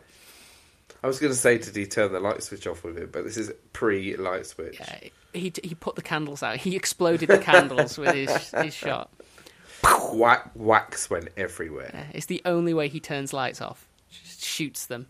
I 1.04 1.08
was 1.08 1.20
going 1.20 1.34
to 1.34 1.38
say, 1.38 1.58
did 1.58 1.76
he 1.76 1.88
turn 1.88 2.12
the 2.14 2.20
light 2.20 2.44
switch 2.44 2.68
off 2.68 2.84
with 2.84 2.98
it? 2.98 3.12
But 3.12 3.24
this 3.24 3.36
is 3.36 3.52
pre-light 3.74 4.46
switch. 4.46 4.80
Yeah, 4.80 5.00
he 5.34 5.52
he 5.64 5.74
put 5.74 5.96
the 5.96 6.02
candles 6.04 6.44
out. 6.44 6.58
He 6.58 6.76
exploded 6.76 7.30
the 7.30 7.40
candles 7.40 7.98
with 7.98 8.14
his 8.14 8.52
his 8.52 8.74
shot. 8.74 9.12
Whack, 10.14 10.52
wax 10.54 11.10
went 11.10 11.30
everywhere. 11.38 11.90
Yeah, 11.92 12.06
it's 12.14 12.28
the 12.28 12.42
only 12.46 12.74
way 12.74 12.88
he 12.88 13.00
turns 13.00 13.34
lights 13.34 13.62
off. 13.62 13.88
Just 14.12 14.44
shoots 14.44 14.86
them. 14.86 15.08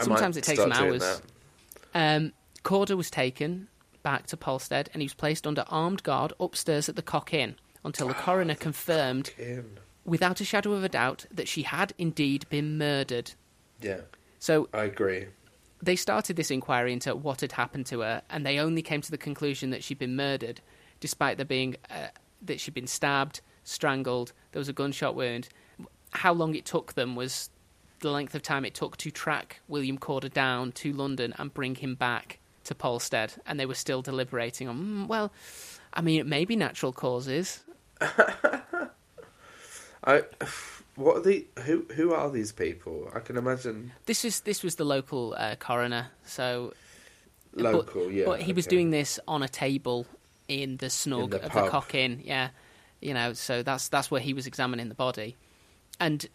I 0.00 0.04
Sometimes 0.04 0.36
it 0.36 0.44
takes 0.44 0.58
doing 0.58 0.72
hours. 0.72 1.22
Um, 1.94 2.32
Corder 2.62 2.96
was 2.96 3.10
taken 3.10 3.68
back 4.02 4.26
to 4.28 4.36
Polstead 4.36 4.88
and 4.92 5.02
he 5.02 5.06
was 5.06 5.14
placed 5.14 5.46
under 5.46 5.64
armed 5.68 6.02
guard 6.02 6.32
upstairs 6.40 6.88
at 6.88 6.96
the 6.96 7.02
Cock 7.02 7.34
Inn 7.34 7.56
until 7.84 8.08
the 8.08 8.14
coroner 8.14 8.54
confirmed, 8.54 9.30
without 10.04 10.40
a 10.40 10.44
shadow 10.44 10.72
of 10.72 10.84
a 10.84 10.88
doubt, 10.88 11.26
that 11.30 11.48
she 11.48 11.62
had 11.62 11.92
indeed 11.98 12.46
been 12.50 12.76
murdered. 12.78 13.32
Yeah, 13.80 14.00
So 14.38 14.68
I 14.74 14.84
agree. 14.84 15.26
they 15.82 15.96
started 15.96 16.36
this 16.36 16.50
inquiry 16.50 16.92
into 16.92 17.14
what 17.16 17.40
had 17.40 17.52
happened 17.52 17.86
to 17.86 18.00
her, 18.00 18.22
and 18.28 18.44
they 18.44 18.58
only 18.58 18.82
came 18.82 19.00
to 19.00 19.10
the 19.10 19.16
conclusion 19.18 19.70
that 19.70 19.82
she'd 19.82 19.98
been 19.98 20.14
murdered, 20.16 20.60
despite 21.00 21.38
there 21.38 21.46
being 21.46 21.76
uh, 21.90 22.08
that 22.42 22.60
she'd 22.60 22.74
been 22.74 22.86
stabbed, 22.86 23.40
strangled, 23.64 24.32
there 24.52 24.60
was 24.60 24.68
a 24.68 24.74
gunshot 24.74 25.14
wound. 25.14 25.48
How 26.10 26.32
long 26.34 26.54
it 26.54 26.66
took 26.66 26.92
them 26.94 27.16
was 27.16 27.48
the 28.00 28.10
length 28.10 28.34
of 28.34 28.42
time 28.42 28.64
it 28.64 28.74
took 28.74 28.96
to 28.98 29.10
track 29.10 29.60
William 29.68 29.98
Corder 29.98 30.28
down 30.28 30.72
to 30.72 30.92
London 30.92 31.34
and 31.38 31.52
bring 31.54 31.74
him 31.76 31.94
back 31.94 32.38
to 32.64 32.74
Polstead, 32.74 33.38
and 33.46 33.58
they 33.58 33.66
were 33.66 33.74
still 33.74 34.02
deliberating 34.02 34.68
on. 34.68 34.76
"Mm, 34.78 35.06
well, 35.08 35.32
I 35.94 36.00
mean, 36.02 36.20
it 36.20 36.26
may 36.26 36.44
be 36.44 36.56
natural 36.56 36.92
causes. 36.92 37.60
I. 40.04 40.22
What 40.96 41.18
are 41.18 41.20
the 41.20 41.46
who? 41.64 41.86
Who 41.94 42.12
are 42.12 42.30
these 42.30 42.52
people? 42.52 43.10
I 43.14 43.20
can 43.20 43.36
imagine 43.36 43.92
This 44.06 44.24
is 44.24 44.40
this 44.40 44.62
was 44.62 44.74
the 44.76 44.84
local 44.84 45.34
uh, 45.38 45.56
coroner, 45.56 46.08
so 46.24 46.74
local. 47.54 48.04
but, 48.04 48.12
yeah, 48.12 48.24
but 48.26 48.42
he 48.42 48.52
was 48.52 48.66
doing 48.66 48.90
this 48.90 49.18
on 49.26 49.42
a 49.42 49.48
table 49.48 50.06
in 50.48 50.76
the 50.78 50.90
snug 50.90 51.24
In 51.34 51.40
the 51.40 51.46
of 51.46 51.52
pub. 51.52 51.64
the 51.64 51.70
Cock 51.70 51.94
Inn. 51.94 52.20
Yeah, 52.24 52.50
you 53.00 53.14
know, 53.14 53.32
so 53.32 53.62
that's 53.62 53.88
that's 53.88 54.10
where 54.10 54.20
he 54.20 54.34
was 54.34 54.46
examining 54.46 54.88
the 54.88 54.94
body, 54.94 55.36
and 55.98 56.26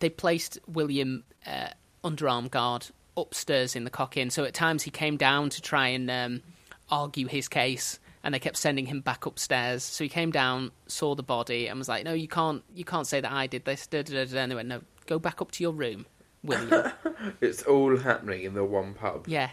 they 0.00 0.10
placed 0.10 0.58
William 0.66 1.24
uh, 1.46 1.68
under 2.02 2.28
armed 2.28 2.50
guard 2.50 2.86
upstairs 3.16 3.76
in 3.76 3.84
the 3.84 3.90
Cock 3.90 4.16
Inn. 4.16 4.30
So 4.30 4.44
at 4.44 4.54
times 4.54 4.82
he 4.82 4.90
came 4.90 5.16
down 5.16 5.50
to 5.50 5.62
try 5.62 5.88
and 5.88 6.10
um, 6.10 6.42
argue 6.90 7.26
his 7.26 7.48
case. 7.48 7.98
And 8.22 8.34
they 8.34 8.38
kept 8.38 8.58
sending 8.58 8.84
him 8.84 9.00
back 9.00 9.24
upstairs. 9.24 9.82
So 9.82 10.04
he 10.04 10.10
came 10.10 10.30
down, 10.30 10.72
saw 10.86 11.14
the 11.14 11.22
body, 11.22 11.68
and 11.68 11.78
was 11.78 11.88
like, 11.88 12.04
"No, 12.04 12.12
you 12.12 12.28
can't. 12.28 12.62
You 12.74 12.84
can't 12.84 13.06
say 13.06 13.18
that 13.18 13.32
I 13.32 13.46
did 13.46 13.64
this." 13.64 13.86
Da, 13.86 14.02
da, 14.02 14.12
da, 14.12 14.24
da. 14.26 14.40
And 14.40 14.52
they 14.52 14.56
went, 14.56 14.68
"No, 14.68 14.82
go 15.06 15.18
back 15.18 15.40
up 15.40 15.52
to 15.52 15.62
your 15.62 15.72
room, 15.72 16.04
William." 16.42 16.92
It's 17.40 17.62
all 17.62 17.96
happening 17.96 18.42
in 18.42 18.52
the 18.52 18.62
one 18.64 18.92
pub. 18.92 19.26
Yeah, 19.26 19.48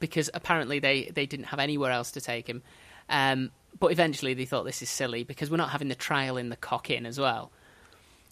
because 0.00 0.28
apparently 0.34 0.80
they, 0.80 1.10
they 1.14 1.24
didn't 1.24 1.46
have 1.46 1.58
anywhere 1.58 1.92
else 1.92 2.12
to 2.12 2.20
take 2.20 2.46
him. 2.46 2.62
Um, 3.08 3.50
but 3.78 3.92
eventually 3.92 4.34
they 4.34 4.44
thought 4.44 4.64
this 4.64 4.82
is 4.82 4.90
silly 4.90 5.24
because 5.24 5.50
we're 5.50 5.56
not 5.56 5.70
having 5.70 5.88
the 5.88 5.94
trial 5.94 6.36
in 6.36 6.48
the 6.48 6.56
Cock 6.56 6.90
Inn 6.90 7.06
as 7.06 7.18
well. 7.18 7.50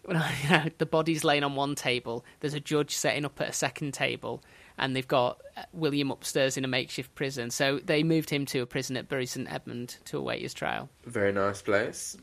You 0.09 0.51
know, 0.51 0.65
the 0.79 0.87
body's 0.87 1.25
laying 1.25 1.45
on 1.45 1.55
one 1.55 1.75
table. 1.75 2.25
There's 2.41 2.55
a 2.55 2.61
judge 2.61 2.95
setting 2.95 3.25
up 3.25 3.41
at 3.41 3.49
a 3.49 3.53
second 3.53 3.95
table, 3.95 4.43
and 4.77 4.97
they've 4.97 5.07
got 5.07 5.41
uh, 5.57 5.63
William 5.73 6.11
upstairs 6.11 6.57
in 6.57 6.65
a 6.65 6.69
makeshift 6.69 7.15
prison. 7.15 7.51
So 7.51 7.79
they 7.79 8.03
moved 8.03 8.31
him 8.31 8.45
to 8.47 8.61
a 8.61 8.67
prison 8.67 8.97
at 8.97 9.09
Bury 9.09 9.27
St 9.27 9.51
Edmund 9.51 9.99
to 10.07 10.19
await 10.19 10.43
his 10.43 10.55
trial. 10.55 10.89
Very 11.05 11.33
nice 11.33 11.63
place. 11.63 12.17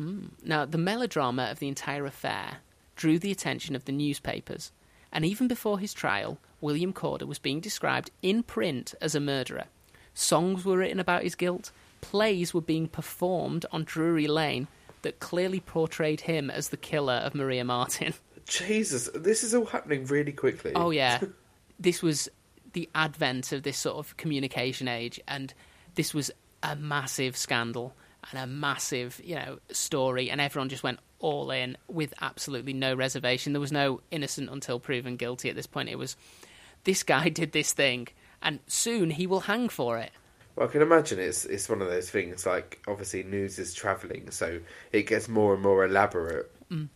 Now, 0.43 0.65
the 0.65 0.77
melodrama 0.77 1.43
of 1.43 1.59
the 1.59 1.69
entire 1.69 2.05
affair 2.05 2.57
drew 2.95 3.17
the 3.17 3.31
attention 3.31 3.75
of 3.75 3.85
the 3.85 3.93
newspapers, 3.93 4.71
and 5.11 5.23
even 5.23 5.47
before 5.47 5.79
his 5.79 5.93
trial, 5.93 6.37
William 6.59 6.91
Corder 6.91 7.25
was 7.25 7.39
being 7.39 7.61
described 7.61 8.11
in 8.21 8.43
print 8.43 8.93
as 8.99 9.15
a 9.15 9.21
murderer. 9.21 9.65
Songs 10.13 10.65
were 10.65 10.77
written 10.77 10.99
about 10.99 11.23
his 11.23 11.35
guilt, 11.35 11.71
plays 12.01 12.53
were 12.53 12.61
being 12.61 12.87
performed 12.87 13.65
on 13.71 13.85
Drury 13.85 14.27
Lane 14.27 14.67
that 15.01 15.19
clearly 15.19 15.59
portrayed 15.59 16.21
him 16.21 16.49
as 16.49 16.69
the 16.69 16.77
killer 16.77 17.13
of 17.13 17.35
Maria 17.35 17.63
Marten. 17.63 18.13
Jesus, 18.45 19.09
this 19.13 19.43
is 19.43 19.53
all 19.53 19.65
happening 19.65 20.05
really 20.05 20.31
quickly. 20.31 20.71
Oh 20.75 20.89
yeah, 20.89 21.19
this 21.79 22.01
was 22.01 22.29
the 22.73 22.89
advent 22.95 23.51
of 23.51 23.63
this 23.63 23.77
sort 23.77 23.97
of 23.97 24.17
communication 24.17 24.87
age, 24.87 25.19
and 25.27 25.53
this 25.95 26.13
was 26.13 26.31
a 26.63 26.75
massive 26.75 27.37
scandal 27.37 27.93
and 28.31 28.39
a 28.39 28.47
massive, 28.47 29.21
you 29.23 29.35
know, 29.35 29.59
story, 29.71 30.29
and 30.29 30.41
everyone 30.41 30.69
just 30.69 30.83
went 30.83 30.99
all 31.19 31.51
in 31.51 31.77
with 31.87 32.13
absolutely 32.21 32.73
no 32.73 32.93
reservation. 32.93 33.53
There 33.53 33.59
was 33.59 33.71
no 33.71 34.01
innocent 34.11 34.49
until 34.49 34.79
proven 34.79 35.15
guilty 35.15 35.49
at 35.49 35.55
this 35.55 35.67
point. 35.67 35.89
It 35.89 35.97
was 35.97 36.15
this 36.83 37.03
guy 37.03 37.29
did 37.29 37.51
this 37.51 37.73
thing, 37.73 38.07
and 38.41 38.59
soon 38.67 39.11
he 39.11 39.27
will 39.27 39.41
hang 39.41 39.69
for 39.69 39.97
it. 39.97 40.11
Well, 40.55 40.67
I 40.67 40.71
can 40.71 40.81
imagine 40.81 41.19
it's 41.19 41.45
it's 41.45 41.69
one 41.69 41.81
of 41.81 41.87
those 41.87 42.09
things. 42.09 42.45
Like 42.45 42.81
obviously, 42.87 43.23
news 43.23 43.59
is 43.59 43.73
travelling, 43.73 44.31
so 44.31 44.59
it 44.91 45.03
gets 45.03 45.27
more 45.29 45.53
and 45.53 45.63
more 45.63 45.85
elaborate 45.85 46.51
as 46.69 46.77
Mm. 46.77 46.89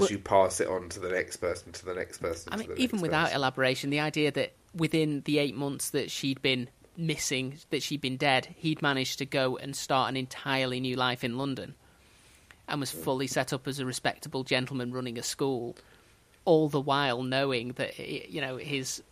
Well- 0.00 0.10
you 0.10 0.18
pass 0.18 0.60
it 0.60 0.68
on 0.68 0.88
to 0.90 1.00
the 1.00 1.08
next 1.08 1.38
person, 1.38 1.72
to 1.72 1.84
the 1.84 1.94
next 1.94 2.18
person. 2.18 2.52
I 2.52 2.58
to 2.62 2.68
mean, 2.68 2.78
even 2.78 3.00
without 3.00 3.24
person. 3.26 3.36
elaboration, 3.36 3.90
the 3.90 4.00
idea 4.00 4.30
that 4.32 4.52
within 4.74 5.22
the 5.24 5.38
eight 5.38 5.54
months 5.56 5.90
that 5.90 6.10
she'd 6.10 6.40
been 6.42 6.68
missing, 6.96 7.58
that 7.70 7.82
she'd 7.82 8.00
been 8.00 8.16
dead, 8.18 8.54
he'd 8.56 8.82
managed 8.82 9.18
to 9.18 9.24
go 9.24 9.56
and 9.56 9.74
start 9.74 10.08
an 10.10 10.16
entirely 10.16 10.78
new 10.80 10.96
life 10.96 11.24
in 11.24 11.38
London. 11.38 11.74
and 12.68 12.78
was 12.78 12.92
fully 12.92 13.26
set 13.26 13.52
up 13.52 13.66
as 13.66 13.80
a 13.80 13.84
respectable 13.86 14.44
gentleman 14.44 14.92
running 14.92 15.18
a 15.18 15.22
school, 15.24 15.76
all 16.44 16.68
the 16.68 16.80
while 16.80 17.24
knowing 17.24 17.72
that 17.72 17.98
you 17.98 18.40
know 18.40 18.58
his 18.58 19.02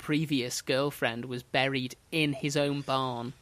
previous 0.00 0.62
girlfriend 0.62 1.26
was 1.26 1.42
buried 1.42 1.94
in 2.10 2.32
his 2.32 2.56
own 2.56 2.80
barn 2.80 3.34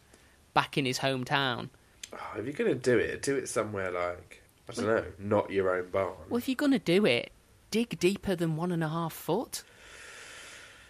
back 0.53 0.77
in 0.77 0.85
his 0.85 0.99
hometown. 0.99 1.71
Oh, 2.13 2.19
if 2.37 2.45
you're 2.45 2.53
going 2.53 2.71
to 2.71 2.75
do 2.75 2.99
it, 2.99 3.23
do 3.23 3.37
it 3.37 3.49
somewhere 3.49 3.91
like, 3.91 4.43
I 4.69 4.73
don't 4.73 4.87
know, 4.87 5.05
not 5.19 5.51
your 5.51 5.75
own 5.75 5.89
barn. 5.91 6.15
Well, 6.29 6.39
if 6.39 6.49
you're 6.49 6.57
going 6.57 6.73
to 6.73 6.79
do 6.79 7.07
it, 7.07 7.31
dig 7.71 7.99
deeper 7.99 8.35
than 8.35 8.57
one 8.57 8.73
and 8.73 8.83
a 8.83 8.89
half 8.89 9.13
foot. 9.13 9.63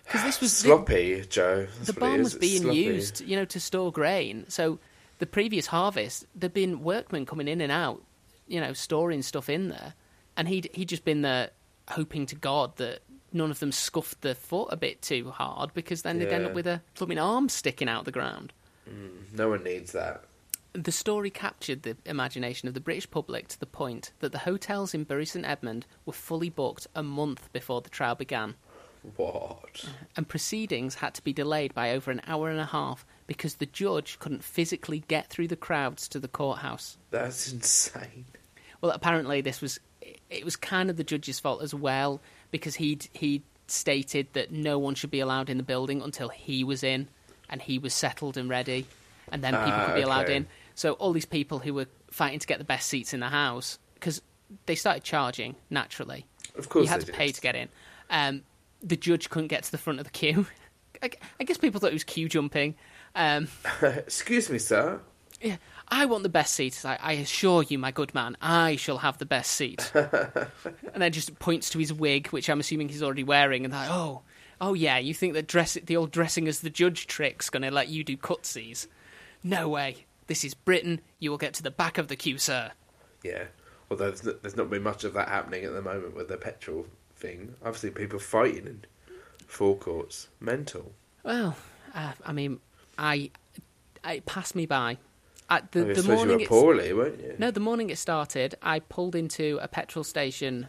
Because 0.05 0.25
this 0.25 0.41
was 0.41 0.57
sloppy, 0.57 1.23
Joe. 1.29 1.67
That's 1.77 1.89
the 1.89 1.93
barn 1.93 2.23
was 2.23 2.35
being 2.35 2.63
sloppy. 2.63 2.79
used, 2.79 3.21
you 3.21 3.37
know, 3.37 3.45
to 3.45 3.61
store 3.61 3.93
grain. 3.93 4.47
So 4.49 4.79
the 5.19 5.27
previous 5.27 5.67
harvest, 5.67 6.25
there'd 6.35 6.55
been 6.55 6.83
workmen 6.83 7.27
coming 7.27 7.47
in 7.47 7.61
and 7.61 7.71
out, 7.71 8.03
you 8.47 8.59
know, 8.59 8.73
storing 8.73 9.21
stuff 9.21 9.51
in 9.51 9.69
there, 9.69 9.93
and 10.35 10.49
he'd 10.49 10.71
he'd 10.73 10.89
just 10.89 11.05
been 11.05 11.21
there 11.21 11.51
hoping 11.91 12.25
to 12.27 12.35
God 12.35 12.77
that 12.77 13.01
none 13.33 13.51
of 13.51 13.59
them 13.61 13.73
scuffed 13.73 14.21
their 14.23 14.35
foot 14.35 14.69
a 14.71 14.77
bit 14.77 15.03
too 15.03 15.31
hard, 15.31 15.73
because 15.75 16.03
then 16.03 16.19
they'd 16.19 16.33
end 16.33 16.45
Yeah. 16.45 16.49
up 16.51 16.55
with 16.55 16.67
a 16.67 16.83
blooming 16.97 17.19
arm 17.19 17.49
sticking 17.49 17.89
out 17.89 18.05
the 18.05 18.11
ground. 18.13 18.53
Mm, 18.89 19.33
no 19.35 19.49
one 19.51 19.63
needs 19.65 19.93
that. 19.93 20.25
The 20.75 20.93
story 20.93 21.31
captured 21.31 21.83
the 21.83 21.97
imagination 22.07 22.69
of 22.69 22.75
the 22.75 22.81
British 22.81 23.11
public 23.11 23.49
to 23.49 23.59
the 23.61 23.67
point 23.67 24.13
that 24.21 24.33
the 24.33 24.39
hotels 24.39 24.95
in 24.95 25.05
Bury 25.05 25.27
St 25.27 25.45
Edmund 25.45 25.87
were 26.07 26.13
fully 26.13 26.51
booked 26.51 26.87
a 26.95 27.03
month 27.03 27.53
before 27.53 27.81
the 27.81 27.91
trial 27.91 28.15
began, 28.15 28.55
What? 29.17 29.85
and 30.17 30.29
proceedings 30.29 30.97
had 30.97 31.15
to 31.15 31.23
be 31.23 31.33
delayed 31.33 31.75
by 31.75 31.93
over 31.93 32.11
an 32.11 32.21
hour 32.27 32.51
and 32.51 32.61
a 32.61 32.67
half 32.67 33.07
because 33.27 33.57
the 33.57 33.67
judge 33.67 34.19
couldn't 34.19 34.45
physically 34.45 35.05
get 35.09 35.29
through 35.31 35.49
the 35.49 35.57
crowds 35.57 36.09
to 36.09 36.19
the 36.21 36.29
courthouse. 36.29 36.97
That's 37.11 37.53
insane. 37.53 38.27
Well, 38.81 38.93
apparently 38.93 39.41
this 39.41 39.61
was 39.61 39.81
it 40.31 40.45
was 40.45 40.57
kind 40.57 40.89
of 40.91 40.97
the 40.97 41.05
judge's 41.05 41.41
fault 41.41 41.63
as 41.63 41.75
well 41.75 42.21
because 42.51 42.77
he'd 42.77 43.09
he 43.13 43.43
stated 43.67 44.27
that 44.33 44.51
no 44.51 44.79
one 44.79 44.95
should 44.95 45.11
be 45.11 45.21
allowed 45.21 45.51
in 45.51 45.57
the 45.59 45.63
building 45.63 46.01
until 46.03 46.29
he 46.31 46.65
was 46.65 46.83
in 46.83 47.09
and 47.51 47.61
he 47.63 47.79
was 47.79 47.93
settled 47.95 48.37
and 48.37 48.49
ready, 48.49 48.87
and 49.33 49.43
then 49.43 49.53
people 49.55 49.73
Ah, 49.73 49.87
could 49.87 49.95
be 49.95 50.03
allowed 50.03 50.29
in. 50.29 50.47
So 50.75 50.93
all 50.95 51.13
these 51.13 51.25
people 51.27 51.59
who 51.61 51.75
were 51.75 51.87
fighting 52.11 52.39
to 52.39 52.47
get 52.47 52.59
the 52.59 52.65
best 52.65 52.89
seats 52.89 53.13
in 53.15 53.21
the 53.21 53.29
house 53.29 53.79
because 53.95 54.23
they 54.67 54.75
started 54.75 55.03
charging 55.05 55.57
naturally. 55.71 56.25
Of 56.57 56.69
course 56.69 56.85
you 56.85 56.89
had 56.91 57.01
to 57.01 57.07
did. 57.07 57.15
pay 57.15 57.33
to 57.33 57.41
get 57.41 57.55
in. 57.57 57.69
Um, 58.11 58.43
the 58.83 58.97
judge 58.97 59.29
couldn't 59.31 59.49
get 59.49 59.65
to 59.65 59.71
the 59.71 59.79
front 59.79 59.99
of 59.99 60.05
the 60.05 60.11
queue. 60.11 60.47
I, 61.03 61.11
I 61.41 61.45
guess 61.45 61.57
people 61.59 61.81
thought 61.81 61.91
it 61.91 61.95
was 61.95 62.05
queue 62.05 62.29
jumping. 62.29 62.75
Um, 63.15 63.49
Excuse 63.83 64.51
me, 64.51 64.59
sir. 64.59 65.01
yeah, 65.41 65.57
I 65.91 66.07
want 66.07 66.23
the 66.23 66.29
best 66.29 66.55
seat. 66.55 66.81
I, 66.85 66.99
I 67.01 67.13
assure 67.13 67.63
you, 67.63 67.79
my 67.79 67.91
good 67.91 68.15
man, 68.15 68.37
I 68.41 68.77
shall 68.77 68.99
have 68.99 69.19
the 69.19 69.27
best 69.27 69.53
seat. 69.53 69.91
and 69.95 70.51
then 70.97 71.13
just 71.13 71.39
points 71.39 71.71
to 71.71 71.79
his 71.79 71.93
wig, 71.93 72.29
which 72.29 72.51
I'm 72.51 72.61
assuming 72.61 72.89
he's 72.89 73.03
already 73.03 73.25
wearing, 73.25 73.65
and 73.65 73.73
like, 73.73 73.91
oh, 73.91 74.23
oh 74.61 74.75
yeah, 74.75 74.99
you 74.99 75.15
think 75.15 75.35
that 75.35 75.47
dress 75.47 75.75
the 75.75 75.97
old 75.97 76.11
dressing 76.11 76.47
as 76.49 76.61
the 76.61 76.71
judge 76.71 77.07
trick's 77.07 77.51
going 77.51 77.63
to 77.63 77.71
let 77.71 77.89
you 77.89 78.05
do 78.05 78.17
cutsies? 78.17 78.87
No 79.43 79.69
way. 79.69 80.07
This 80.27 80.45
is 80.45 80.55
Britain. 80.55 81.01
You 81.19 81.31
will 81.31 81.39
get 81.39 81.55
to 81.55 81.63
the 81.63 81.71
back 81.71 81.97
of 81.97 82.09
the 82.09 82.17
queue, 82.17 82.39
sir. 82.39 82.73
Yeah. 83.25 83.45
Although 83.91 84.09
there's 84.09 84.25
not, 84.25 84.43
there's 84.43 84.57
not 84.57 84.71
been 84.71 84.83
much 84.83 85.05
of 85.05 85.15
that 85.15 85.29
happening 85.29 85.65
at 85.65 85.73
the 85.73 85.83
moment 85.83 86.15
with 86.15 86.29
the 86.29 86.37
petrol 86.37 86.87
thing. 87.17 87.55
I've 87.65 87.79
seen 87.79 87.93
people 87.93 88.19
fighting 88.19 88.67
in 88.67 88.85
forecourts. 89.47 90.29
Mental. 90.41 90.93
Well, 91.23 91.57
uh, 91.95 92.13
I 92.25 92.33
mean, 92.33 92.61
I, 92.99 93.31
I 94.05 94.15
it 94.15 94.27
passed 94.27 94.55
me 94.55 94.67
by. 94.67 94.99
At 95.51 95.73
the, 95.73 95.81
I 95.81 95.85
the 95.85 95.95
suppose 95.97 96.07
you 96.07 96.15
morning 96.15 96.37
were 96.37 96.43
it's- 96.43 96.49
poorly, 96.49 96.93
weren't 96.93 97.21
you? 97.21 97.35
No, 97.39 97.51
the 97.51 97.61
morning 97.61 97.89
it 97.91 97.99
started, 97.99 98.55
I 98.63 98.81
pulled 98.81 99.15
into 99.15 99.59
a 99.63 99.69
petrol 99.69 100.05
station 100.05 100.69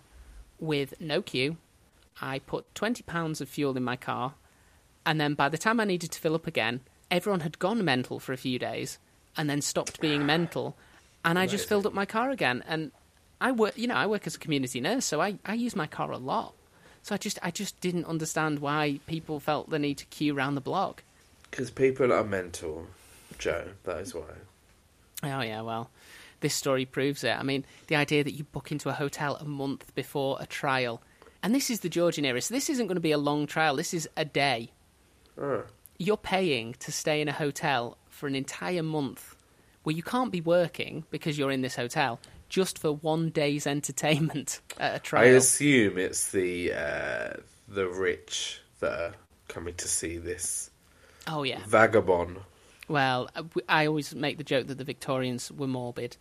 with 0.60 0.94
no 1.02 1.22
queue. 1.22 1.58
I 2.22 2.40
put 2.40 2.74
twenty 2.76 3.04
pounds 3.04 3.42
of 3.42 3.50
fuel 3.50 3.76
in 3.78 3.84
my 3.84 3.96
car, 3.96 4.36
and 5.06 5.20
then 5.20 5.34
by 5.34 5.50
the 5.50 5.58
time 5.58 5.80
I 5.80 5.86
needed 5.86 6.12
to 6.12 6.20
fill 6.20 6.36
up 6.36 6.48
again, 6.48 6.82
everyone 7.12 7.42
had 7.42 7.60
gone 7.60 7.84
mental 7.84 8.20
for 8.20 8.34
a 8.34 8.38
few 8.38 8.60
days, 8.60 9.00
and 9.38 9.50
then 9.50 9.62
stopped 9.62 10.00
being 10.02 10.26
mental, 10.26 10.76
and 11.24 11.38
I 11.40 11.48
just 11.48 11.68
filled 11.68 11.86
up 11.86 11.94
my 11.94 12.06
car 12.06 12.30
again. 12.30 12.64
And 12.68 12.92
I 13.42 13.52
work, 13.52 13.78
you 13.78 13.88
know, 13.88 13.96
I 13.96 14.06
work 14.06 14.28
as 14.28 14.36
a 14.36 14.40
community 14.40 14.82
nurse, 14.82 15.06
so 15.06 15.22
I, 15.22 15.40
I 15.46 15.54
use 15.54 15.76
my 15.76 15.88
car 15.88 16.12
a 16.12 16.18
lot. 16.18 16.54
So 17.04 17.16
I 17.16 17.18
just 17.18 17.40
I 17.42 17.52
just 17.52 17.80
didn't 17.80 18.06
understand 18.06 18.60
why 18.60 19.00
people 19.08 19.40
felt 19.40 19.70
the 19.70 19.80
need 19.80 19.98
to 20.00 20.06
queue 20.06 20.36
around 20.38 20.56
the 20.56 20.62
block. 20.62 21.04
Because 21.50 21.72
people 21.72 22.12
are 22.12 22.24
mental, 22.24 22.88
Joe. 23.38 23.70
That 23.84 24.00
is 24.00 24.14
why. 24.14 24.24
Oh 25.24 25.42
yeah, 25.42 25.62
well, 25.62 25.90
this 26.40 26.54
story 26.54 26.86
proves 26.86 27.24
it. 27.24 27.32
I 27.38 27.44
mean, 27.44 27.66
the 27.88 27.96
idea 27.96 28.24
that 28.24 28.34
you 28.34 28.44
book 28.46 28.72
into 28.72 28.90
a 28.90 28.94
hotel 28.94 29.36
a 29.36 29.46
month 29.46 29.94
before 29.96 30.38
a 30.40 30.46
trial, 30.46 31.02
and 31.44 31.54
this 31.54 31.70
is 31.70 31.82
the 31.82 31.90
Georgian 31.90 32.26
era, 32.26 32.42
so 32.42 32.54
this 32.54 32.70
isn't 32.70 32.88
going 32.88 32.96
to 32.96 33.02
be 33.02 33.12
a 33.12 33.18
long 33.18 33.46
trial. 33.48 33.76
This 33.76 33.94
is 33.94 34.08
a 34.16 34.26
day. 34.26 34.72
Oh. 35.40 35.64
You're 35.98 36.18
paying 36.18 36.76
to 36.80 36.92
stay 36.92 37.22
in 37.22 37.28
a 37.28 37.34
hotel 37.34 37.98
for 38.10 38.28
an 38.28 38.36
entire 38.36 38.84
month, 38.84 39.36
where 39.84 39.96
you 39.96 40.04
can't 40.04 40.32
be 40.32 40.42
working 40.42 41.04
because 41.12 41.38
you're 41.38 41.52
in 41.52 41.62
this 41.62 41.76
hotel, 41.76 42.20
just 42.48 42.80
for 42.80 42.94
one 42.94 43.30
day's 43.30 43.68
entertainment 43.68 44.62
at 44.80 44.96
a 44.96 45.00
trial. 45.00 45.24
I 45.26 45.28
assume 45.30 45.98
it's 45.98 46.32
the 46.32 46.74
uh, 46.74 47.34
the 47.68 47.88
rich 47.90 48.62
that 48.80 48.92
are 49.00 49.14
coming 49.50 49.74
to 49.76 49.88
see 49.88 50.18
this 50.18 50.70
Oh 51.28 51.44
yeah. 51.44 51.60
vagabond. 51.68 52.38
Well, 52.90 53.30
I- 53.36 53.82
I 53.84 53.86
always 53.86 54.14
make 54.16 54.38
the 54.38 54.44
joke 54.44 54.68
that 54.68 54.78
the 54.80 54.84
Victorians 54.84 55.52
were 55.52 55.68
morbid, 55.68 56.18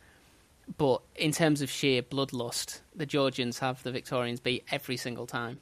but 0.76 1.00
in 1.16 1.32
terms 1.32 1.62
of 1.62 1.70
sheer 1.70 2.02
bloodlust, 2.02 2.82
the 2.94 3.06
Georgians 3.06 3.58
have 3.60 3.82
the 3.82 3.90
Victorians 3.90 4.38
beat 4.38 4.64
every 4.70 4.96
single 4.98 5.26
time. 5.26 5.60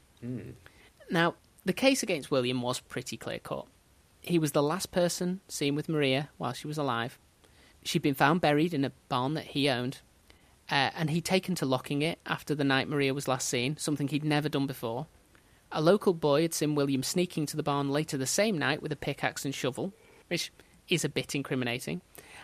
Now, 1.09 1.35
the 1.63 1.73
case 1.73 2.03
against 2.03 2.29
William 2.29 2.61
was 2.61 2.81
pretty 2.81 3.15
clear 3.17 3.39
cut. 3.39 3.65
He 4.19 4.37
was 4.37 4.51
the 4.51 4.61
last 4.61 4.91
person 4.91 5.39
seen 5.47 5.75
with 5.75 5.87
Maria 5.87 6.29
while 6.37 6.51
she 6.53 6.67
was 6.67 6.77
alive. 6.77 7.17
She'd 7.83 8.01
been 8.01 8.13
found 8.13 8.41
buried 8.41 8.73
in 8.73 8.83
a 8.83 8.91
barn 9.07 9.33
that 9.35 9.45
he 9.45 9.69
owned, 9.69 10.01
uh, 10.69 10.91
and 10.93 11.09
he'd 11.09 11.23
taken 11.23 11.55
to 11.55 11.65
locking 11.65 12.01
it 12.01 12.19
after 12.25 12.53
the 12.53 12.65
night 12.65 12.89
Maria 12.89 13.13
was 13.13 13.29
last 13.29 13.47
seen, 13.47 13.77
something 13.77 14.09
he'd 14.09 14.25
never 14.25 14.49
done 14.49 14.67
before. 14.67 15.07
A 15.71 15.81
local 15.81 16.13
boy 16.13 16.41
had 16.41 16.53
seen 16.53 16.75
William 16.75 17.03
sneaking 17.03 17.45
to 17.45 17.55
the 17.55 17.63
barn 17.63 17.89
later 17.89 18.17
the 18.17 18.25
same 18.25 18.57
night 18.57 18.81
with 18.81 18.91
a 18.91 18.97
pickaxe 18.97 19.45
and 19.45 19.55
shovel, 19.55 19.93
which 20.27 20.51
is 20.89 21.03
a 21.03 21.09
bit 21.09 21.35
incriminating. 21.35 22.01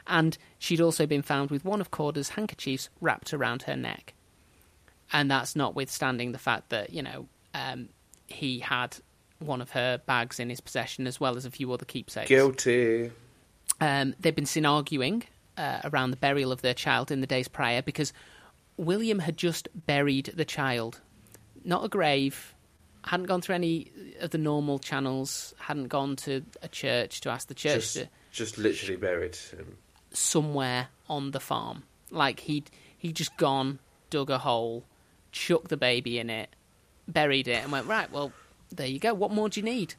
And 0.08 0.38
she'd 0.60 0.82
also 0.82 1.06
been 1.06 1.22
found 1.22 1.50
with 1.50 1.64
one 1.64 1.82
of 1.82 1.92
Corder's 1.92 2.30
handkerchiefs 2.30 2.90
wrapped 3.00 3.34
around 3.34 3.64
her 3.64 3.76
neck. 3.76 4.14
And 5.12 5.30
that's 5.30 5.56
notwithstanding 5.56 6.32
the 6.32 6.38
fact 6.38 6.70
that, 6.70 6.92
you 6.92 7.02
know, 7.02 7.28
um, 7.54 7.90
he 8.28 8.60
had 8.60 8.98
one 9.40 9.62
of 9.62 9.72
her 9.72 10.00
bags 10.06 10.40
in 10.40 10.50
his 10.50 10.62
possession 10.62 11.08
as 11.08 11.20
well 11.20 11.38
as 11.38 11.46
a 11.46 11.52
few 11.52 11.72
other 11.72 11.86
keepsakes. 11.86 12.30
Guilty. 12.30 13.12
Um, 13.80 14.16
they'd 14.20 14.36
been 14.36 14.46
seen 14.46 14.66
arguing 14.66 15.24
uh, 15.58 15.82
around 15.86 16.12
the 16.12 16.18
burial 16.18 16.52
of 16.52 16.62
their 16.62 16.74
child 16.74 17.12
in 17.12 17.22
the 17.22 17.28
days 17.28 17.48
prior 17.48 17.82
because 17.82 18.14
William 18.78 19.20
had 19.20 19.38
just 19.38 19.68
buried 19.74 20.32
the 20.36 20.46
child. 20.46 21.02
Not 21.64 21.86
a 21.86 21.90
grave, 21.90 22.56
hadn't 23.06 23.28
gone 23.28 23.42
through 23.42 23.56
any 23.56 23.92
of 24.20 24.32
the 24.32 24.38
normal 24.38 24.80
channels, 24.80 25.54
hadn't 25.60 25.88
gone 25.88 26.16
to 26.18 26.44
a 26.62 26.68
church 26.68 27.22
to 27.22 27.30
ask 27.30 27.48
the 27.48 27.54
church 27.54 27.94
Just, 27.94 27.94
to 27.96 28.10
just 28.34 28.58
literally 28.58 28.98
buried 28.98 29.36
him. 29.38 29.78
somewhere 30.12 30.88
on 31.08 31.32
the 31.32 31.40
farm. 31.40 31.84
Like 32.12 32.42
he'd 32.42 32.70
he'd 32.98 33.16
just 33.16 33.38
gone, 33.38 33.80
dug 34.10 34.30
a 34.30 34.40
hole, 34.40 34.84
chucked 35.32 35.70
the 35.70 35.78
baby 35.78 36.20
in 36.20 36.30
it, 36.30 36.50
buried 37.08 37.48
it, 37.48 37.64
and 37.64 37.72
went 37.72 37.88
right. 37.88 38.12
Well, 38.12 38.34
there 38.72 38.88
you 38.88 39.00
go. 39.00 39.14
What 39.14 39.32
more 39.32 39.48
do 39.50 39.60
you 39.60 39.66
need? 39.66 39.94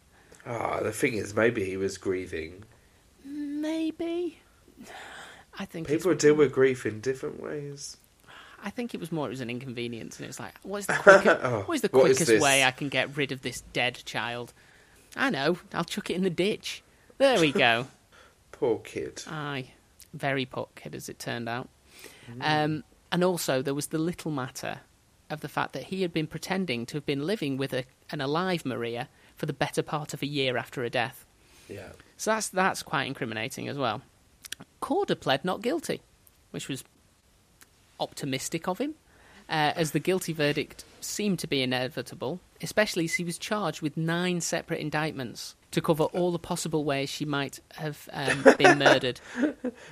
Ah, 0.47 0.81
the 0.81 0.93
thing 0.93 1.15
is, 1.15 1.35
maybe 1.35 1.65
he 1.65 1.77
was 1.79 1.97
grieving. 1.97 2.65
Maybe. 3.25 4.41
I 5.59 5.65
think 5.65 5.87
People 5.89 6.15
deal 6.15 6.35
with 6.35 6.53
grief 6.53 6.85
in 6.85 7.01
different 7.01 7.41
ways. 7.41 7.97
I 8.63 8.71
think 8.71 8.95
it 8.95 9.01
was 9.01 9.13
more 9.13 9.27
it 9.27 9.31
was 9.31 9.41
an 9.41 9.51
inconvenience, 9.51 10.19
and 10.19 10.29
it's 10.29 10.41
like, 10.41 10.55
what 10.63 10.79
is 10.79 10.87
the 10.89 10.95
quickest, 10.95 11.37
Oh, 11.43 11.63
what 11.67 11.75
is 11.75 11.81
the 11.83 11.89
quickest 11.89 12.41
way 12.41 12.65
I 12.65 12.71
can 12.73 12.89
get 12.89 13.17
rid 13.17 13.31
of 13.33 13.43
this 13.43 13.63
dead 13.73 14.01
child? 14.05 14.53
I 15.17 15.31
know. 15.31 15.59
I'll 15.73 15.85
chuck 15.85 16.11
it 16.11 16.15
in 16.15 16.23
the 16.25 16.31
ditch. 16.31 16.83
There 17.19 17.41
we 17.41 17.53
go. 17.53 17.87
Poor 18.65 18.79
kid. 18.79 19.23
Aye, 19.29 19.73
very 20.15 20.47
poor 20.47 20.69
kid 20.75 20.95
as 20.95 21.11
it 21.11 21.19
turned 21.19 21.51
out. 21.51 21.69
Mm. 22.31 22.65
Um, 22.65 22.85
and 23.13 23.23
also 23.23 23.61
there 23.61 23.75
was 23.75 23.89
the 23.89 23.99
little 23.99 24.31
matter 24.31 24.81
of 25.29 25.43
the 25.43 25.51
fact 25.51 25.75
that 25.75 25.85
he 25.85 26.01
had 26.01 26.15
been 26.15 26.27
pretending 26.27 26.87
to 26.87 26.97
have 26.97 27.05
been 27.05 27.27
living 27.27 27.59
with 27.59 27.75
a, 27.75 27.85
an 28.11 28.23
alive 28.23 28.65
Maria 28.65 29.09
for 29.37 29.45
the 29.45 29.53
better 29.53 29.83
part 29.83 30.15
of 30.15 30.23
a 30.23 30.27
year 30.27 30.57
after 30.57 30.83
her 30.83 30.89
death. 30.89 31.27
Yeah. 31.69 31.91
So 32.17 32.31
that's 32.31 32.49
that's 32.49 32.83
quite 32.83 33.07
incriminating 33.07 33.69
as 33.69 33.77
well. 33.77 34.01
Corder 34.81 35.15
pled 35.15 35.45
not 35.45 35.61
guilty, 35.61 36.01
which 36.51 36.67
was 36.67 36.85
optimistic 38.01 38.67
of 38.67 38.79
him, 38.79 38.95
uh, 39.47 39.73
as 39.77 39.91
the 39.91 40.01
guilty 40.01 40.33
verdict 40.33 40.85
seemed 41.03 41.39
to 41.41 41.47
be 41.47 41.63
inevitable, 41.63 42.41
especially 42.65 43.05
as 43.05 43.15
he 43.15 43.25
was 43.25 43.39
charged 43.39 43.83
with 43.83 43.97
nine 43.97 44.41
separate 44.41 44.81
indictments 44.81 45.55
to 45.71 45.81
cover 45.81 46.05
all 46.05 46.33
the 46.33 46.39
possible 46.39 46.85
ways 46.85 47.11
she 47.11 47.25
might 47.25 47.61
have 47.75 48.09
um, 48.13 48.45
been 48.59 48.79
murdered. 48.79 49.21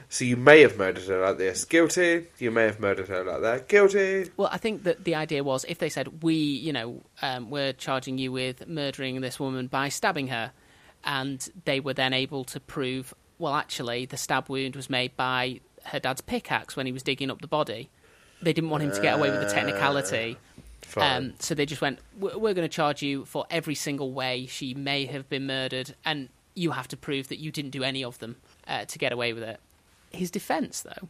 So 0.09 0.25
you 0.25 0.37
may 0.37 0.63
have 0.63 0.79
murdered 0.79 1.05
her 1.05 1.21
like 1.21 1.39
this. 1.39 1.65
Guilty. 1.65 2.29
You 2.39 2.51
may 2.51 2.65
have 2.65 2.81
murdered 2.81 3.09
her 3.09 3.23
like 3.25 3.43
that. 3.43 3.69
Guilty. 3.69 4.31
Well, 4.37 4.49
I 4.51 4.59
think 4.59 4.85
that 4.85 5.05
the 5.05 5.17
idea 5.17 5.45
was 5.45 5.65
if 5.69 5.79
they 5.79 5.89
said, 5.89 6.23
we, 6.23 6.35
you 6.35 6.73
know, 6.73 7.03
um, 7.21 7.51
we're 7.51 7.73
charging 7.73 8.17
you 8.17 8.33
with 8.33 8.67
murdering 8.67 9.21
this 9.21 9.39
woman 9.39 9.67
by 9.67 9.89
stabbing 9.89 10.29
her, 10.29 10.53
and 11.05 11.47
they 11.65 11.81
were 11.81 11.95
then 11.95 12.13
able 12.13 12.45
to 12.45 12.61
prove, 12.61 13.13
well, 13.39 13.55
actually, 13.55 14.07
the 14.07 14.17
stab 14.17 14.49
wound 14.49 14.77
was 14.77 14.89
made 14.89 15.17
by 15.17 15.61
her 15.85 15.99
dad's 15.99 16.21
pickaxe 16.21 16.77
when 16.77 16.87
he 16.87 16.93
was 16.93 17.03
digging 17.03 17.31
up 17.31 17.41
the 17.41 17.49
body. 17.49 17.91
They 18.41 18.53
didn't 18.53 18.71
want 18.71 18.83
him 18.83 18.93
to 18.93 19.01
get 19.01 19.19
away 19.19 19.31
with 19.31 19.41
the 19.41 19.53
technicality. 19.53 20.35
Fine. 20.35 20.37
Um, 21.17 21.35
so 21.39 21.55
they 21.55 21.67
just 21.67 21.81
went, 21.81 21.99
we're, 22.19 22.37
we're 22.37 22.55
going 22.55 22.69
to 22.69 22.75
charge 22.75 23.03
you 23.03 23.25
for 23.25 23.47
every 23.51 23.75
single 23.75 24.13
way 24.13 24.47
she 24.47 24.75
may 24.75 25.07
have 25.07 25.29
been 25.29 25.47
murdered, 25.47 25.95
and 26.05 26.29
you 26.55 26.73
have 26.73 26.89
to 26.89 26.97
prove 26.97 27.29
that 27.29 27.39
you 27.39 27.51
didn't 27.51 27.71
do 27.71 27.83
any 27.83 28.05
of 28.05 28.19
them 28.19 28.37
uh, 28.67 28.85
to 28.87 28.99
get 28.99 29.13
away 29.13 29.33
with 29.33 29.43
it. 29.43 29.61
His 30.11 30.31
defence, 30.31 30.83
though, 30.83 31.09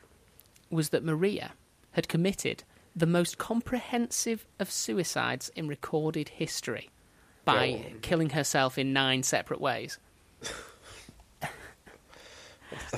was 0.71 0.91
that 0.91 1.05
Maria 1.05 1.53
had 1.93 2.09
committed 2.09 2.65
the 2.95 3.07
most 3.07 3.39
comprehensive 3.39 4.47
of 4.61 4.71
suicides 4.71 5.51
in 5.57 5.67
recorded 5.67 6.29
history 6.29 6.91
by 7.45 7.87
killing 8.03 8.31
herself 8.31 8.79
in 8.79 8.93
nine 8.93 9.23
separate 9.23 9.61
ways, 9.61 9.99
the 11.41 11.49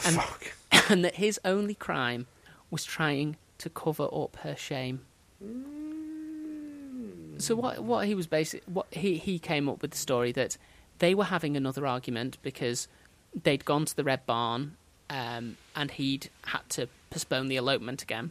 and- 0.04 0.16
fuck. 0.16 0.52
and 0.90 1.04
that 1.04 1.14
his 1.14 1.40
only 1.44 1.74
crime 1.74 2.26
was 2.70 2.84
trying 2.84 3.36
to 3.58 3.70
cover 3.70 4.08
up 4.12 4.36
her 4.42 4.56
shame. 4.56 5.00
So 7.38 7.54
what 7.54 7.82
what 7.82 8.06
he 8.06 8.14
was 8.14 8.26
basic 8.26 8.62
what 8.64 8.86
he 8.92 9.16
he 9.16 9.38
came 9.38 9.68
up 9.68 9.82
with 9.82 9.92
the 9.92 9.96
story 9.96 10.32
that 10.32 10.56
they 10.98 11.14
were 11.14 11.24
having 11.24 11.56
another 11.56 11.86
argument 11.86 12.38
because 12.42 12.88
they'd 13.42 13.64
gone 13.64 13.84
to 13.84 13.96
the 13.96 14.04
Red 14.04 14.24
Barn 14.26 14.76
um, 15.10 15.56
and 15.74 15.90
he'd 15.90 16.30
had 16.46 16.68
to 16.70 16.88
postpone 17.10 17.48
the 17.48 17.56
elopement 17.56 18.02
again. 18.02 18.30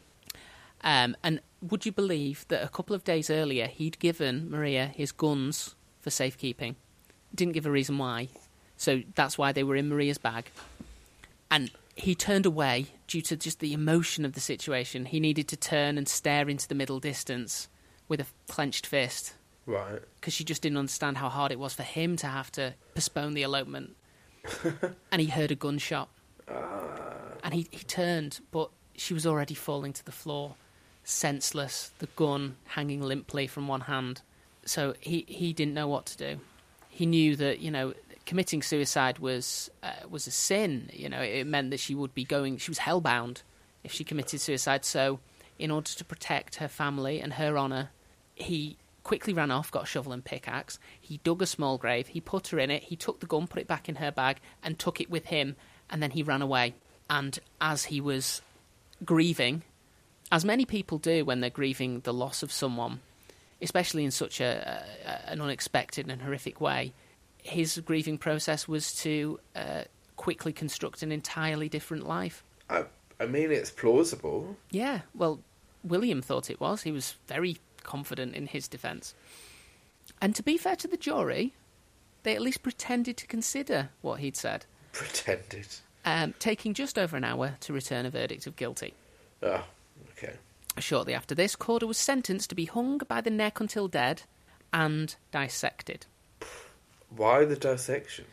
Um, 0.84 1.16
and 1.24 1.40
would 1.62 1.86
you 1.86 1.92
believe 1.92 2.46
that 2.50 2.64
a 2.64 2.68
couple 2.68 2.96
of 2.96 3.04
days 3.04 3.30
earlier 3.30 3.68
he'd 3.68 4.00
given 4.00 4.50
Maria 4.50 4.88
his 4.88 5.12
guns 5.12 5.76
for 6.02 6.10
safekeeping? 6.10 6.76
Didn't 7.34 7.54
give 7.54 7.66
a 7.66 7.72
reason 7.72 7.98
why. 7.98 8.30
So 8.78 9.02
that's 9.16 9.38
why 9.38 9.52
they 9.52 9.64
were 9.64 9.76
in 9.76 9.90
Maria's 9.90 10.18
bag. 10.18 10.52
And 11.50 11.72
he 11.96 12.16
turned 12.16 12.46
away 12.46 12.88
due 13.08 13.22
to 13.22 13.38
just 13.38 13.60
the 13.60 13.74
emotion 13.74 14.26
of 14.26 14.34
the 14.34 14.40
situation. 14.40 15.06
He 15.06 15.20
needed 15.20 15.48
to 15.50 15.58
turn 15.58 15.98
and 15.98 16.08
stare 16.08 16.50
into 16.50 16.68
the 16.68 16.76
middle 16.76 17.00
distance 17.00 17.70
with 18.08 18.20
a 18.20 18.26
clenched 18.48 18.86
fist 18.86 19.34
Right. 19.66 20.02
because 20.20 20.34
she 20.34 20.44
just 20.44 20.62
didn't 20.62 20.78
understand 20.78 21.18
how 21.18 21.30
hard 21.30 21.52
it 21.52 21.60
was 21.60 21.74
for 21.74 21.84
him 21.84 22.18
to 22.18 22.28
have 22.28 22.52
to 22.54 22.74
postpone 22.96 23.34
the 23.34 23.44
elopement. 23.44 23.96
and 25.12 25.22
he 25.22 25.28
heard 25.28 25.52
a 25.52 25.56
gunshot. 25.56 26.10
And 27.44 27.54
he, 27.54 27.68
he 27.72 27.84
turned, 27.84 28.40
but 28.52 28.70
she 28.96 29.14
was 29.14 29.26
already 29.26 29.54
falling 29.54 29.94
to 29.94 30.06
the 30.06 30.12
floor, 30.12 30.56
senseless, 31.04 31.92
the 32.00 32.08
gun 32.08 32.56
hanging 32.68 33.02
limply 33.02 33.48
from 33.48 33.68
one 33.68 33.82
hand. 33.82 34.22
So 34.66 34.94
he, 35.00 35.26
he 35.28 35.54
didn't 35.54 35.74
know 35.74 35.88
what 35.88 36.06
to 36.08 36.18
do. 36.18 36.40
He 36.90 37.06
knew 37.06 37.36
that, 37.38 37.60
you 37.60 37.72
know, 37.72 37.94
committing 38.26 38.62
suicide 38.62 39.20
was 39.20 39.70
uh, 39.82 39.92
was 40.10 40.28
a 40.28 40.32
sin. 40.32 40.90
You 40.94 41.10
know, 41.10 41.22
it 41.22 41.46
meant 41.46 41.72
that 41.72 41.80
she 41.80 41.96
would 41.96 42.14
be 42.14 42.24
going, 42.24 42.58
she 42.58 42.72
was 42.72 42.80
hellbound 42.80 43.42
if 43.84 43.92
she 43.92 44.04
committed 44.04 44.40
suicide. 44.40 44.86
So, 44.86 45.20
in 45.64 45.72
order 45.72 45.90
to 45.90 46.04
protect 46.04 46.58
her 46.58 46.68
family 46.68 47.22
and 47.22 47.32
her 47.34 47.58
honour, 47.58 47.90
he 48.36 48.76
quickly 49.04 49.34
ran 49.34 49.50
off, 49.50 49.72
got 49.72 49.84
a 49.84 49.86
shovel 49.86 50.12
and 50.12 50.26
pickaxe. 50.26 50.78
He 51.00 51.22
dug 51.24 51.42
a 51.42 51.46
small 51.46 51.78
grave, 51.78 52.08
he 52.08 52.20
put 52.20 52.50
her 52.50 52.60
in 52.60 52.70
it, 52.70 52.84
he 52.84 52.98
took 52.98 53.22
the 53.22 53.26
gun, 53.26 53.48
put 53.48 53.62
it 53.62 53.68
back 53.68 53.88
in 53.88 53.96
her 53.96 54.12
bag, 54.12 54.42
and 54.62 54.78
took 54.78 55.00
it 55.00 55.10
with 55.10 55.28
him, 55.28 55.56
and 55.90 56.04
then 56.04 56.12
he 56.12 56.22
ran 56.22 56.42
away. 56.42 56.74
And 57.10 57.40
as 57.62 57.86
he 57.86 58.02
was 58.02 58.42
grieving, 59.06 59.64
as 60.34 60.44
many 60.44 60.66
people 60.66 60.98
do 60.98 61.24
when 61.24 61.40
they're 61.40 61.50
grieving 61.50 62.02
the 62.02 62.14
loss 62.14 62.44
of 62.44 62.52
someone, 62.52 63.00
especially 63.62 64.04
in 64.04 64.12
such 64.12 64.42
a, 64.42 64.84
a 65.06 65.32
an 65.32 65.40
unexpected 65.40 66.10
and 66.10 66.22
horrific 66.22 66.60
way, 66.60 66.92
his 67.38 67.82
grieving 67.86 68.18
process 68.18 68.68
was 68.68 68.94
to 68.96 69.40
uh, 69.56 69.84
quickly 70.18 70.52
construct 70.52 71.04
an 71.04 71.14
entirely 71.14 71.70
different 71.70 72.06
life. 72.06 72.44
I, 72.70 72.84
I 73.18 73.28
mean, 73.28 73.52
it's 73.52 73.72
plausible. 73.72 74.58
Yeah, 74.70 75.02
well, 75.14 75.40
William 75.84 76.22
thought 76.22 76.50
it 76.50 76.60
was. 76.60 76.84
He 76.84 76.92
was 76.92 77.16
very 77.28 77.58
confident 77.84 78.36
in 78.36 78.48
his 78.48 78.68
defence. 78.68 79.14
And 80.22 80.36
to 80.36 80.44
be 80.44 80.58
fair 80.58 80.76
to 80.78 80.88
the 80.88 80.98
jury, 80.98 81.54
they 82.24 82.36
at 82.36 82.42
least 82.42 82.64
pretended 82.64 83.18
to 83.18 83.28
consider 83.28 83.90
what 84.02 84.20
he'd 84.20 84.38
said, 84.38 84.66
Pretended. 84.94 85.68
um, 86.06 86.34
taking 86.40 86.74
just 86.74 86.98
over 86.98 87.18
an 87.18 87.24
hour 87.24 87.56
to 87.62 87.74
return 87.74 88.06
a 88.06 88.10
verdict 88.10 88.48
of 88.48 88.56
guilty. 88.56 88.94
Oh, 89.42 89.64
okay. 90.12 90.34
Shortly 90.80 91.14
after 91.14 91.36
this, 91.36 91.56
Corder 91.56 91.86
was 91.88 91.98
sentenced 91.98 92.50
to 92.50 92.56
be 92.56 92.66
hung 92.66 93.00
by 93.00 93.22
the 93.22 93.30
neck 93.30 93.60
until 93.60 93.88
dead 93.88 94.24
and 94.72 95.16
dissected. 95.32 96.06
Why 97.16 97.46
the 97.46 97.56
dissection? 97.56 98.26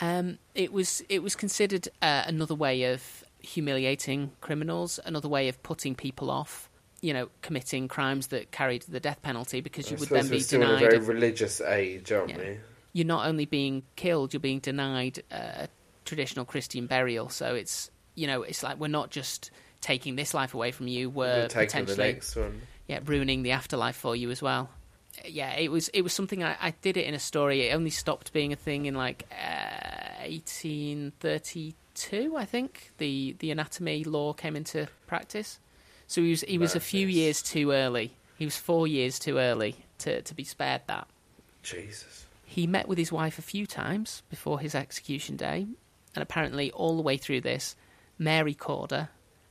Um, 0.00 0.38
it 0.54 0.72
was 0.72 1.02
it 1.08 1.22
was 1.22 1.34
considered 1.34 1.88
uh, 2.02 2.22
another 2.26 2.54
way 2.54 2.84
of 2.92 3.24
humiliating 3.40 4.32
criminals, 4.40 5.00
another 5.04 5.28
way 5.28 5.48
of 5.48 5.62
putting 5.62 5.94
people 5.94 6.30
off, 6.30 6.67
you 7.00 7.12
know, 7.12 7.28
committing 7.42 7.88
crimes 7.88 8.28
that 8.28 8.50
carried 8.50 8.82
the 8.82 9.00
death 9.00 9.22
penalty 9.22 9.60
because 9.60 9.90
you 9.90 9.96
I 9.96 10.00
would 10.00 10.08
then 10.08 10.24
we're 10.26 10.30
be 10.30 10.40
still 10.40 10.62
in 10.62 10.68
a 10.68 10.76
denied. 10.78 10.90
very 10.92 10.98
religious 11.04 11.60
age, 11.60 12.10
aren't 12.12 12.30
Yeah. 12.30 12.38
we? 12.38 12.58
You're 12.94 13.06
not 13.06 13.26
only 13.28 13.44
being 13.46 13.82
killed, 13.96 14.32
you're 14.32 14.40
being 14.40 14.60
denied 14.60 15.22
uh, 15.30 15.36
a 15.36 15.68
traditional 16.04 16.44
Christian 16.44 16.86
burial. 16.86 17.28
So 17.28 17.54
it's 17.54 17.90
you 18.14 18.26
know, 18.26 18.42
it's 18.42 18.64
like 18.64 18.78
we're 18.80 18.88
not 18.88 19.10
just 19.10 19.52
taking 19.80 20.16
this 20.16 20.34
life 20.34 20.54
away 20.54 20.72
from 20.72 20.88
you, 20.88 21.08
we're, 21.08 21.46
potentially 21.48 21.96
next 21.96 22.34
one. 22.34 22.62
yeah, 22.88 22.98
ruining 23.04 23.44
the 23.44 23.52
afterlife 23.52 23.94
for 23.94 24.16
you 24.16 24.28
as 24.32 24.42
well. 24.42 24.68
Yeah, 25.24 25.54
it 25.54 25.70
was 25.70 25.88
it 25.90 26.02
was 26.02 26.12
something 26.12 26.42
I, 26.42 26.56
I 26.60 26.70
did 26.82 26.96
it 26.96 27.06
in 27.06 27.14
a 27.14 27.18
story. 27.20 27.68
It 27.68 27.74
only 27.74 27.90
stopped 27.90 28.32
being 28.32 28.52
a 28.52 28.56
thing 28.56 28.86
in 28.86 28.94
like 28.94 29.24
uh, 29.30 30.24
1832, 30.26 32.36
I 32.36 32.44
think. 32.44 32.90
The 32.98 33.36
the 33.38 33.50
anatomy 33.50 34.04
law 34.04 34.32
came 34.32 34.56
into 34.56 34.88
practice. 35.06 35.58
So 36.08 36.22
he 36.22 36.30
was 36.30 36.40
he 36.40 36.58
was 36.58 36.74
a 36.74 36.80
few 36.80 37.06
years 37.06 37.42
too 37.42 37.70
early. 37.70 38.12
He 38.38 38.44
was 38.44 38.56
four 38.56 38.86
years 38.88 39.18
too 39.18 39.38
early 39.38 39.76
to 39.98 40.22
to 40.22 40.34
be 40.34 40.42
spared 40.42 40.82
that. 40.88 41.06
Jesus. 41.62 42.26
He 42.44 42.66
met 42.66 42.88
with 42.88 42.96
his 42.96 43.12
wife 43.12 43.38
a 43.38 43.42
few 43.42 43.66
times 43.66 44.22
before 44.30 44.58
his 44.58 44.74
execution 44.74 45.36
day, 45.36 45.66
and 46.14 46.22
apparently 46.22 46.72
all 46.72 46.96
the 46.96 47.02
way 47.02 47.18
through 47.18 47.42
this, 47.42 47.76
Mary 48.18 48.54
Corder 48.54 49.10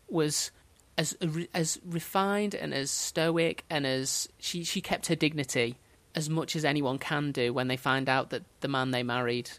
was 0.10 0.52
as 0.98 1.16
as 1.54 1.80
refined 1.86 2.56
and 2.56 2.74
as 2.74 2.90
stoic 2.90 3.64
and 3.70 3.86
as 3.86 4.28
she 4.40 4.64
she 4.64 4.82
kept 4.82 5.08
her 5.08 5.16
dignity 5.16 5.76
as 6.16 6.28
much 6.28 6.56
as 6.56 6.66
anyone 6.66 6.98
can 6.98 7.32
do 7.32 7.54
when 7.54 7.68
they 7.68 7.78
find 7.78 8.10
out 8.10 8.32
that 8.32 8.42
the 8.62 8.68
man 8.68 8.90
they 8.90 9.04
married 9.04 9.52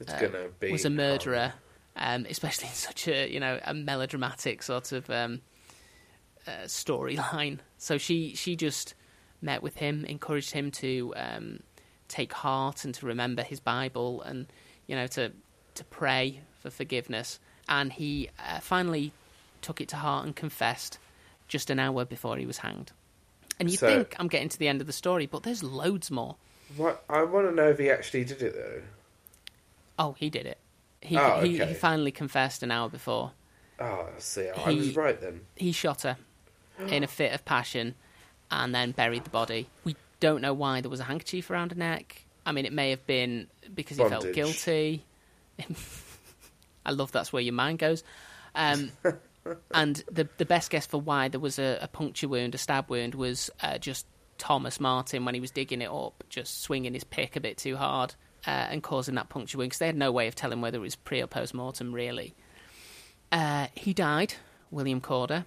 It's 0.00 0.14
uh, 0.14 0.18
gonna 0.18 0.48
be 0.58 0.72
was 0.72 0.86
a 0.86 0.90
murderer, 0.90 1.52
um, 1.96 2.24
especially 2.30 2.68
in 2.68 2.74
such 2.74 3.08
a 3.08 3.30
you 3.30 3.40
know 3.40 3.60
a 3.62 3.74
melodramatic 3.74 4.62
sort 4.62 4.92
of 4.92 5.10
um, 5.10 5.42
uh, 6.46 6.50
storyline. 6.66 7.58
So 7.78 7.98
she 7.98 8.34
she 8.34 8.56
just 8.56 8.94
met 9.42 9.62
with 9.62 9.76
him, 9.76 10.04
encouraged 10.04 10.50
him 10.52 10.70
to 10.72 11.12
um, 11.16 11.60
take 12.08 12.32
heart 12.32 12.84
and 12.84 12.94
to 12.94 13.06
remember 13.06 13.42
his 13.42 13.60
Bible 13.60 14.22
and 14.22 14.46
you 14.86 14.96
know 14.96 15.06
to 15.08 15.32
to 15.74 15.84
pray 15.84 16.40
for 16.60 16.70
forgiveness. 16.70 17.38
And 17.68 17.92
he 17.92 18.30
uh, 18.38 18.60
finally 18.60 19.12
took 19.60 19.80
it 19.80 19.88
to 19.88 19.96
heart 19.96 20.24
and 20.24 20.34
confessed 20.36 20.98
just 21.48 21.68
an 21.70 21.78
hour 21.78 22.04
before 22.04 22.36
he 22.36 22.46
was 22.46 22.58
hanged. 22.58 22.92
And 23.58 23.70
you 23.70 23.76
So- 23.76 23.86
think 23.88 24.14
I'm 24.18 24.28
getting 24.28 24.48
to 24.50 24.58
the 24.58 24.68
end 24.68 24.80
of 24.80 24.86
the 24.86 24.92
story, 24.92 25.26
but 25.26 25.42
there's 25.42 25.62
loads 25.62 26.10
more. 26.10 26.36
What? 26.76 27.04
I 27.08 27.22
want 27.24 27.48
to 27.48 27.54
know 27.54 27.68
if 27.68 27.78
he 27.78 27.90
actually 27.90 28.24
did 28.24 28.42
it 28.42 28.54
though. 28.54 28.82
Oh, 29.98 30.12
he 30.18 30.30
did 30.30 30.46
it. 30.46 30.58
He, 31.00 31.16
Oh, 31.16 31.40
he, 31.40 31.58
he 31.58 31.74
finally 31.74 32.10
confessed 32.10 32.62
an 32.62 32.70
hour 32.70 32.88
before. 32.88 33.32
Oh, 33.78 34.08
see, 34.18 34.48
I 34.48 34.70
He- 34.72 34.78
was 34.78 34.96
right 34.96 35.20
then. 35.20 35.42
He 35.54 35.72
shot 35.72 36.02
her 36.02 36.16
in 36.88 37.04
a 37.04 37.06
fit 37.06 37.32
of 37.32 37.44
passion 37.44 37.94
and 38.50 38.74
then 38.74 38.92
buried 38.92 39.24
the 39.24 39.30
body. 39.30 39.68
We 39.84 39.96
don't 40.20 40.40
know 40.40 40.54
why 40.54 40.80
there 40.80 40.90
was 40.90 41.00
a 41.00 41.04
handkerchief 41.04 41.50
around 41.50 41.72
her 41.72 41.78
neck. 41.78 42.24
I 42.44 42.52
mean, 42.52 42.64
it 42.64 42.72
may 42.72 42.90
have 42.90 43.06
been 43.06 43.48
because 43.74 43.96
he 43.96 44.02
felt 44.04 44.22
Bondage. 44.22 44.34
guilty. 44.34 45.04
I 46.86 46.92
love 46.92 47.10
that's 47.12 47.32
where 47.32 47.42
your 47.42 47.54
mind 47.54 47.80
goes. 47.80 48.04
Um, 48.54 48.92
and 49.74 50.02
the 50.10 50.28
the 50.36 50.44
best 50.44 50.70
guess 50.70 50.86
for 50.86 51.00
why 51.00 51.28
there 51.28 51.40
was 51.40 51.58
a, 51.58 51.78
a 51.82 51.88
puncture 51.88 52.28
wound, 52.28 52.54
a 52.54 52.58
stab 52.58 52.88
wound, 52.88 53.14
was 53.14 53.50
uh, 53.60 53.78
just 53.78 54.06
Thomas 54.38 54.78
Marten 54.78 55.24
when 55.24 55.34
he 55.34 55.40
was 55.40 55.50
digging 55.50 55.82
it 55.82 55.90
up, 55.90 56.22
just 56.28 56.62
swinging 56.62 56.94
his 56.94 57.04
pick 57.04 57.36
a 57.36 57.40
bit 57.40 57.58
too 57.58 57.76
hard 57.76 58.14
uh, 58.46 58.50
and 58.50 58.82
causing 58.82 59.16
that 59.16 59.28
puncture 59.28 59.58
wound 59.58 59.70
because 59.70 59.78
they 59.78 59.86
had 59.86 59.96
no 59.96 60.12
way 60.12 60.28
of 60.28 60.34
telling 60.34 60.60
whether 60.60 60.78
it 60.78 60.82
was 60.82 60.94
pre 60.94 61.20
or 61.20 61.26
post 61.26 61.54
mortem, 61.54 61.92
really. 61.92 62.34
Uh, 63.32 63.66
he 63.74 63.92
died, 63.92 64.34
William 64.70 65.00
Corder, 65.00 65.44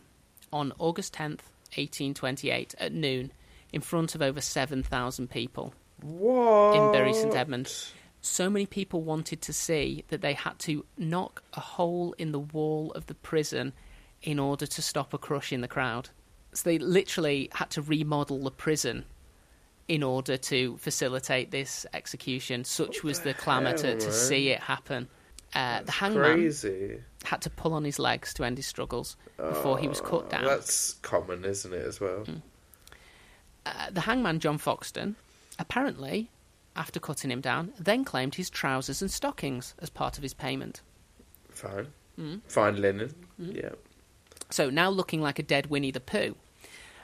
on 0.51 0.73
August 0.77 1.13
10th, 1.13 1.41
1828, 1.75 2.75
at 2.79 2.93
noon, 2.93 3.31
in 3.71 3.81
front 3.81 4.15
of 4.15 4.21
over 4.21 4.41
7,000 4.41 5.29
people. 5.29 5.73
What? 6.01 6.75
in 6.75 6.91
Bury 6.91 7.13
St 7.13 7.35
Edmund. 7.35 7.73
So 8.21 8.49
many 8.49 8.65
people 8.65 9.01
wanted 9.01 9.41
to 9.43 9.53
see 9.53 10.03
that 10.09 10.21
they 10.21 10.33
had 10.33 10.59
to 10.59 10.85
knock 10.97 11.43
a 11.53 11.59
hole 11.59 12.13
in 12.17 12.31
the 12.31 12.39
wall 12.39 12.91
of 12.91 13.05
the 13.07 13.15
prison 13.15 13.73
in 14.21 14.39
order 14.39 14.65
to 14.65 14.81
stop 14.81 15.13
a 15.13 15.17
crush 15.17 15.53
in 15.53 15.61
the 15.61 15.67
crowd. 15.67 16.09
So 16.53 16.69
they 16.69 16.79
literally 16.79 17.49
had 17.53 17.69
to 17.71 17.81
remodel 17.81 18.43
the 18.43 18.51
prison 18.51 19.05
in 19.87 20.03
order 20.03 20.37
to 20.37 20.77
facilitate 20.77 21.51
this 21.51 21.85
execution. 21.93 22.63
Such 22.63 23.03
was 23.03 23.21
the 23.21 23.33
clamour 23.33 23.73
to, 23.77 23.97
to 23.97 24.11
see 24.11 24.49
it 24.49 24.59
happen. 24.59 25.07
Uh, 25.53 25.81
the 25.83 25.91
hangman 25.91 26.33
Crazy. 26.33 27.01
Had 27.25 27.41
to 27.41 27.49
pull 27.49 27.73
on 27.73 27.83
his 27.83 27.99
legs 27.99 28.33
to 28.35 28.43
end 28.43 28.57
his 28.57 28.67
struggles 28.67 29.17
before 29.37 29.77
he 29.77 29.87
was 29.87 30.01
cut 30.01 30.29
down. 30.29 30.45
That's 30.45 30.93
common, 31.01 31.45
isn't 31.45 31.73
it, 31.73 31.85
as 31.85 31.99
well? 31.99 32.25
Uh, 33.65 33.89
the 33.91 34.01
hangman, 34.01 34.39
John 34.39 34.57
Foxton, 34.57 35.15
apparently, 35.57 36.29
after 36.75 36.99
cutting 36.99 37.29
him 37.29 37.41
down, 37.41 37.73
then 37.79 38.05
claimed 38.05 38.35
his 38.35 38.49
trousers 38.49 39.01
and 39.01 39.11
stockings 39.11 39.73
as 39.79 39.89
part 39.89 40.17
of 40.17 40.23
his 40.23 40.33
payment. 40.33 40.81
Fine. 41.49 41.87
Mm. 42.17 42.41
Fine 42.47 42.81
linen. 42.81 43.13
Yeah. 43.37 43.71
So 44.49 44.69
now 44.69 44.89
looking 44.89 45.21
like 45.21 45.39
a 45.39 45.43
dead 45.43 45.67
Winnie 45.67 45.91
the 45.91 45.99
Pooh, 45.99 46.35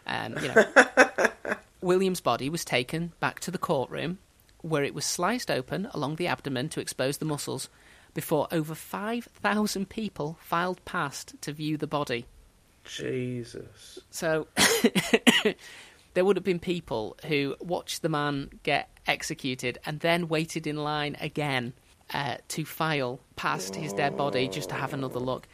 um, 0.08 0.36
you 0.42 0.48
know, 0.48 0.66
William's 1.82 2.22
body 2.22 2.50
was 2.50 2.66
taken 2.66 3.14
back 3.20 3.40
to 3.42 3.52
the 3.52 3.58
courtroom, 3.58 4.20
where 4.62 4.84
it 4.84 4.96
was 4.96 5.06
sliced 5.06 5.52
open 5.52 5.88
along 5.94 6.16
the 6.16 6.28
abdomen 6.28 6.70
to 6.70 6.80
expose 6.80 7.18
the 7.18 7.26
muscles, 7.26 7.70
before 8.16 8.48
over 8.52 8.74
five 8.74 9.26
thousand 9.26 9.90
people 9.90 10.40
filed 10.42 10.84
past 10.86 11.36
to 11.42 11.52
view 11.52 11.78
the 11.78 11.86
body. 11.86 12.26
Jesus. 12.86 14.00
So 14.10 14.48
there 16.16 16.26
would 16.26 16.38
have 16.38 16.44
been 16.44 16.60
people 16.60 17.18
who 17.28 17.56
watched 17.60 18.02
the 18.02 18.10
man 18.10 18.50
get 18.64 18.90
executed 19.06 19.78
and 19.86 20.00
then 20.00 20.28
waited 20.28 20.66
in 20.66 20.78
line 20.78 21.16
again 21.20 21.74
uh, 22.14 22.38
to 22.48 22.66
file 22.66 23.20
past 23.36 23.76
his 23.76 23.94
dead 23.94 24.18
body 24.18 24.48
just 24.48 24.70
to 24.70 24.76
have 24.76 24.94
another 24.94 25.20
look. 25.20 25.48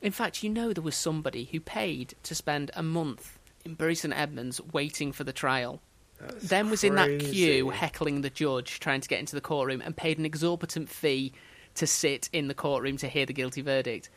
In 0.00 0.12
fact, 0.12 0.42
you 0.42 0.50
know 0.50 0.72
there 0.72 0.82
was 0.82 0.96
somebody 0.96 1.44
who 1.44 1.60
paid 1.60 2.14
to 2.22 2.34
spend 2.34 2.70
a 2.74 2.82
month 2.82 3.38
in 3.64 3.74
Bury 3.74 3.94
St 3.94 4.14
Edmunds 4.16 4.60
waiting 4.72 5.12
for 5.12 5.24
the 5.24 5.32
trial. 5.32 5.80
That's 6.20 6.48
then 6.48 6.70
was 6.70 6.82
in 6.82 6.96
that 6.96 7.20
queue 7.20 7.70
heckling 7.70 8.22
the 8.22 8.30
judge 8.30 8.80
trying 8.80 9.00
to 9.00 9.08
get 9.08 9.20
into 9.20 9.36
the 9.36 9.40
courtroom 9.40 9.80
and 9.84 9.96
paid 9.96 10.18
an 10.18 10.24
exorbitant 10.24 10.88
fee 10.88 11.32
to 11.78 11.86
sit 11.86 12.28
in 12.32 12.48
the 12.48 12.54
courtroom 12.54 12.96
to 12.98 13.08
hear 13.08 13.26
the 13.26 13.32
guilty 13.32 13.62
verdict. 13.62 14.10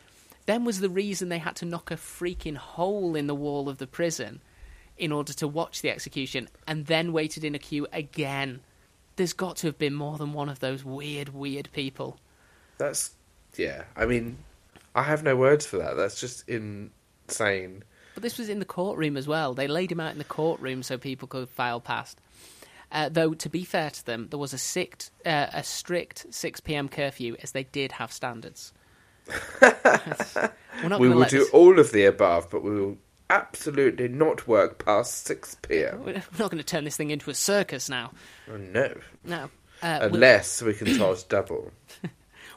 Then 0.45 0.65
was 0.65 0.79
the 0.79 0.89
reason 0.89 1.29
they 1.29 1.37
had 1.37 1.55
to 1.57 1.65
knock 1.65 1.91
a 1.91 1.95
freaking 1.95 2.57
hole 2.57 3.15
in 3.15 3.27
the 3.27 3.35
wall 3.35 3.69
of 3.69 3.77
the 3.77 3.87
prison 3.87 4.41
in 4.97 5.11
order 5.11 5.33
to 5.33 5.47
watch 5.47 5.81
the 5.81 5.89
execution 5.89 6.49
and 6.67 6.85
then 6.85 7.13
waited 7.13 7.43
in 7.43 7.55
a 7.55 7.59
queue 7.59 7.87
again. 7.93 8.61
There's 9.15 9.33
got 9.33 9.57
to 9.57 9.67
have 9.67 9.77
been 9.77 9.93
more 9.93 10.17
than 10.17 10.33
one 10.33 10.49
of 10.49 10.59
those 10.59 10.83
weird, 10.83 11.29
weird 11.29 11.69
people. 11.73 12.19
That's 12.77 13.11
yeah. 13.55 13.83
I 13.95 14.05
mean, 14.05 14.37
I 14.95 15.03
have 15.03 15.23
no 15.23 15.35
words 15.35 15.65
for 15.65 15.77
that. 15.77 15.95
That's 15.95 16.19
just 16.19 16.47
insane. 16.49 17.83
But 18.13 18.23
this 18.23 18.37
was 18.37 18.49
in 18.49 18.59
the 18.59 18.65
courtroom 18.65 19.17
as 19.17 19.27
well. 19.27 19.53
They 19.53 19.67
laid 19.67 19.91
him 19.91 19.99
out 19.99 20.11
in 20.11 20.17
the 20.17 20.23
courtroom 20.23 20.83
so 20.83 20.97
people 20.97 21.27
could 21.27 21.49
file 21.49 21.79
past. 21.79 22.19
Uh, 22.91 23.09
though, 23.09 23.33
to 23.33 23.49
be 23.49 23.63
fair 23.63 23.89
to 23.89 24.05
them, 24.05 24.27
there 24.29 24.39
was 24.39 24.53
a, 24.53 24.57
sict, 24.57 25.11
uh, 25.25 25.47
a 25.53 25.63
strict 25.63 26.25
6 26.29 26.59
p.m. 26.59 26.89
curfew, 26.89 27.35
as 27.41 27.51
they 27.53 27.63
did 27.63 27.93
have 27.93 28.11
standards. 28.11 28.73
We 30.99 31.09
will 31.09 31.23
do 31.25 31.39
this- 31.39 31.49
all 31.51 31.79
of 31.79 31.91
the 31.91 32.05
above, 32.05 32.49
but 32.49 32.63
we 32.63 32.71
will 32.71 32.97
absolutely 33.29 34.07
not 34.07 34.47
work 34.47 34.83
past 34.83 35.25
six 35.25 35.55
p.m. 35.61 36.03
We're 36.03 36.13
not 36.13 36.51
going 36.51 36.57
to 36.57 36.63
turn 36.63 36.83
this 36.85 36.97
thing 36.97 37.11
into 37.11 37.29
a 37.29 37.33
circus 37.33 37.87
now. 37.87 38.11
Oh, 38.51 38.57
no, 38.57 38.93
No. 39.23 39.49
Uh, 39.83 39.99
unless 40.01 40.61
we 40.61 40.73
can 40.73 40.95
charge 40.97 41.27
double. 41.29 41.71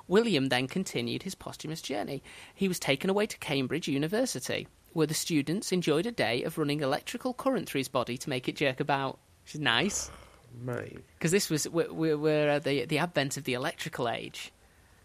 William 0.08 0.48
then 0.48 0.66
continued 0.68 1.22
his 1.22 1.34
posthumous 1.34 1.80
journey. 1.80 2.22
He 2.54 2.68
was 2.68 2.78
taken 2.78 3.08
away 3.08 3.26
to 3.26 3.38
Cambridge 3.38 3.88
University, 3.88 4.66
where 4.92 5.06
the 5.06 5.14
students 5.14 5.72
enjoyed 5.72 6.06
a 6.06 6.12
day 6.12 6.42
of 6.42 6.58
running 6.58 6.80
electrical 6.80 7.32
current 7.34 7.68
through 7.68 7.80
his 7.80 7.88
body 7.88 8.18
to 8.18 8.28
make 8.30 8.48
it 8.48 8.56
jerk 8.56 8.80
about, 8.80 9.18
which 9.44 9.54
is 9.54 9.60
nice. 9.60 10.10
Mate, 10.62 10.98
because 11.18 11.30
this 11.30 11.50
was 11.50 11.68
we're, 11.68 11.92
we're, 11.92 12.16
we're 12.18 12.48
at 12.48 12.64
the 12.64 12.84
the 12.84 12.98
advent 12.98 13.36
of 13.36 13.44
the 13.44 13.54
electrical 13.54 14.08
age, 14.08 14.52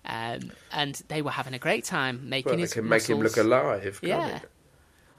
um, 0.06 0.52
and 0.72 1.02
they 1.08 1.22
were 1.22 1.32
having 1.32 1.54
a 1.54 1.60
great 1.60 1.84
time 1.84 2.30
making 2.30 2.52
well, 2.52 2.60
his 2.60 2.74
can 2.74 2.88
make 2.88 3.04
him 3.04 3.18
look 3.18 3.38
muscles- 3.38 3.46
alive. 3.46 4.00
Yeah, 4.02 4.38
it? 4.38 4.50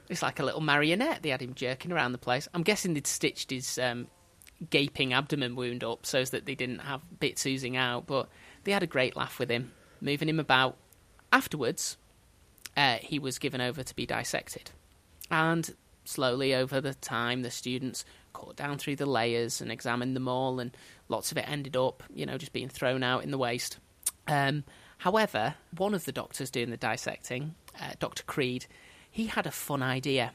it's 0.09 0.21
like 0.21 0.39
a 0.39 0.43
little 0.45 0.61
marionette. 0.61 1.23
They 1.23 1.29
had 1.29 1.41
him 1.41 1.53
jerking 1.53 1.91
around 1.91 2.11
the 2.11 2.17
place. 2.17 2.47
I'm 2.53 2.63
guessing 2.63 2.93
they'd 2.93 3.07
stitched 3.07 3.51
his 3.51 3.77
um, 3.77 4.07
gaping 4.69 5.13
abdomen 5.13 5.55
wound 5.55 5.83
up 5.83 6.05
so 6.05 6.23
that 6.23 6.45
they 6.45 6.55
didn't 6.55 6.79
have 6.79 7.01
bits 7.19 7.45
oozing 7.45 7.77
out. 7.77 8.07
But 8.07 8.29
they 8.63 8.71
had 8.71 8.83
a 8.83 8.87
great 8.87 9.15
laugh 9.15 9.39
with 9.39 9.49
him, 9.49 9.71
moving 10.01 10.29
him 10.29 10.39
about. 10.39 10.77
Afterwards, 11.33 11.95
uh, 12.75 12.97
he 12.97 13.17
was 13.17 13.39
given 13.39 13.61
over 13.61 13.83
to 13.83 13.95
be 13.95 14.05
dissected, 14.05 14.71
and 15.29 15.73
slowly 16.03 16.53
over 16.53 16.81
the 16.81 16.93
time, 16.93 17.41
the 17.41 17.51
students 17.51 18.03
cut 18.33 18.55
down 18.55 18.77
through 18.77 18.95
the 18.97 19.05
layers 19.05 19.61
and 19.61 19.71
examined 19.71 20.15
them 20.15 20.27
all, 20.27 20.59
and 20.59 20.75
lots 21.09 21.31
of 21.31 21.37
it 21.37 21.49
ended 21.49 21.75
up, 21.75 22.03
you 22.13 22.25
know, 22.25 22.37
just 22.37 22.53
being 22.53 22.69
thrown 22.69 23.03
out 23.03 23.23
in 23.23 23.31
the 23.31 23.37
waste. 23.37 23.77
Um, 24.27 24.63
however, 24.99 25.55
one 25.77 25.93
of 25.93 26.05
the 26.05 26.11
doctors 26.11 26.49
doing 26.49 26.69
the 26.69 26.77
dissecting, 26.77 27.55
uh, 27.79 27.91
Dr. 27.99 28.23
Creed, 28.23 28.65
he 29.09 29.27
had 29.27 29.45
a 29.45 29.51
fun 29.51 29.81
idea. 29.83 30.33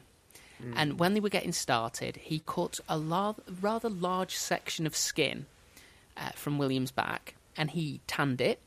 And 0.75 0.97
when 0.97 1.13
they 1.13 1.19
were 1.19 1.29
getting 1.29 1.51
started, 1.51 2.15
he 2.17 2.41
cut 2.43 2.79
a 2.89 2.97
lar- 2.97 3.35
rather 3.61 3.89
large 3.89 4.35
section 4.35 4.87
of 4.87 4.95
skin 4.95 5.45
uh, 6.17 6.29
from 6.29 6.57
William's 6.57 6.89
back 6.89 7.35
and 7.55 7.71
he 7.71 8.01
tanned 8.07 8.41
it 8.41 8.59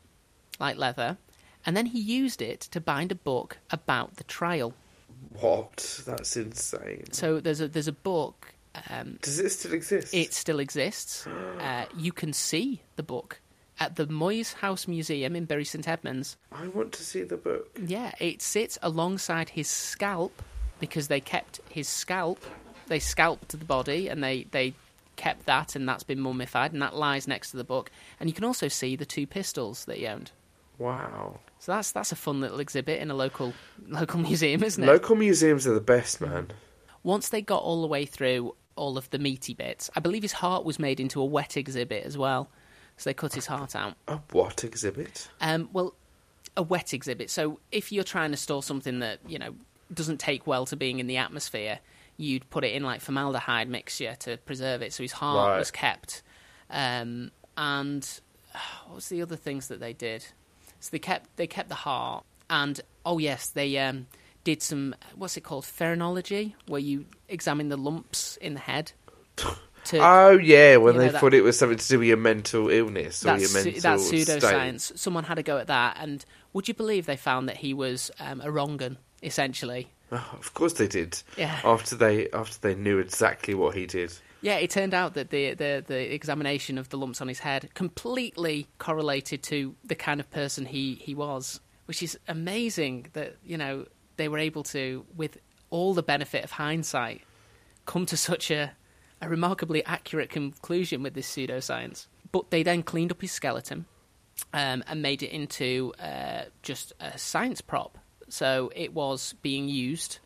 like 0.58 0.76
leather. 0.76 1.16
And 1.64 1.76
then 1.76 1.86
he 1.86 2.00
used 2.00 2.42
it 2.42 2.60
to 2.60 2.80
bind 2.80 3.12
a 3.12 3.16
book 3.16 3.58
about 3.70 4.16
the 4.16 4.24
trial. 4.24 4.74
What? 5.40 6.02
That's 6.06 6.36
insane. 6.36 7.12
So 7.12 7.40
there's 7.40 7.60
a 7.60 7.68
there's 7.68 7.88
a 7.88 7.92
book. 7.92 8.54
Um, 8.88 9.18
Does 9.22 9.38
it 9.38 9.50
still 9.50 9.72
exist? 9.72 10.14
it 10.14 10.32
still 10.34 10.60
exists. 10.60 11.26
Uh, 11.60 11.84
you 11.94 12.10
can 12.10 12.32
see 12.32 12.80
the 12.96 13.02
book 13.02 13.38
at 13.78 13.96
the 13.96 14.06
Moyes 14.06 14.54
House 14.54 14.88
Museum 14.88 15.36
in 15.36 15.44
Bury 15.44 15.64
St 15.64 15.86
Edmunds. 15.86 16.38
I 16.50 16.68
want 16.68 16.92
to 16.92 17.04
see 17.04 17.22
the 17.22 17.36
book. 17.36 17.78
Yeah, 17.86 18.12
it 18.18 18.40
sits 18.40 18.78
alongside 18.80 19.50
his 19.50 19.68
scalp 19.68 20.42
because 20.78 21.08
they 21.08 21.20
kept 21.20 21.60
his 21.68 21.86
scalp. 21.86 22.42
They 22.86 22.98
scalped 22.98 23.48
the 23.50 23.64
body 23.64 24.08
and 24.08 24.24
they, 24.24 24.46
they 24.52 24.72
kept 25.16 25.44
that, 25.46 25.76
and 25.76 25.86
that's 25.86 26.02
been 26.02 26.18
mummified, 26.18 26.72
and 26.72 26.80
that 26.80 26.96
lies 26.96 27.28
next 27.28 27.50
to 27.50 27.58
the 27.58 27.64
book. 27.64 27.90
And 28.18 28.28
you 28.28 28.34
can 28.34 28.44
also 28.44 28.68
see 28.68 28.96
the 28.96 29.04
two 29.04 29.26
pistols 29.26 29.84
that 29.84 29.98
he 29.98 30.06
owned. 30.06 30.32
Wow. 30.78 31.40
So 31.58 31.72
that's 31.72 31.92
that's 31.92 32.10
a 32.10 32.16
fun 32.16 32.40
little 32.40 32.58
exhibit 32.58 33.02
in 33.02 33.10
a 33.10 33.14
local 33.14 33.52
local 33.86 34.18
museum, 34.28 34.64
isn't 34.64 34.82
it? 34.82 34.86
Local 34.86 35.14
museums 35.14 35.66
are 35.66 35.74
the 35.74 35.80
best, 35.80 36.22
man. 36.22 36.52
Once 37.02 37.28
they 37.28 37.42
got 37.42 37.62
all 37.62 37.82
the 37.82 37.86
way 37.86 38.06
through 38.06 38.54
all 38.80 38.98
of 38.98 39.08
the 39.10 39.18
meaty 39.18 39.54
bits, 39.54 39.90
I 39.94 40.00
believe 40.00 40.22
his 40.22 40.32
heart 40.32 40.64
was 40.64 40.78
made 40.78 40.98
into 41.00 41.20
a 41.20 41.24
wet 41.24 41.56
exhibit 41.56 42.04
as 42.04 42.16
well. 42.18 42.48
So 42.96 43.08
they 43.10 43.14
cut 43.14 43.34
his 43.34 43.46
heart 43.46 43.76
out. 43.76 43.94
A 44.08 44.16
what 44.32 44.64
exhibit? 44.64 45.28
Um, 45.40 45.68
well, 45.72 45.94
a 46.56 46.62
wet 46.62 46.92
exhibit. 46.92 47.30
So 47.30 47.60
if 47.70 47.92
you're 47.92 48.04
trying 48.04 48.30
to 48.32 48.36
store 48.36 48.62
something 48.62 48.98
that 49.00 49.20
you 49.26 49.38
know 49.38 49.54
doesn't 49.94 50.18
take 50.18 50.46
well 50.46 50.66
to 50.66 50.76
being 50.76 50.98
in 50.98 51.06
the 51.06 51.16
atmosphere, 51.16 51.78
you'd 52.16 52.48
put 52.50 52.64
it 52.64 52.72
in 52.74 52.82
like 52.82 53.00
formaldehyde 53.00 53.68
mixture 53.68 54.16
to 54.20 54.36
preserve 54.38 54.82
it. 54.82 54.92
So 54.92 55.02
his 55.02 55.12
heart 55.12 55.48
Right. 55.50 55.58
was 55.58 55.70
kept. 55.70 56.22
Um, 56.68 57.30
and 57.56 58.06
what 58.86 58.96
was 58.96 59.08
the 59.08 59.22
other 59.22 59.36
things 59.36 59.68
that 59.68 59.80
they 59.80 59.92
did? 59.92 60.24
So 60.80 60.88
they 60.92 60.98
kept 60.98 61.36
they 61.36 61.46
kept 61.46 61.68
the 61.68 61.74
heart, 61.74 62.24
and 62.48 62.80
oh 63.06 63.18
yes, 63.18 63.48
they 63.50 63.78
um, 63.78 64.06
did 64.44 64.62
some 64.62 64.94
what's 65.14 65.36
it 65.36 65.42
called 65.42 65.64
phrenology, 65.66 66.54
where 66.66 66.80
you 66.80 67.06
examine 67.28 67.68
the 67.68 67.76
lumps 67.76 68.36
in 68.38 68.54
the 68.54 68.60
head. 68.60 68.92
To, 69.36 69.56
Oh 69.92 70.32
yeah, 70.38 70.76
when 70.76 70.94
You 70.94 71.00
they 71.00 71.06
know 71.06 71.12
that- 71.12 71.20
thought 71.20 71.34
it 71.34 71.42
was 71.42 71.58
something 71.58 71.78
to 71.78 71.88
do 71.88 71.98
with 72.00 72.08
your 72.08 72.16
mental 72.18 72.68
illness 72.68 73.22
or 73.24 73.28
that's, 73.28 73.42
your 73.54 73.64
mental 73.64 73.80
that's 73.80 74.06
state. 74.06 74.26
pseudoscience. 74.28 74.98
Someone 74.98 75.24
had 75.24 75.38
a 75.38 75.42
go 75.42 75.56
at 75.58 75.68
that, 75.68 75.96
and 76.00 76.24
would 76.52 76.68
you 76.68 76.74
believe 76.74 77.06
they 77.06 77.16
found 77.16 77.48
that 77.48 77.56
he 77.56 77.72
was 77.74 78.10
um, 78.20 78.40
a 78.44 78.50
wrong 78.50 78.96
essentially? 79.22 79.88
Oh, 80.12 80.28
of 80.40 80.54
course 80.54 80.72
they 80.72 80.88
did. 80.88 81.22
Yeah. 81.38 81.60
After 81.62 81.94
they 81.94 82.28
after 82.30 82.58
they 82.60 82.74
knew 82.74 82.98
exactly 82.98 83.54
what 83.54 83.76
he 83.76 83.86
did. 83.86 84.12
Yeah, 84.42 84.56
it 84.56 84.68
turned 84.70 84.92
out 84.92 85.14
that 85.14 85.30
the, 85.30 85.54
the 85.54 85.84
the 85.86 86.12
examination 86.12 86.78
of 86.78 86.88
the 86.88 86.98
lumps 86.98 87.20
on 87.20 87.28
his 87.28 87.38
head 87.38 87.70
completely 87.74 88.66
correlated 88.78 89.44
to 89.44 89.76
the 89.84 89.94
kind 89.94 90.18
of 90.18 90.28
person 90.32 90.66
he, 90.66 90.96
he 90.96 91.14
was, 91.14 91.60
which 91.86 92.02
is 92.02 92.18
amazing 92.26 93.06
that, 93.12 93.36
you 93.44 93.56
know, 93.56 93.86
they 94.20 94.28
were 94.28 94.38
able 94.38 94.62
to, 94.62 95.04
with 95.16 95.38
all 95.70 95.94
the 95.94 96.02
benefit 96.02 96.44
of 96.44 96.52
hindsight, 96.52 97.22
come 97.86 98.06
to 98.06 98.16
such 98.16 98.50
a, 98.50 98.72
a 99.20 99.28
remarkably 99.28 99.84
accurate 99.84 100.30
conclusion 100.30 101.02
with 101.02 101.14
this 101.14 101.28
pseudoscience. 101.30 102.06
But 102.32 102.50
they 102.50 102.62
then 102.62 102.82
cleaned 102.82 103.10
up 103.10 103.20
his 103.20 103.32
skeleton 103.32 103.86
um, 104.52 104.84
and 104.86 105.02
made 105.02 105.22
it 105.22 105.30
into 105.30 105.92
uh, 105.98 106.42
just 106.62 106.92
a 107.00 107.18
science 107.18 107.60
prop. 107.60 107.98
So 108.28 108.70
it 108.76 108.94
was 108.94 109.34
being 109.42 109.68
used 109.68 110.18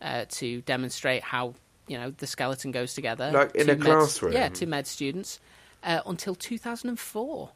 uh, 0.00 0.24
to 0.30 0.62
demonstrate 0.62 1.22
how 1.22 1.54
you 1.88 1.98
know 1.98 2.10
the 2.10 2.26
skeleton 2.26 2.70
goes 2.70 2.94
together. 2.94 3.30
Like 3.30 3.54
in 3.54 3.66
to 3.66 3.72
a 3.72 3.76
med- 3.76 3.84
classroom? 3.86 4.32
Yeah, 4.32 4.48
to 4.48 4.66
med 4.66 4.86
students. 4.86 5.38
uh, 5.82 6.00
until 6.06 6.34
2004. 6.34 7.50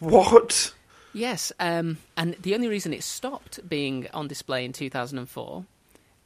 What? 0.00 0.74
Yes, 1.18 1.50
um, 1.58 1.98
and 2.16 2.34
the 2.34 2.54
only 2.54 2.68
reason 2.68 2.92
it 2.92 3.02
stopped 3.02 3.68
being 3.68 4.06
on 4.14 4.28
display 4.28 4.64
in 4.64 4.72
2004 4.72 5.64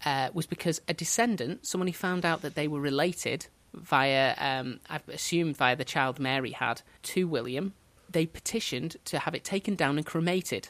uh, 0.05 0.28
was 0.34 0.45
because 0.45 0.82
a 0.86 0.93
descendant, 0.93 1.66
someone 1.66 1.88
who 1.88 1.95
found 1.95 2.26
out 2.26 2.43
that 2.43 2.57
they 2.57 2.68
were 2.68 2.78
related 2.78 3.47
via, 3.72 4.34
um, 4.36 4.80
I've 4.90 5.09
assumed 5.09 5.57
via 5.57 5.76
the 5.76 5.86
child 5.86 6.20
Mary 6.20 6.51
had, 6.51 6.82
to 7.05 7.26
William, 7.26 7.72
they 8.11 8.26
petitioned 8.26 8.97
to 9.07 9.20
have 9.20 9.34
it 9.34 9.45
taken 9.45 9.76
down 9.76 9.97
and 9.97 10.05
cremated, 10.05 10.68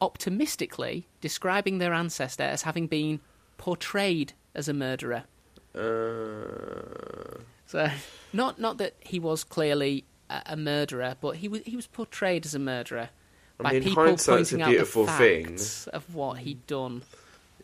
optimistically 0.00 1.08
describing 1.20 1.78
their 1.78 1.92
ancestor 1.92 2.44
as 2.44 2.62
having 2.62 2.86
been 2.86 3.18
portrayed 3.58 4.32
as 4.54 4.68
a 4.68 4.74
murderer. 4.74 5.24
Uh, 5.74 7.40
So, 7.66 7.90
not 8.32 8.60
not 8.60 8.78
that 8.78 8.94
he 9.00 9.18
was 9.18 9.42
clearly 9.42 10.04
a, 10.30 10.42
a 10.46 10.56
murderer, 10.56 11.16
but 11.20 11.38
he 11.38 11.48
was 11.48 11.62
he 11.66 11.74
was 11.74 11.88
portrayed 11.88 12.46
as 12.46 12.54
a 12.54 12.60
murderer 12.60 13.10
I 13.60 13.62
by 13.62 13.72
mean, 13.72 13.82
people 13.84 14.04
hindsight's 14.04 14.50
pointing 14.50 14.60
a 14.60 14.64
out 14.64 14.66
the 14.66 14.72
beautiful 14.72 15.06
thing. 15.06 15.46
facts 15.48 15.86
of 15.88 16.14
what 16.14 16.38
he'd 16.38 16.66
done. 16.66 17.02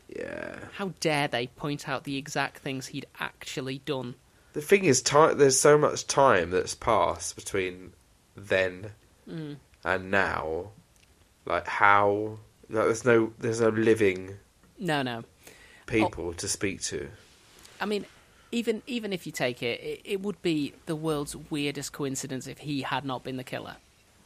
yeah. 0.09 0.57
How 0.77 0.93
dare 1.01 1.29
they 1.29 1.47
point 1.49 1.89
out 1.89 2.05
the 2.05 2.17
exact 2.17 2.59
things 2.59 2.87
he'd 2.89 3.07
actually 3.21 3.79
done? 3.85 4.15
The 4.55 4.61
thing 4.63 4.85
is, 4.85 5.01
time. 5.03 5.39
There's 5.39 5.59
so 5.59 5.79
much 5.79 6.07
time 6.07 6.51
that's 6.51 6.75
passed 6.75 7.37
between 7.37 7.93
then 8.37 8.93
Mm. 9.29 9.57
and 9.85 10.11
now. 10.11 10.71
Like 11.47 11.67
how? 11.67 12.39
Like 12.69 12.87
there's 12.87 13.05
no 13.05 13.33
there's 13.39 13.61
no 13.61 13.69
living 13.69 14.37
No, 14.79 15.03
no. 15.03 15.25
people 15.87 16.33
to 16.35 16.49
speak 16.49 16.81
to. 16.83 17.09
I 17.81 17.87
mean, 17.87 18.05
even 18.51 18.83
even 18.87 19.13
if 19.13 19.27
you 19.27 19.33
take 19.33 19.63
it, 19.63 19.81
it, 19.81 20.01
it 20.05 20.21
would 20.23 20.41
be 20.43 20.75
the 20.87 20.97
world's 20.97 21.35
weirdest 21.37 21.93
coincidence 21.93 22.47
if 22.47 22.59
he 22.59 22.83
had 22.83 23.05
not 23.05 23.23
been 23.25 23.37
the 23.37 23.45
killer. 23.45 23.77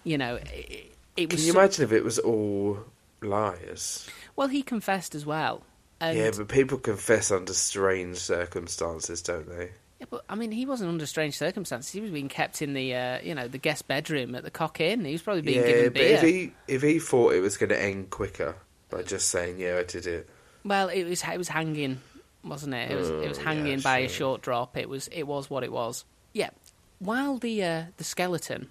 You 0.04 0.18
know, 0.18 0.36
it, 0.36 0.95
it 1.16 1.30
was. 1.30 1.40
Can 1.40 1.46
you 1.46 1.52
so- 1.52 1.58
imagine 1.58 1.84
if 1.84 1.92
it 1.92 2.04
was 2.04 2.18
all 2.18 2.78
lies? 3.22 4.08
well, 4.36 4.48
he 4.48 4.62
confessed 4.62 5.14
as 5.14 5.24
well. 5.26 5.62
And, 6.00 6.18
yeah, 6.18 6.30
but 6.36 6.48
people 6.48 6.76
confess 6.78 7.30
under 7.30 7.54
strange 7.54 8.18
circumstances, 8.18 9.22
don't 9.22 9.48
they? 9.48 9.70
Yeah, 9.98 10.06
but 10.10 10.24
I 10.28 10.34
mean, 10.34 10.52
he 10.52 10.66
wasn't 10.66 10.90
under 10.90 11.06
strange 11.06 11.38
circumstances. 11.38 11.90
He 11.90 12.02
was 12.02 12.10
being 12.10 12.28
kept 12.28 12.60
in 12.60 12.74
the, 12.74 12.94
uh, 12.94 13.18
you 13.22 13.34
know, 13.34 13.48
the 13.48 13.56
guest 13.56 13.88
bedroom 13.88 14.34
at 14.34 14.42
the 14.44 14.50
Cock 14.50 14.78
Inn. 14.80 15.06
He 15.06 15.12
was 15.12 15.22
probably 15.22 15.40
being 15.40 15.60
yeah, 15.62 15.66
given 15.66 15.92
beer. 15.94 16.16
if 16.16 16.22
he 16.22 16.52
if 16.68 16.82
he 16.82 16.98
thought 16.98 17.32
it 17.32 17.40
was 17.40 17.56
going 17.56 17.70
to 17.70 17.80
end 17.82 18.10
quicker 18.10 18.56
by 18.90 19.02
just 19.04 19.28
saying, 19.30 19.58
"Yeah, 19.58 19.78
I 19.78 19.84
did 19.84 20.06
it," 20.06 20.28
Well, 20.66 20.88
it 20.90 21.04
was 21.04 21.22
it 21.24 21.38
was 21.38 21.48
hanging, 21.48 21.98
wasn't 22.44 22.74
it? 22.74 22.90
It 22.90 22.94
was 22.96 23.08
it 23.08 23.28
was 23.28 23.38
Oh, 23.38 23.42
hanging 23.42 23.78
yeah, 23.78 23.82
by 23.82 23.98
a 24.00 24.08
short 24.10 24.42
drop. 24.42 24.76
It 24.76 24.90
was 24.90 25.08
it 25.08 25.22
was 25.22 25.48
what 25.48 25.64
it 25.64 25.72
was. 25.72 26.04
Yeah. 26.34 26.50
While 26.98 27.38
the 27.38 27.64
uh, 27.64 27.82
the 27.96 28.04
skeleton 28.04 28.68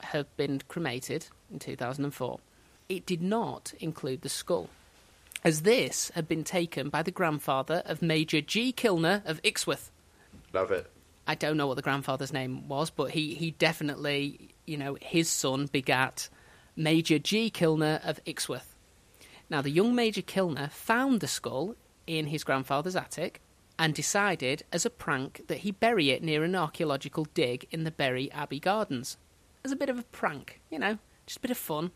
had 0.00 0.26
been 0.36 0.60
cremated 0.66 1.26
in 1.52 1.58
2004, 1.58 2.38
it 2.88 3.06
did 3.06 3.22
not 3.22 3.72
include 3.80 4.22
the 4.22 4.28
skull, 4.28 4.68
as 5.44 5.62
this 5.62 6.10
had 6.14 6.28
been 6.28 6.44
taken 6.44 6.88
by 6.88 7.02
the 7.02 7.10
grandfather 7.10 7.82
of 7.86 8.02
Major 8.02 8.40
G. 8.40 8.72
Kilner 8.72 9.24
of 9.24 9.42
Ixworth. 9.42 9.90
love 10.52 10.70
it. 10.70 10.90
I 11.26 11.34
don't 11.34 11.56
know 11.56 11.66
what 11.66 11.76
the 11.76 11.82
grandfather's 11.82 12.32
name 12.32 12.68
was, 12.68 12.90
but 12.90 13.12
he, 13.12 13.34
he 13.34 13.52
definitely, 13.52 14.50
you 14.66 14.76
know, 14.76 14.96
his 15.00 15.28
son 15.28 15.66
begat 15.66 16.28
Major 16.74 17.18
G. 17.18 17.50
Kilner 17.50 18.06
of 18.06 18.22
Ixworth. 18.24 18.74
Now, 19.48 19.62
the 19.62 19.70
young 19.70 19.94
Major 19.94 20.22
Kilner 20.22 20.70
found 20.70 21.20
the 21.20 21.28
skull 21.28 21.76
in 22.06 22.26
his 22.26 22.42
grandfather's 22.42 22.96
attic 22.96 23.40
and 23.78 23.94
decided, 23.94 24.64
as 24.72 24.84
a 24.84 24.90
prank, 24.90 25.46
that 25.48 25.58
he 25.58 25.70
bury 25.70 26.10
it 26.10 26.22
near 26.22 26.44
an 26.44 26.54
archaeological 26.54 27.26
dig 27.34 27.66
in 27.70 27.84
the 27.84 27.90
Bury 27.90 28.30
Abbey 28.32 28.60
Gardens. 28.60 29.16
As 29.64 29.72
a 29.72 29.76
bit 29.76 29.88
of 29.88 29.98
a 29.98 30.04
prank, 30.04 30.60
you 30.70 30.78
know, 30.78 30.98
just 31.32 31.38
a 31.38 31.40
bit 31.40 31.50
of 31.50 31.56
fun. 31.56 31.92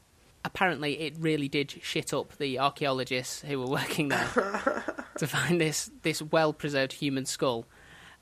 Apparently, 0.46 1.00
it 1.00 1.14
really 1.18 1.46
did 1.46 1.70
shit 1.82 2.14
up 2.14 2.38
the 2.38 2.58
archaeologists 2.58 3.42
who 3.42 3.58
were 3.58 3.66
working 3.66 4.08
there 4.08 4.94
to 5.18 5.26
find 5.26 5.60
this, 5.60 5.90
this 6.02 6.22
well 6.22 6.54
preserved 6.54 6.94
human 6.94 7.26
skull. 7.26 7.66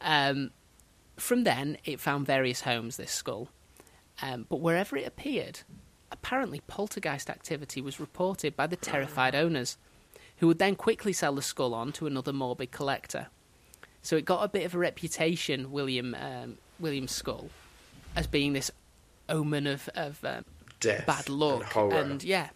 Um, 0.00 0.50
from 1.16 1.44
then, 1.44 1.78
it 1.84 2.00
found 2.00 2.26
various 2.26 2.62
homes, 2.62 2.96
this 2.96 3.12
skull. 3.12 3.48
Um, 4.22 4.46
but 4.48 4.56
wherever 4.56 4.96
it 4.96 5.06
appeared, 5.06 5.60
apparently 6.10 6.62
poltergeist 6.66 7.30
activity 7.30 7.80
was 7.80 8.00
reported 8.00 8.56
by 8.56 8.66
the 8.66 8.76
terrified 8.76 9.36
owners, 9.36 9.76
who 10.38 10.48
would 10.48 10.58
then 10.58 10.74
quickly 10.74 11.12
sell 11.12 11.36
the 11.36 11.42
skull 11.42 11.74
on 11.74 11.92
to 11.92 12.08
another 12.08 12.32
morbid 12.32 12.72
collector. 12.72 13.28
So 14.02 14.16
it 14.16 14.24
got 14.24 14.42
a 14.42 14.48
bit 14.48 14.64
of 14.64 14.74
a 14.74 14.78
reputation, 14.78 15.70
William 15.70 16.16
um, 16.16 16.58
William's 16.80 17.12
skull, 17.12 17.50
as 18.16 18.26
being 18.26 18.52
this 18.52 18.72
omen 19.28 19.68
of, 19.68 19.88
of 19.94 20.24
um, 20.24 20.44
Death, 20.80 21.06
bad 21.06 21.28
luck. 21.28 21.74
and. 21.76 21.92
And 21.92 22.24
yeah, 22.24 22.50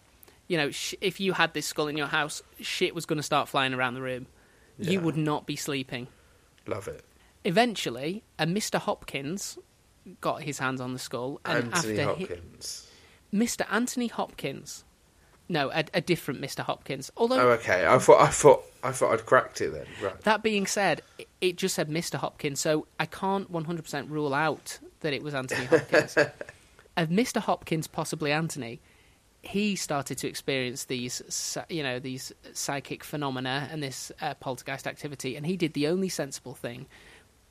you 0.46 0.56
know, 0.56 0.70
sh- 0.70 0.94
if 1.00 1.20
you 1.20 1.32
had 1.32 1.54
this 1.54 1.66
skull 1.66 1.88
in 1.88 1.96
your 1.96 2.06
house, 2.06 2.42
shit 2.60 2.94
was 2.94 3.06
going 3.06 3.16
to 3.18 3.22
start 3.22 3.48
flying 3.48 3.74
around 3.74 3.94
the 3.94 4.02
room. 4.02 4.26
You 4.78 5.00
would 5.00 5.16
not 5.16 5.46
be 5.46 5.56
sleeping. 5.56 6.06
love 6.66 6.86
it. 6.88 7.04
Eventually, 7.44 8.22
a 8.38 8.46
Mr. 8.46 8.78
Hopkins 8.78 9.58
got 10.20 10.42
his 10.42 10.58
hands 10.58 10.80
on 10.80 10.92
the 10.92 10.98
skull, 10.98 11.40
and 11.44 11.72
Anthony 11.74 11.98
after 12.00 12.14
he- 12.14 12.24
Hopkins. 12.26 12.88
Mr. 13.32 13.66
Anthony 13.70 14.06
Hopkins, 14.06 14.84
no, 15.48 15.70
a, 15.70 15.84
a 15.94 16.00
different 16.00 16.40
Mr. 16.40 16.60
Hopkins. 16.60 17.10
Although 17.16 17.40
Oh, 17.40 17.48
okay. 17.52 17.86
I 17.86 17.98
thought 17.98 18.20
I 18.20 18.28
thought 18.28 18.62
I 18.82 18.92
thought 18.92 19.12
I'd 19.12 19.26
cracked 19.26 19.60
it 19.60 19.72
then. 19.72 19.86
Right. 20.02 20.20
that 20.22 20.42
being 20.42 20.66
said, 20.66 21.02
it- 21.18 21.28
it 21.40 21.56
just 21.56 21.74
said 21.74 21.88
Mr. 21.88 22.14
Hopkins, 22.16 22.60
so 22.60 22.86
I 23.00 23.06
can't 23.06 23.50
100% 23.52 24.10
rule 24.10 24.32
out 24.34 24.78
that 25.00 25.12
it 25.12 25.22
was 25.22 25.34
Anthony 25.34 25.66
Hopkins. 25.66 26.16
of 26.98 27.08
Mr. 27.08 27.40
Hopkins, 27.40 27.86
possibly 27.86 28.32
Anthony, 28.32 28.80
he 29.40 29.76
started 29.76 30.18
to 30.18 30.28
experience 30.28 30.84
these, 30.84 31.56
you 31.68 31.82
know, 31.82 32.00
these 32.00 32.32
psychic 32.52 33.04
phenomena 33.04 33.68
and 33.70 33.82
this 33.82 34.10
uh, 34.20 34.34
poltergeist 34.34 34.86
activity, 34.86 35.36
and 35.36 35.46
he 35.46 35.56
did 35.56 35.74
the 35.74 35.86
only 35.86 36.08
sensible 36.08 36.54
thing, 36.54 36.86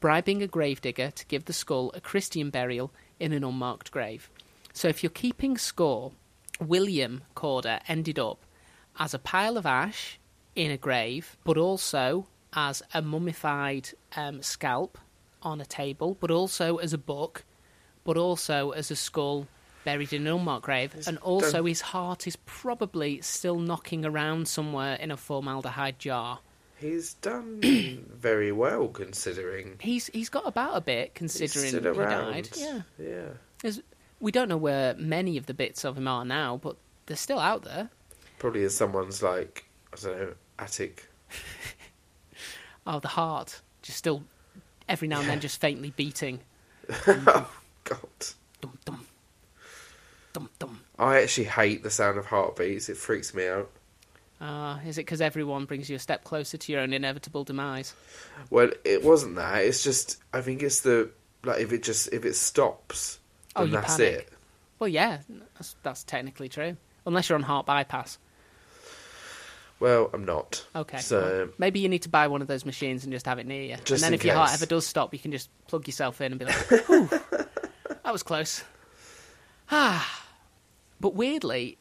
bribing 0.02 0.44
a 0.44 0.48
gravedigger 0.48 1.12
to 1.12 1.26
give 1.28 1.46
the 1.46 1.54
skull 1.54 1.92
a 1.96 2.02
Christian 2.02 2.50
burial 2.50 2.92
in 3.20 3.32
an 3.32 3.44
unmarked 3.44 3.90
grave. 3.90 4.30
So 4.74 4.90
if 4.90 5.02
you're 5.02 5.10
keeping 5.10 5.58
score, 5.58 6.12
William 6.60 7.24
Corder 7.34 7.80
ended 7.88 8.20
up 8.20 8.46
as 9.00 9.14
a 9.14 9.20
pile 9.20 9.58
of 9.58 9.66
ash 9.66 10.20
in 10.56 10.72
a 10.72 10.78
grave, 10.78 11.38
but 11.46 11.58
also 11.58 12.28
as 12.54 12.84
a 12.94 13.02
mummified 13.02 13.90
um, 14.16 14.42
scalp 14.42 14.98
on 15.42 15.62
a 15.62 15.66
table, 15.66 16.18
but 16.20 16.32
also 16.32 16.78
as 16.78 16.94
a 16.94 16.98
book, 16.98 17.46
but 18.08 18.16
also 18.18 18.72
as 18.72 18.90
a 18.90 18.96
skull 18.96 19.46
buried 19.84 20.14
in 20.14 20.26
an 20.26 20.34
unmarked 20.34 20.66
grave, 20.66 20.94
and 21.08 21.18
also 21.20 21.52
done- 21.58 21.66
his 21.68 21.82
heart 21.82 22.26
is 22.26 22.38
probably 22.46 23.20
still 23.22 23.60
knocking 23.60 24.06
around 24.06 24.48
somewhere 24.48 24.96
in 24.96 25.12
a 25.12 25.18
formaldehyde 25.18 26.00
jar. 26.00 26.40
He's 26.78 27.16
done 27.16 27.60
very 28.14 28.52
well 28.52 28.88
considering. 28.88 29.76
He's 29.82 30.08
he's 30.08 30.30
got 30.30 30.48
about 30.48 30.78
a 30.78 30.82
bit 30.82 31.10
he's 31.14 31.18
considering 31.18 31.74
he 31.74 32.00
died. 32.00 32.50
Yeah, 32.56 32.82
Yeah. 32.98 33.26
There's, 33.62 33.82
we 34.20 34.32
don't 34.32 34.48
know 34.48 34.58
where 34.58 34.94
many 34.96 35.38
of 35.38 35.48
the 35.48 35.54
bits 35.54 35.84
of 35.84 35.98
him 35.98 36.08
are 36.08 36.24
now, 36.24 36.58
but 36.62 36.76
they're 37.08 37.18
still 37.18 37.40
out 37.40 37.64
there. 37.64 37.90
Probably 38.40 38.64
in 38.64 38.70
someone's 38.70 39.22
like 39.24 39.66
I 39.94 39.98
don't 40.02 40.18
know 40.20 40.34
attic. 40.60 41.08
Oh, 42.90 43.00
the 43.00 43.10
heart 43.10 43.62
just 43.82 43.98
still 43.98 44.24
every 44.88 45.10
now 45.10 45.20
and 45.20 45.28
then 45.30 45.40
just 45.42 45.60
faintly 45.60 45.92
beating. 45.98 46.40
God. 47.90 48.00
Dum 48.62 48.78
dum 48.86 49.06
dum 50.34 50.50
dum. 50.60 50.80
I 51.00 51.22
actually 51.22 51.46
hate 51.46 51.84
the 51.84 51.90
sound 51.90 52.18
of 52.18 52.26
heartbeats. 52.26 52.90
It 52.90 52.98
freaks 52.98 53.34
me 53.34 53.48
out. 53.48 53.70
Ah, 54.40 54.80
is 54.86 54.98
it 54.98 55.02
because 55.02 55.22
everyone 55.22 55.66
brings 55.66 55.90
you 55.90 55.96
a 55.96 56.00
step 56.00 56.24
closer 56.24 56.58
to 56.58 56.72
your 56.72 56.82
own 56.82 56.94
inevitable 56.94 57.44
demise? 57.44 57.94
Well, 58.52 58.70
it 58.84 59.04
wasn't 59.04 59.36
that. 59.36 59.64
It's 59.64 59.84
just 59.84 60.18
I 60.34 60.42
think 60.42 60.62
it's 60.64 60.82
the 60.82 61.10
like 61.44 61.62
if 61.62 61.72
it 61.74 61.84
just 61.84 62.12
if 62.14 62.26
it 62.26 62.36
stops, 62.36 63.20
Oh, 63.56 63.64
then 63.64 63.72
that's 63.72 63.98
panic. 63.98 64.14
it. 64.20 64.30
Well, 64.80 64.88
yeah, 64.88 65.20
that's, 65.56 65.76
that's 65.82 66.04
technically 66.04 66.50
true. 66.50 66.78
Unless 67.06 67.30
you're 67.30 67.38
on 67.38 67.44
heart 67.44 67.66
bypass. 67.66 68.20
Well, 69.80 70.10
I'm 70.14 70.26
not. 70.26 70.66
Okay. 70.76 70.98
So 71.00 71.22
well, 71.22 71.48
maybe 71.60 71.80
you 71.80 71.90
need 71.90 72.02
to 72.04 72.10
buy 72.10 72.28
one 72.28 72.42
of 72.42 72.48
those 72.48 72.66
machines 72.66 73.04
and 73.04 73.14
just 73.14 73.26
have 73.28 73.38
it 73.40 73.46
near 73.46 73.62
you. 73.64 73.76
Just 73.86 73.92
and 73.92 74.00
then 74.02 74.14
if 74.14 74.26
your 74.26 74.34
heart 74.36 74.52
ever 74.54 74.66
does 74.66 74.86
stop, 74.88 75.14
you 75.14 75.20
can 75.20 75.32
just 75.32 75.50
plug 75.68 75.88
yourself 75.88 76.20
in 76.22 76.32
and 76.32 76.40
be 76.40 76.46
like, 76.46 76.56
Whew, 76.88 77.10
that 78.08 78.14
was 78.14 78.24
close. 78.24 78.64
Ah. 79.70 80.24
But 80.98 81.14
weirdly, 81.14 81.78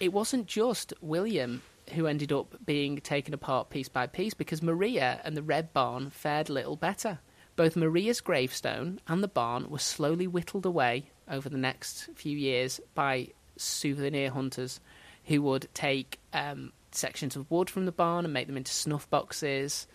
it 0.00 0.12
wasn't 0.12 0.48
just 0.48 0.92
William 1.00 1.62
who 1.92 2.08
ended 2.08 2.32
up 2.32 2.56
being 2.66 2.96
taken 2.96 3.32
apart 3.34 3.70
piece 3.70 3.88
by 3.88 4.08
piece 4.08 4.34
because 4.34 4.64
Maria 4.64 5.20
and 5.22 5.36
the 5.36 5.44
Red 5.44 5.72
Barn 5.72 6.10
fared 6.10 6.50
little 6.50 6.74
better. 6.74 7.20
Both 7.54 7.76
Maria's 7.76 8.20
gravestone 8.20 8.98
and 9.06 9.22
the 9.22 9.28
barn 9.28 9.70
were 9.70 9.78
slowly 9.78 10.26
whittled 10.26 10.66
away 10.66 11.04
over 11.30 11.48
the 11.48 11.56
next 11.56 12.08
few 12.16 12.36
years 12.36 12.80
by 12.96 13.28
souvenir 13.56 14.32
hunters 14.32 14.80
who 15.26 15.40
would 15.42 15.68
take 15.72 16.18
um, 16.32 16.72
sections 16.90 17.36
of 17.36 17.48
wood 17.48 17.70
from 17.70 17.84
the 17.86 17.92
barn 17.92 18.24
and 18.24 18.34
make 18.34 18.48
them 18.48 18.56
into 18.56 18.72
snuff 18.72 19.08
boxes 19.08 19.86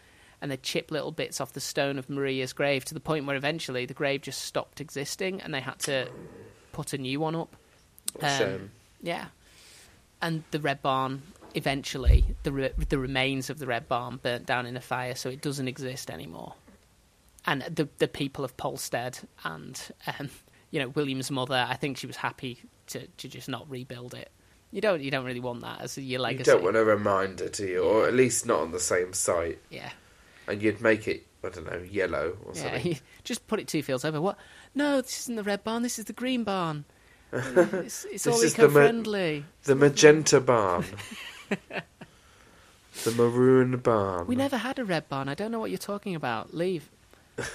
and 0.46 0.52
they'd 0.52 0.62
chip 0.62 0.92
little 0.92 1.12
bits 1.12 1.42
off 1.42 1.54
the 1.54 1.60
stone 1.60 1.98
of 1.98 2.08
Maria's 2.08 2.54
grave 2.54 2.86
to 2.86 2.94
the 2.94 3.00
point 3.00 3.26
where 3.26 3.36
eventually 3.36 3.88
the 3.88 3.96
grave 3.96 4.22
just 4.22 4.44
stopped 4.44 4.80
existing 4.80 5.42
and 5.42 5.52
they 5.52 5.60
had 5.60 5.80
to 5.80 6.08
put 6.72 6.94
a 6.94 7.00
new 7.00 7.20
one 7.20 7.36
up. 7.36 7.56
Um, 8.22 8.30
shame. 8.38 8.72
Yeah, 9.02 9.26
and 10.22 10.44
the 10.52 10.60
red 10.60 10.84
barn 10.84 11.24
eventually 11.56 12.26
the 12.44 12.52
re- 12.52 12.74
the 12.90 13.00
remains 13.00 13.50
of 13.50 13.58
the 13.58 13.66
red 13.66 13.88
barn 13.88 14.20
burnt 14.22 14.46
down 14.46 14.68
in 14.68 14.78
a 14.78 14.82
fire, 14.82 15.16
so 15.16 15.30
it 15.30 15.42
doesn't 15.42 15.68
exist 15.68 16.12
anymore. 16.12 16.54
And 17.48 17.64
the 17.64 17.90
the 17.98 18.08
people 18.08 18.46
of 18.46 18.56
Polstead 18.56 19.24
and 19.44 19.82
um, 20.06 20.30
you 20.70 20.80
know 20.80 20.90
William's 20.90 21.32
mother, 21.32 21.66
I 21.68 21.74
think 21.74 21.98
she 21.98 22.06
was 22.06 22.18
happy 22.18 22.60
to, 22.88 23.08
to 23.08 23.28
just 23.28 23.50
not 23.50 23.68
rebuild 23.68 24.14
it. 24.14 24.30
You 24.70 24.80
don't 24.80 25.02
you 25.02 25.10
don't 25.10 25.26
really 25.26 25.40
want 25.40 25.62
that 25.62 25.82
as 25.82 25.98
your 25.98 26.20
legacy. 26.20 26.52
You 26.52 26.58
don't 26.58 26.64
want 26.64 26.78
a 26.78 26.84
reminder, 26.86 27.50
do 27.50 27.66
you? 27.66 27.84
Or 27.84 28.08
at 28.08 28.14
least 28.14 28.46
not 28.46 28.60
on 28.60 28.72
the 28.72 28.80
same 28.80 29.12
site. 29.14 29.58
yeah, 29.72 29.90
And 30.48 30.62
you'd 30.62 30.82
make 30.82 31.08
it, 31.08 31.26
I 31.44 31.50
don't 31.50 31.66
know, 31.66 31.82
yellow 31.90 32.38
or 32.46 32.54
yeah. 32.54 32.62
something. 32.62 33.00
just 33.24 33.48
put 33.48 33.60
it 33.60 33.68
two 33.68 33.82
fields 33.84 34.06
over. 34.06 34.22
What? 34.22 34.38
No, 34.74 35.02
this 35.02 35.22
isn't 35.22 35.36
the 35.36 35.44
red 35.44 35.64
barn. 35.64 35.84
This 35.84 36.00
is 36.00 36.06
the 36.06 36.14
green 36.14 36.44
barn. 36.44 36.86
It's, 37.34 38.06
it's 38.06 38.28
all 38.28 38.34
This 38.34 38.44
is 38.44 38.54
the 38.54 38.70
ma- 38.70 38.80
eco-friendly. 38.80 39.46
The 39.64 39.76
magenta 39.76 40.40
barn. 40.40 40.86
the 43.04 43.12
maroon 43.12 43.78
barn. 43.78 44.28
We 44.28 44.36
never 44.38 44.58
had 44.58 44.80
a 44.80 44.86
red 44.86 45.10
barn. 45.10 45.28
I 45.28 45.34
don't 45.34 45.52
know 45.52 45.60
what 45.60 45.70
you're 45.70 45.78
talking 45.78 46.16
about. 46.16 46.54
Leave. 46.54 46.90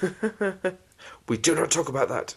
We 1.28 1.38
do 1.38 1.54
not 1.54 1.70
talk 1.70 1.88
about 1.88 2.08
that. 2.08 2.36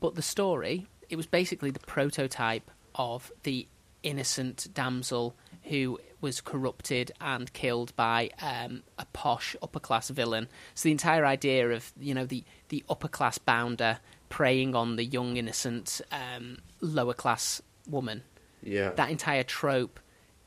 But 0.00 0.14
the 0.14 0.22
story, 0.22 0.86
it 1.08 1.16
was 1.16 1.26
basically 1.26 1.70
the 1.70 1.80
prototype 1.80 2.70
of 2.94 3.32
the 3.42 3.66
innocent 4.02 4.68
damsel 4.74 5.34
who 5.64 5.98
was 6.24 6.40
corrupted 6.40 7.12
and 7.20 7.52
killed 7.52 7.94
by 7.96 8.30
um, 8.40 8.82
a 8.98 9.04
posh 9.12 9.54
upper 9.62 9.78
class 9.78 10.08
villain. 10.08 10.48
So 10.74 10.88
the 10.88 10.92
entire 10.92 11.26
idea 11.26 11.68
of 11.68 11.92
you 12.00 12.14
know 12.14 12.24
the 12.24 12.42
the 12.70 12.82
upper 12.88 13.08
class 13.08 13.36
bounder 13.36 13.98
preying 14.30 14.74
on 14.74 14.96
the 14.96 15.04
young 15.04 15.36
innocent 15.36 16.00
um, 16.10 16.56
lower 16.80 17.12
class 17.12 17.60
woman. 17.86 18.22
Yeah. 18.62 18.92
That 18.92 19.10
entire 19.10 19.42
trope, 19.42 20.00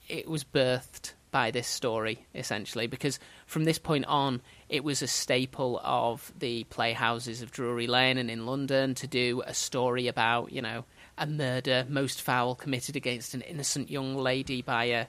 it 0.10 0.28
was 0.28 0.44
birthed 0.44 1.14
by 1.30 1.52
this 1.52 1.68
story 1.68 2.26
essentially 2.34 2.88
because 2.88 3.20
from 3.46 3.66
this 3.66 3.78
point 3.78 4.06
on 4.06 4.42
it 4.70 4.84
was 4.84 5.02
a 5.02 5.08
staple 5.08 5.80
of 5.84 6.32
the 6.40 6.64
playhouses 6.66 7.42
of 7.44 7.52
Drury 7.52 7.86
Lane 7.86 8.18
and 8.18 8.32
in 8.32 8.46
London 8.46 8.96
to 8.96 9.08
do 9.08 9.44
a 9.46 9.54
story 9.54 10.08
about 10.08 10.52
you 10.52 10.62
know 10.62 10.86
a 11.18 11.28
murder 11.28 11.86
most 11.90 12.22
foul 12.22 12.56
committed 12.56 12.96
against 12.96 13.34
an 13.34 13.42
innocent 13.42 13.92
young 13.92 14.16
lady 14.16 14.62
by 14.62 14.86
a 14.86 15.06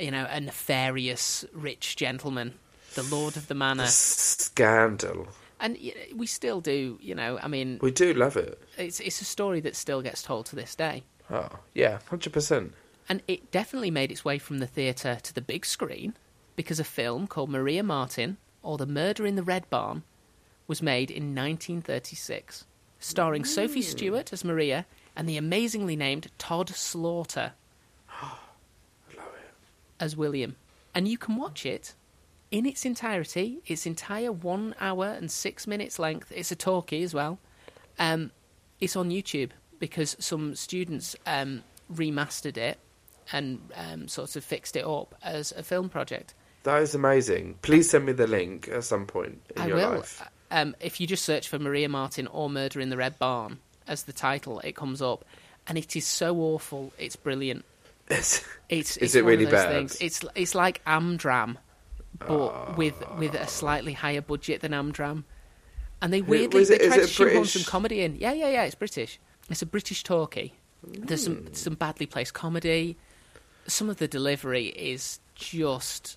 you 0.00 0.10
know 0.10 0.26
a 0.30 0.40
nefarious 0.40 1.44
rich 1.52 1.94
gentleman 1.96 2.54
the 2.94 3.02
lord 3.04 3.36
of 3.36 3.46
the 3.48 3.54
manor 3.54 3.86
Scandal. 3.86 5.28
and 5.60 5.76
we 6.16 6.26
still 6.26 6.60
do 6.60 6.98
you 7.00 7.14
know 7.14 7.38
i 7.42 7.48
mean 7.48 7.78
We 7.80 7.90
do 7.90 8.12
love 8.14 8.36
it. 8.36 8.60
it's 8.78 9.00
it's 9.00 9.20
a 9.20 9.24
story 9.24 9.60
that 9.60 9.76
still 9.76 10.02
gets 10.02 10.22
told 10.22 10.46
to 10.46 10.56
this 10.56 10.74
day 10.74 11.04
Oh, 11.32 11.48
yeah, 11.74 11.98
100%. 12.10 12.72
And 13.08 13.22
it 13.28 13.52
definitely 13.52 13.92
made 13.92 14.10
its 14.10 14.24
way 14.24 14.38
from 14.38 14.58
the 14.58 14.66
theatre 14.66 15.16
to 15.22 15.32
the 15.32 15.40
big 15.40 15.64
screen 15.64 16.14
because 16.56 16.80
a 16.80 16.84
film 16.84 17.28
called 17.28 17.50
Maria 17.50 17.84
Marten 17.84 18.36
or 18.64 18.76
The 18.76 18.84
Murder 18.84 19.24
in 19.26 19.36
the 19.36 19.44
Red 19.44 19.70
Barn 19.70 20.02
was 20.66 20.82
made 20.82 21.08
in 21.08 21.32
1936, 21.32 22.66
starring 22.98 23.44
Sophie 23.44 23.80
Stewart 23.80 24.32
as 24.32 24.42
Maria 24.44 24.86
and 25.14 25.28
the 25.28 25.36
amazingly 25.36 25.94
named 25.94 26.32
Tod 26.36 26.68
Slaughter 26.70 27.52
as 30.00 30.16
William. 30.16 30.56
And 30.94 31.06
you 31.06 31.18
can 31.18 31.36
watch 31.36 31.64
it 31.64 31.94
in 32.50 32.66
its 32.66 32.84
entirety, 32.84 33.60
its 33.66 33.86
entire 33.86 34.32
one 34.32 34.74
hour 34.80 35.06
and 35.06 35.30
six 35.30 35.66
minutes 35.66 35.98
length. 35.98 36.32
It's 36.34 36.50
a 36.50 36.56
talkie 36.56 37.02
as 37.02 37.14
well. 37.14 37.38
Um, 37.98 38.32
it's 38.80 38.96
on 38.96 39.10
YouTube 39.10 39.50
because 39.78 40.16
some 40.18 40.54
students 40.56 41.14
um, 41.26 41.62
remastered 41.92 42.56
it 42.56 42.78
and 43.32 43.60
um, 43.76 44.08
sort 44.08 44.34
of 44.34 44.42
fixed 44.42 44.74
it 44.74 44.84
up 44.84 45.14
as 45.22 45.52
a 45.52 45.62
film 45.62 45.88
project. 45.88 46.34
That 46.64 46.82
is 46.82 46.94
amazing. 46.94 47.56
Please 47.62 47.88
send 47.88 48.06
me 48.06 48.12
the 48.12 48.26
link 48.26 48.68
at 48.68 48.84
some 48.84 49.06
point 49.06 49.40
in 49.56 49.62
I 49.62 49.66
your 49.66 49.76
will. 49.76 49.90
life. 49.96 50.22
Um, 50.50 50.74
if 50.80 51.00
you 51.00 51.06
just 51.06 51.24
search 51.24 51.48
for 51.48 51.58
Maria 51.58 51.88
Marten 51.88 52.26
or 52.26 52.50
Murder 52.50 52.80
in 52.80 52.90
the 52.90 52.96
Red 52.96 53.18
Barn 53.18 53.60
as 53.86 54.02
the 54.02 54.12
title, 54.12 54.60
it 54.60 54.74
comes 54.74 55.00
up, 55.00 55.24
and 55.66 55.78
it 55.78 55.94
is 55.94 56.06
so 56.06 56.36
awful. 56.38 56.92
It's 56.98 57.16
brilliant. 57.16 57.64
It's, 58.10 58.44
It's, 58.68 58.96
Is 58.98 59.14
it 59.16 59.24
really 59.24 59.46
bad? 59.46 59.68
Things. 59.70 59.96
It's 60.00 60.24
it's 60.34 60.54
like 60.54 60.84
Amdram, 60.84 61.56
but 62.18 62.76
with 62.76 62.94
with 63.18 63.34
a 63.34 63.46
slightly 63.46 63.92
higher 63.92 64.20
budget 64.20 64.60
than 64.60 64.72
Amdram, 64.72 65.24
and 66.02 66.12
they 66.12 66.22
weirdly 66.22 66.62
it- 66.62 66.68
they 66.68 66.78
tried 66.88 67.00
to 67.00 67.06
shoehorn 67.06 67.44
some 67.46 67.64
comedy 67.64 68.02
in. 68.02 68.16
Yeah, 68.16 68.32
yeah, 68.32 68.48
yeah. 68.50 68.62
It's 68.64 68.74
British. 68.76 69.18
It's 69.48 69.62
a 69.62 69.66
British 69.66 70.02
talkie. 70.04 70.54
There's 70.84 71.26
Hmm. 71.26 71.34
some 71.46 71.54
some 71.54 71.74
badly 71.74 72.06
placed 72.06 72.34
comedy. 72.34 72.96
Some 73.66 73.90
of 73.90 73.96
the 73.98 74.08
delivery 74.08 74.66
is 74.66 75.20
just 75.34 76.16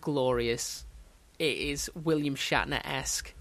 glorious. 0.00 0.84
It 1.38 1.56
is 1.58 1.90
William 1.94 2.34
Shatner 2.36 2.80
esque 2.84 3.34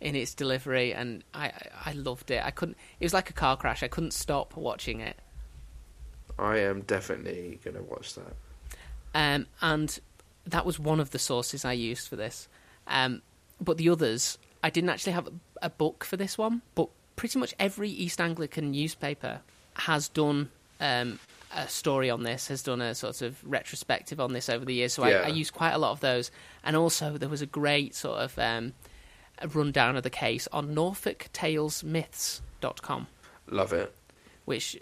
in 0.00 0.14
its 0.16 0.34
delivery, 0.34 0.92
and 0.94 1.22
I 1.34 1.46
I 1.46 1.52
I 1.86 1.92
loved 1.92 2.30
it. 2.30 2.42
I 2.44 2.50
couldn't. 2.50 2.76
It 2.98 3.04
was 3.04 3.14
like 3.14 3.30
a 3.30 3.34
car 3.34 3.56
crash. 3.56 3.82
I 3.82 3.88
couldn't 3.88 4.12
stop 4.12 4.56
watching 4.56 5.00
it. 5.00 5.16
I 6.40 6.58
am 6.58 6.80
definitely 6.82 7.60
going 7.62 7.76
to 7.76 7.82
watch 7.82 8.14
that. 8.14 8.34
Um, 9.14 9.46
and 9.60 9.98
that 10.46 10.64
was 10.64 10.78
one 10.78 11.00
of 11.00 11.10
the 11.10 11.18
sources 11.18 11.64
I 11.64 11.72
used 11.72 12.08
for 12.08 12.16
this. 12.16 12.48
Um, 12.86 13.22
but 13.60 13.76
the 13.76 13.90
others, 13.90 14.38
I 14.64 14.70
didn't 14.70 14.90
actually 14.90 15.12
have 15.12 15.28
a 15.60 15.70
book 15.70 16.04
for 16.04 16.16
this 16.16 16.38
one, 16.38 16.62
but 16.74 16.88
pretty 17.16 17.38
much 17.38 17.54
every 17.58 17.90
East 17.90 18.20
Anglican 18.20 18.70
newspaper 18.70 19.40
has 19.74 20.08
done 20.08 20.48
um, 20.80 21.18
a 21.54 21.68
story 21.68 22.08
on 22.08 22.22
this, 22.22 22.48
has 22.48 22.62
done 22.62 22.80
a 22.80 22.94
sort 22.94 23.20
of 23.20 23.38
retrospective 23.44 24.18
on 24.18 24.32
this 24.32 24.48
over 24.48 24.64
the 24.64 24.72
years. 24.74 24.94
So 24.94 25.06
Yeah. 25.06 25.18
I, 25.20 25.24
I 25.24 25.28
used 25.28 25.52
quite 25.52 25.72
a 25.72 25.78
lot 25.78 25.90
of 25.92 26.00
those. 26.00 26.30
And 26.64 26.74
also, 26.76 27.18
there 27.18 27.28
was 27.28 27.42
a 27.42 27.46
great 27.46 27.94
sort 27.94 28.18
of 28.18 28.38
um, 28.38 28.72
rundown 29.52 29.96
of 29.96 30.02
the 30.04 30.10
case 30.10 30.48
on 30.52 30.74
NorfolkTalesMyths.com, 30.74 33.06
Love 33.48 33.72
it. 33.72 33.94
which 34.46 34.78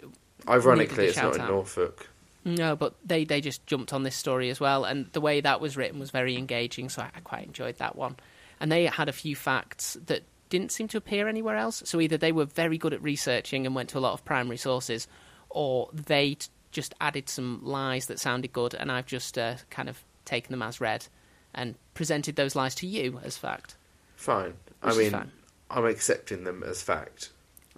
Ironically, 0.47 1.07
it's 1.07 1.17
not 1.17 1.33
in 1.33 1.39
shout-out. 1.39 1.49
Norfolk. 1.49 2.09
No, 2.45 2.75
but 2.75 2.95
they, 3.05 3.25
they 3.25 3.41
just 3.41 3.65
jumped 3.67 3.91
on 3.93 4.03
this 4.03 4.15
story 4.15 4.49
as 4.49 4.59
well, 4.59 4.85
and 4.85 5.11
the 5.11 5.21
way 5.21 5.41
that 5.41 5.59
was 5.59 5.75
written 5.75 5.99
was 5.99 6.09
very 6.09 6.37
engaging, 6.37 6.89
so 6.89 7.01
I, 7.01 7.11
I 7.15 7.19
quite 7.19 7.45
enjoyed 7.45 7.77
that 7.77 7.95
one. 7.95 8.15
And 8.59 8.71
they 8.71 8.85
had 8.85 9.09
a 9.09 9.13
few 9.13 9.35
facts 9.35 9.97
that 10.07 10.23
didn't 10.49 10.71
seem 10.71 10.87
to 10.89 10.97
appear 10.97 11.27
anywhere 11.27 11.55
else. 11.55 11.83
So 11.85 11.99
either 12.01 12.17
they 12.17 12.31
were 12.31 12.45
very 12.45 12.77
good 12.77 12.93
at 12.93 13.03
researching 13.03 13.65
and 13.65 13.75
went 13.75 13.89
to 13.89 13.97
a 13.97 13.99
lot 13.99 14.13
of 14.13 14.25
primary 14.25 14.57
sources, 14.57 15.07
or 15.49 15.89
they 15.93 16.35
t- 16.35 16.47
just 16.71 16.95
added 17.01 17.29
some 17.29 17.61
lies 17.63 18.07
that 18.07 18.19
sounded 18.19 18.53
good, 18.53 18.73
and 18.73 18.91
I've 18.91 19.05
just 19.05 19.37
uh, 19.37 19.55
kind 19.69 19.89
of 19.89 20.03
taken 20.25 20.51
them 20.51 20.61
as 20.61 20.81
read 20.81 21.07
and 21.53 21.75
presented 21.93 22.35
those 22.35 22.55
lies 22.55 22.75
to 22.75 22.87
you 22.87 23.19
as 23.23 23.37
fact. 23.37 23.75
Fine. 24.15 24.53
I 24.81 24.95
mean, 24.95 25.11
fine. 25.11 25.31
I'm 25.69 25.85
accepting 25.85 26.43
them 26.45 26.63
as 26.63 26.81
fact. 26.81 27.29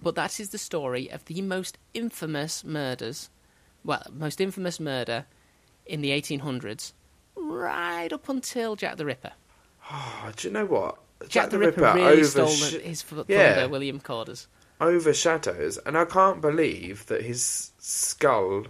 But 0.02 0.14
that 0.16 0.40
is 0.40 0.48
the 0.50 0.58
story 0.58 1.08
of 1.10 1.24
the 1.26 1.40
most 1.42 1.78
infamous 1.94 2.64
murders, 2.64 3.30
well, 3.84 4.02
most 4.12 4.40
infamous 4.40 4.80
murder 4.80 5.26
in 5.86 6.00
the 6.00 6.10
1800s, 6.10 6.92
right 7.36 8.12
up 8.12 8.28
until 8.28 8.74
Jack 8.76 8.96
the 8.96 9.04
Ripper. 9.06 9.32
Oh, 9.90 10.30
do 10.36 10.48
you 10.48 10.52
know 10.54 10.66
what? 10.66 10.98
Jack, 11.28 11.50
the, 11.50 11.58
Ripper, 11.58 11.92
really 11.94 12.24
stole 12.24 12.48
his 12.48 13.04
f- 13.10 13.24
Yeah. 13.28 13.66
William 13.66 14.00
Corder's. 14.00 14.48
overshadows, 14.80 15.78
and 15.86 15.96
I 15.96 16.04
can't 16.04 16.40
believe 16.40 17.06
that 17.06 17.22
his 17.22 17.72
skull, 17.78 18.64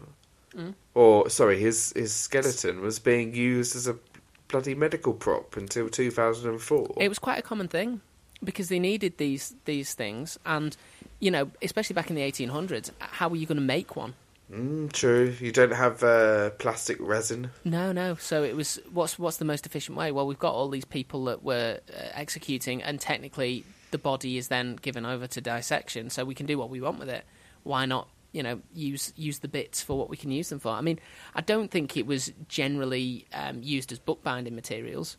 Mm. 0.54 0.74
or 0.94 1.30
sorry, 1.30 1.58
his 1.58 1.94
his 1.96 2.12
skeleton 2.12 2.82
was 2.82 2.98
being 2.98 3.34
used 3.34 3.74
as 3.74 3.86
a 3.88 3.96
bloody 4.48 4.74
medical 4.74 5.14
prop 5.14 5.56
until 5.56 5.88
2004. 5.88 6.96
It 7.00 7.08
was 7.08 7.18
quite 7.18 7.38
a 7.38 7.42
common 7.42 7.68
thing 7.68 8.02
because 8.44 8.68
they 8.68 8.78
needed 8.78 9.16
these 9.16 9.54
these 9.64 9.94
things, 9.94 10.38
and 10.44 10.76
you 11.22 11.30
know, 11.30 11.48
especially 11.62 11.94
back 11.94 12.10
in 12.10 12.16
the 12.16 12.22
1800s, 12.22 12.90
how 12.98 13.28
were 13.28 13.36
you 13.36 13.46
going 13.46 13.56
to 13.56 13.62
make 13.62 13.94
one? 13.94 14.14
Mm, 14.52 14.92
true. 14.92 15.34
You 15.38 15.52
don't 15.52 15.72
have 15.72 16.02
uh, 16.02 16.50
plastic 16.50 16.98
resin. 17.00 17.50
No, 17.64 17.92
no. 17.92 18.16
So 18.16 18.42
it 18.42 18.56
was 18.56 18.80
what's 18.92 19.18
what's 19.20 19.36
the 19.36 19.44
most 19.44 19.64
efficient 19.64 19.96
way? 19.96 20.10
Well, 20.10 20.26
we've 20.26 20.38
got 20.38 20.52
all 20.52 20.68
these 20.68 20.84
people 20.84 21.24
that 21.26 21.44
were 21.44 21.78
uh, 21.88 22.02
executing, 22.12 22.82
and 22.82 23.00
technically 23.00 23.64
the 23.92 23.98
body 23.98 24.36
is 24.36 24.48
then 24.48 24.76
given 24.76 25.06
over 25.06 25.28
to 25.28 25.40
dissection, 25.40 26.10
so 26.10 26.24
we 26.24 26.34
can 26.34 26.44
do 26.44 26.58
what 26.58 26.68
we 26.68 26.80
want 26.80 26.98
with 26.98 27.08
it. 27.08 27.24
Why 27.62 27.86
not? 27.86 28.08
You 28.32 28.42
know, 28.42 28.60
use 28.74 29.12
use 29.16 29.38
the 29.38 29.48
bits 29.48 29.80
for 29.80 29.96
what 29.96 30.10
we 30.10 30.16
can 30.16 30.32
use 30.32 30.48
them 30.48 30.58
for. 30.58 30.70
I 30.72 30.80
mean, 30.80 30.98
I 31.36 31.40
don't 31.40 31.70
think 31.70 31.96
it 31.96 32.06
was 32.06 32.32
generally 32.48 33.26
um, 33.32 33.62
used 33.62 33.92
as 33.92 34.00
bookbinding 34.00 34.56
materials. 34.56 35.16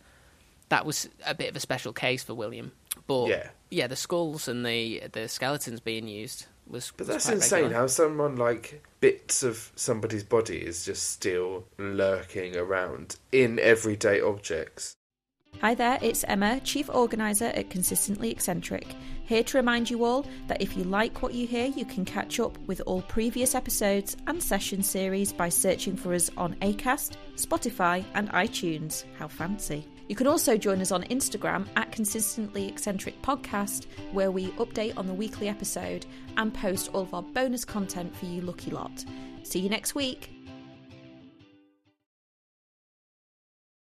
That 0.68 0.86
was 0.86 1.08
a 1.26 1.34
bit 1.34 1.50
of 1.50 1.56
a 1.56 1.60
special 1.60 1.94
case 1.94 2.24
for 2.24 2.34
William, 2.34 2.74
but 3.08 3.28
Yeah. 3.30 3.50
yeah, 3.70 3.88
the 3.88 3.96
skulls 3.96 4.48
and 4.48 4.66
the 4.66 5.04
the 5.12 5.28
skeletons 5.28 5.80
being 5.80 6.08
used 6.08 6.46
was. 6.68 6.92
But 6.96 7.08
was 7.08 7.16
that's 7.16 7.26
quite 7.26 7.36
insane 7.36 7.64
regular. 7.64 7.82
how 7.82 7.88
someone 7.88 8.36
like 8.36 8.84
bits 9.00 9.44
of 9.44 9.72
somebody's 9.76 10.24
body 10.24 10.58
is 10.60 10.86
just 10.86 11.10
still 11.12 11.66
lurking 11.78 12.56
around 12.56 13.18
in 13.32 13.60
everyday 13.60 14.22
objects. 14.22 14.96
Hi 15.62 15.76
there, 15.76 16.00
it's 16.02 16.24
Emma, 16.24 16.60
Chief 16.62 16.90
Organiser 16.90 17.52
at 17.54 17.70
Consistently 17.70 18.32
Eccentric, 18.32 18.88
here 19.26 19.44
to 19.44 19.58
remind 19.58 19.88
you 19.88 20.04
all 20.04 20.26
that 20.48 20.62
if 20.64 20.76
you 20.76 20.84
like 20.84 21.22
what 21.22 21.36
you 21.36 21.46
hear, 21.46 21.68
you 21.68 21.86
can 21.86 22.06
catch 22.06 22.40
up 22.40 22.58
with 22.66 22.82
all 22.88 23.04
previous 23.04 23.54
episodes 23.54 24.18
and 24.26 24.42
session 24.42 24.82
series 24.82 25.32
by 25.32 25.50
searching 25.50 25.96
for 25.96 26.14
us 26.16 26.32
on 26.38 26.56
ACAST, 26.62 27.14
Spotify, 27.36 28.04
and 28.16 28.32
iTunes. 28.32 29.04
How 29.20 29.28
fancy! 29.28 29.86
You 30.08 30.16
can 30.16 30.28
also 30.28 30.58
join 30.58 30.82
us 30.82 30.92
on 30.92 31.04
Instagram 31.04 31.68
at 31.76 31.92
Consistently 31.92 32.68
Eccentric 32.68 33.22
Podcast, 33.22 33.86
where 34.12 34.32
we 34.32 34.48
update 34.52 34.98
on 34.98 35.08
the 35.08 35.14
weekly 35.14 35.48
episode 35.48 36.06
and 36.38 36.54
post 36.54 36.90
all 36.94 37.04
of 37.04 37.14
our 37.14 37.24
bonus 37.24 37.64
content 37.64 38.16
for 38.16 38.26
you 38.26 38.42
lucky 38.42 38.72
lot. 38.72 39.06
See 39.44 39.60
you 39.60 39.70
next 39.70 39.96
week. 39.96 40.43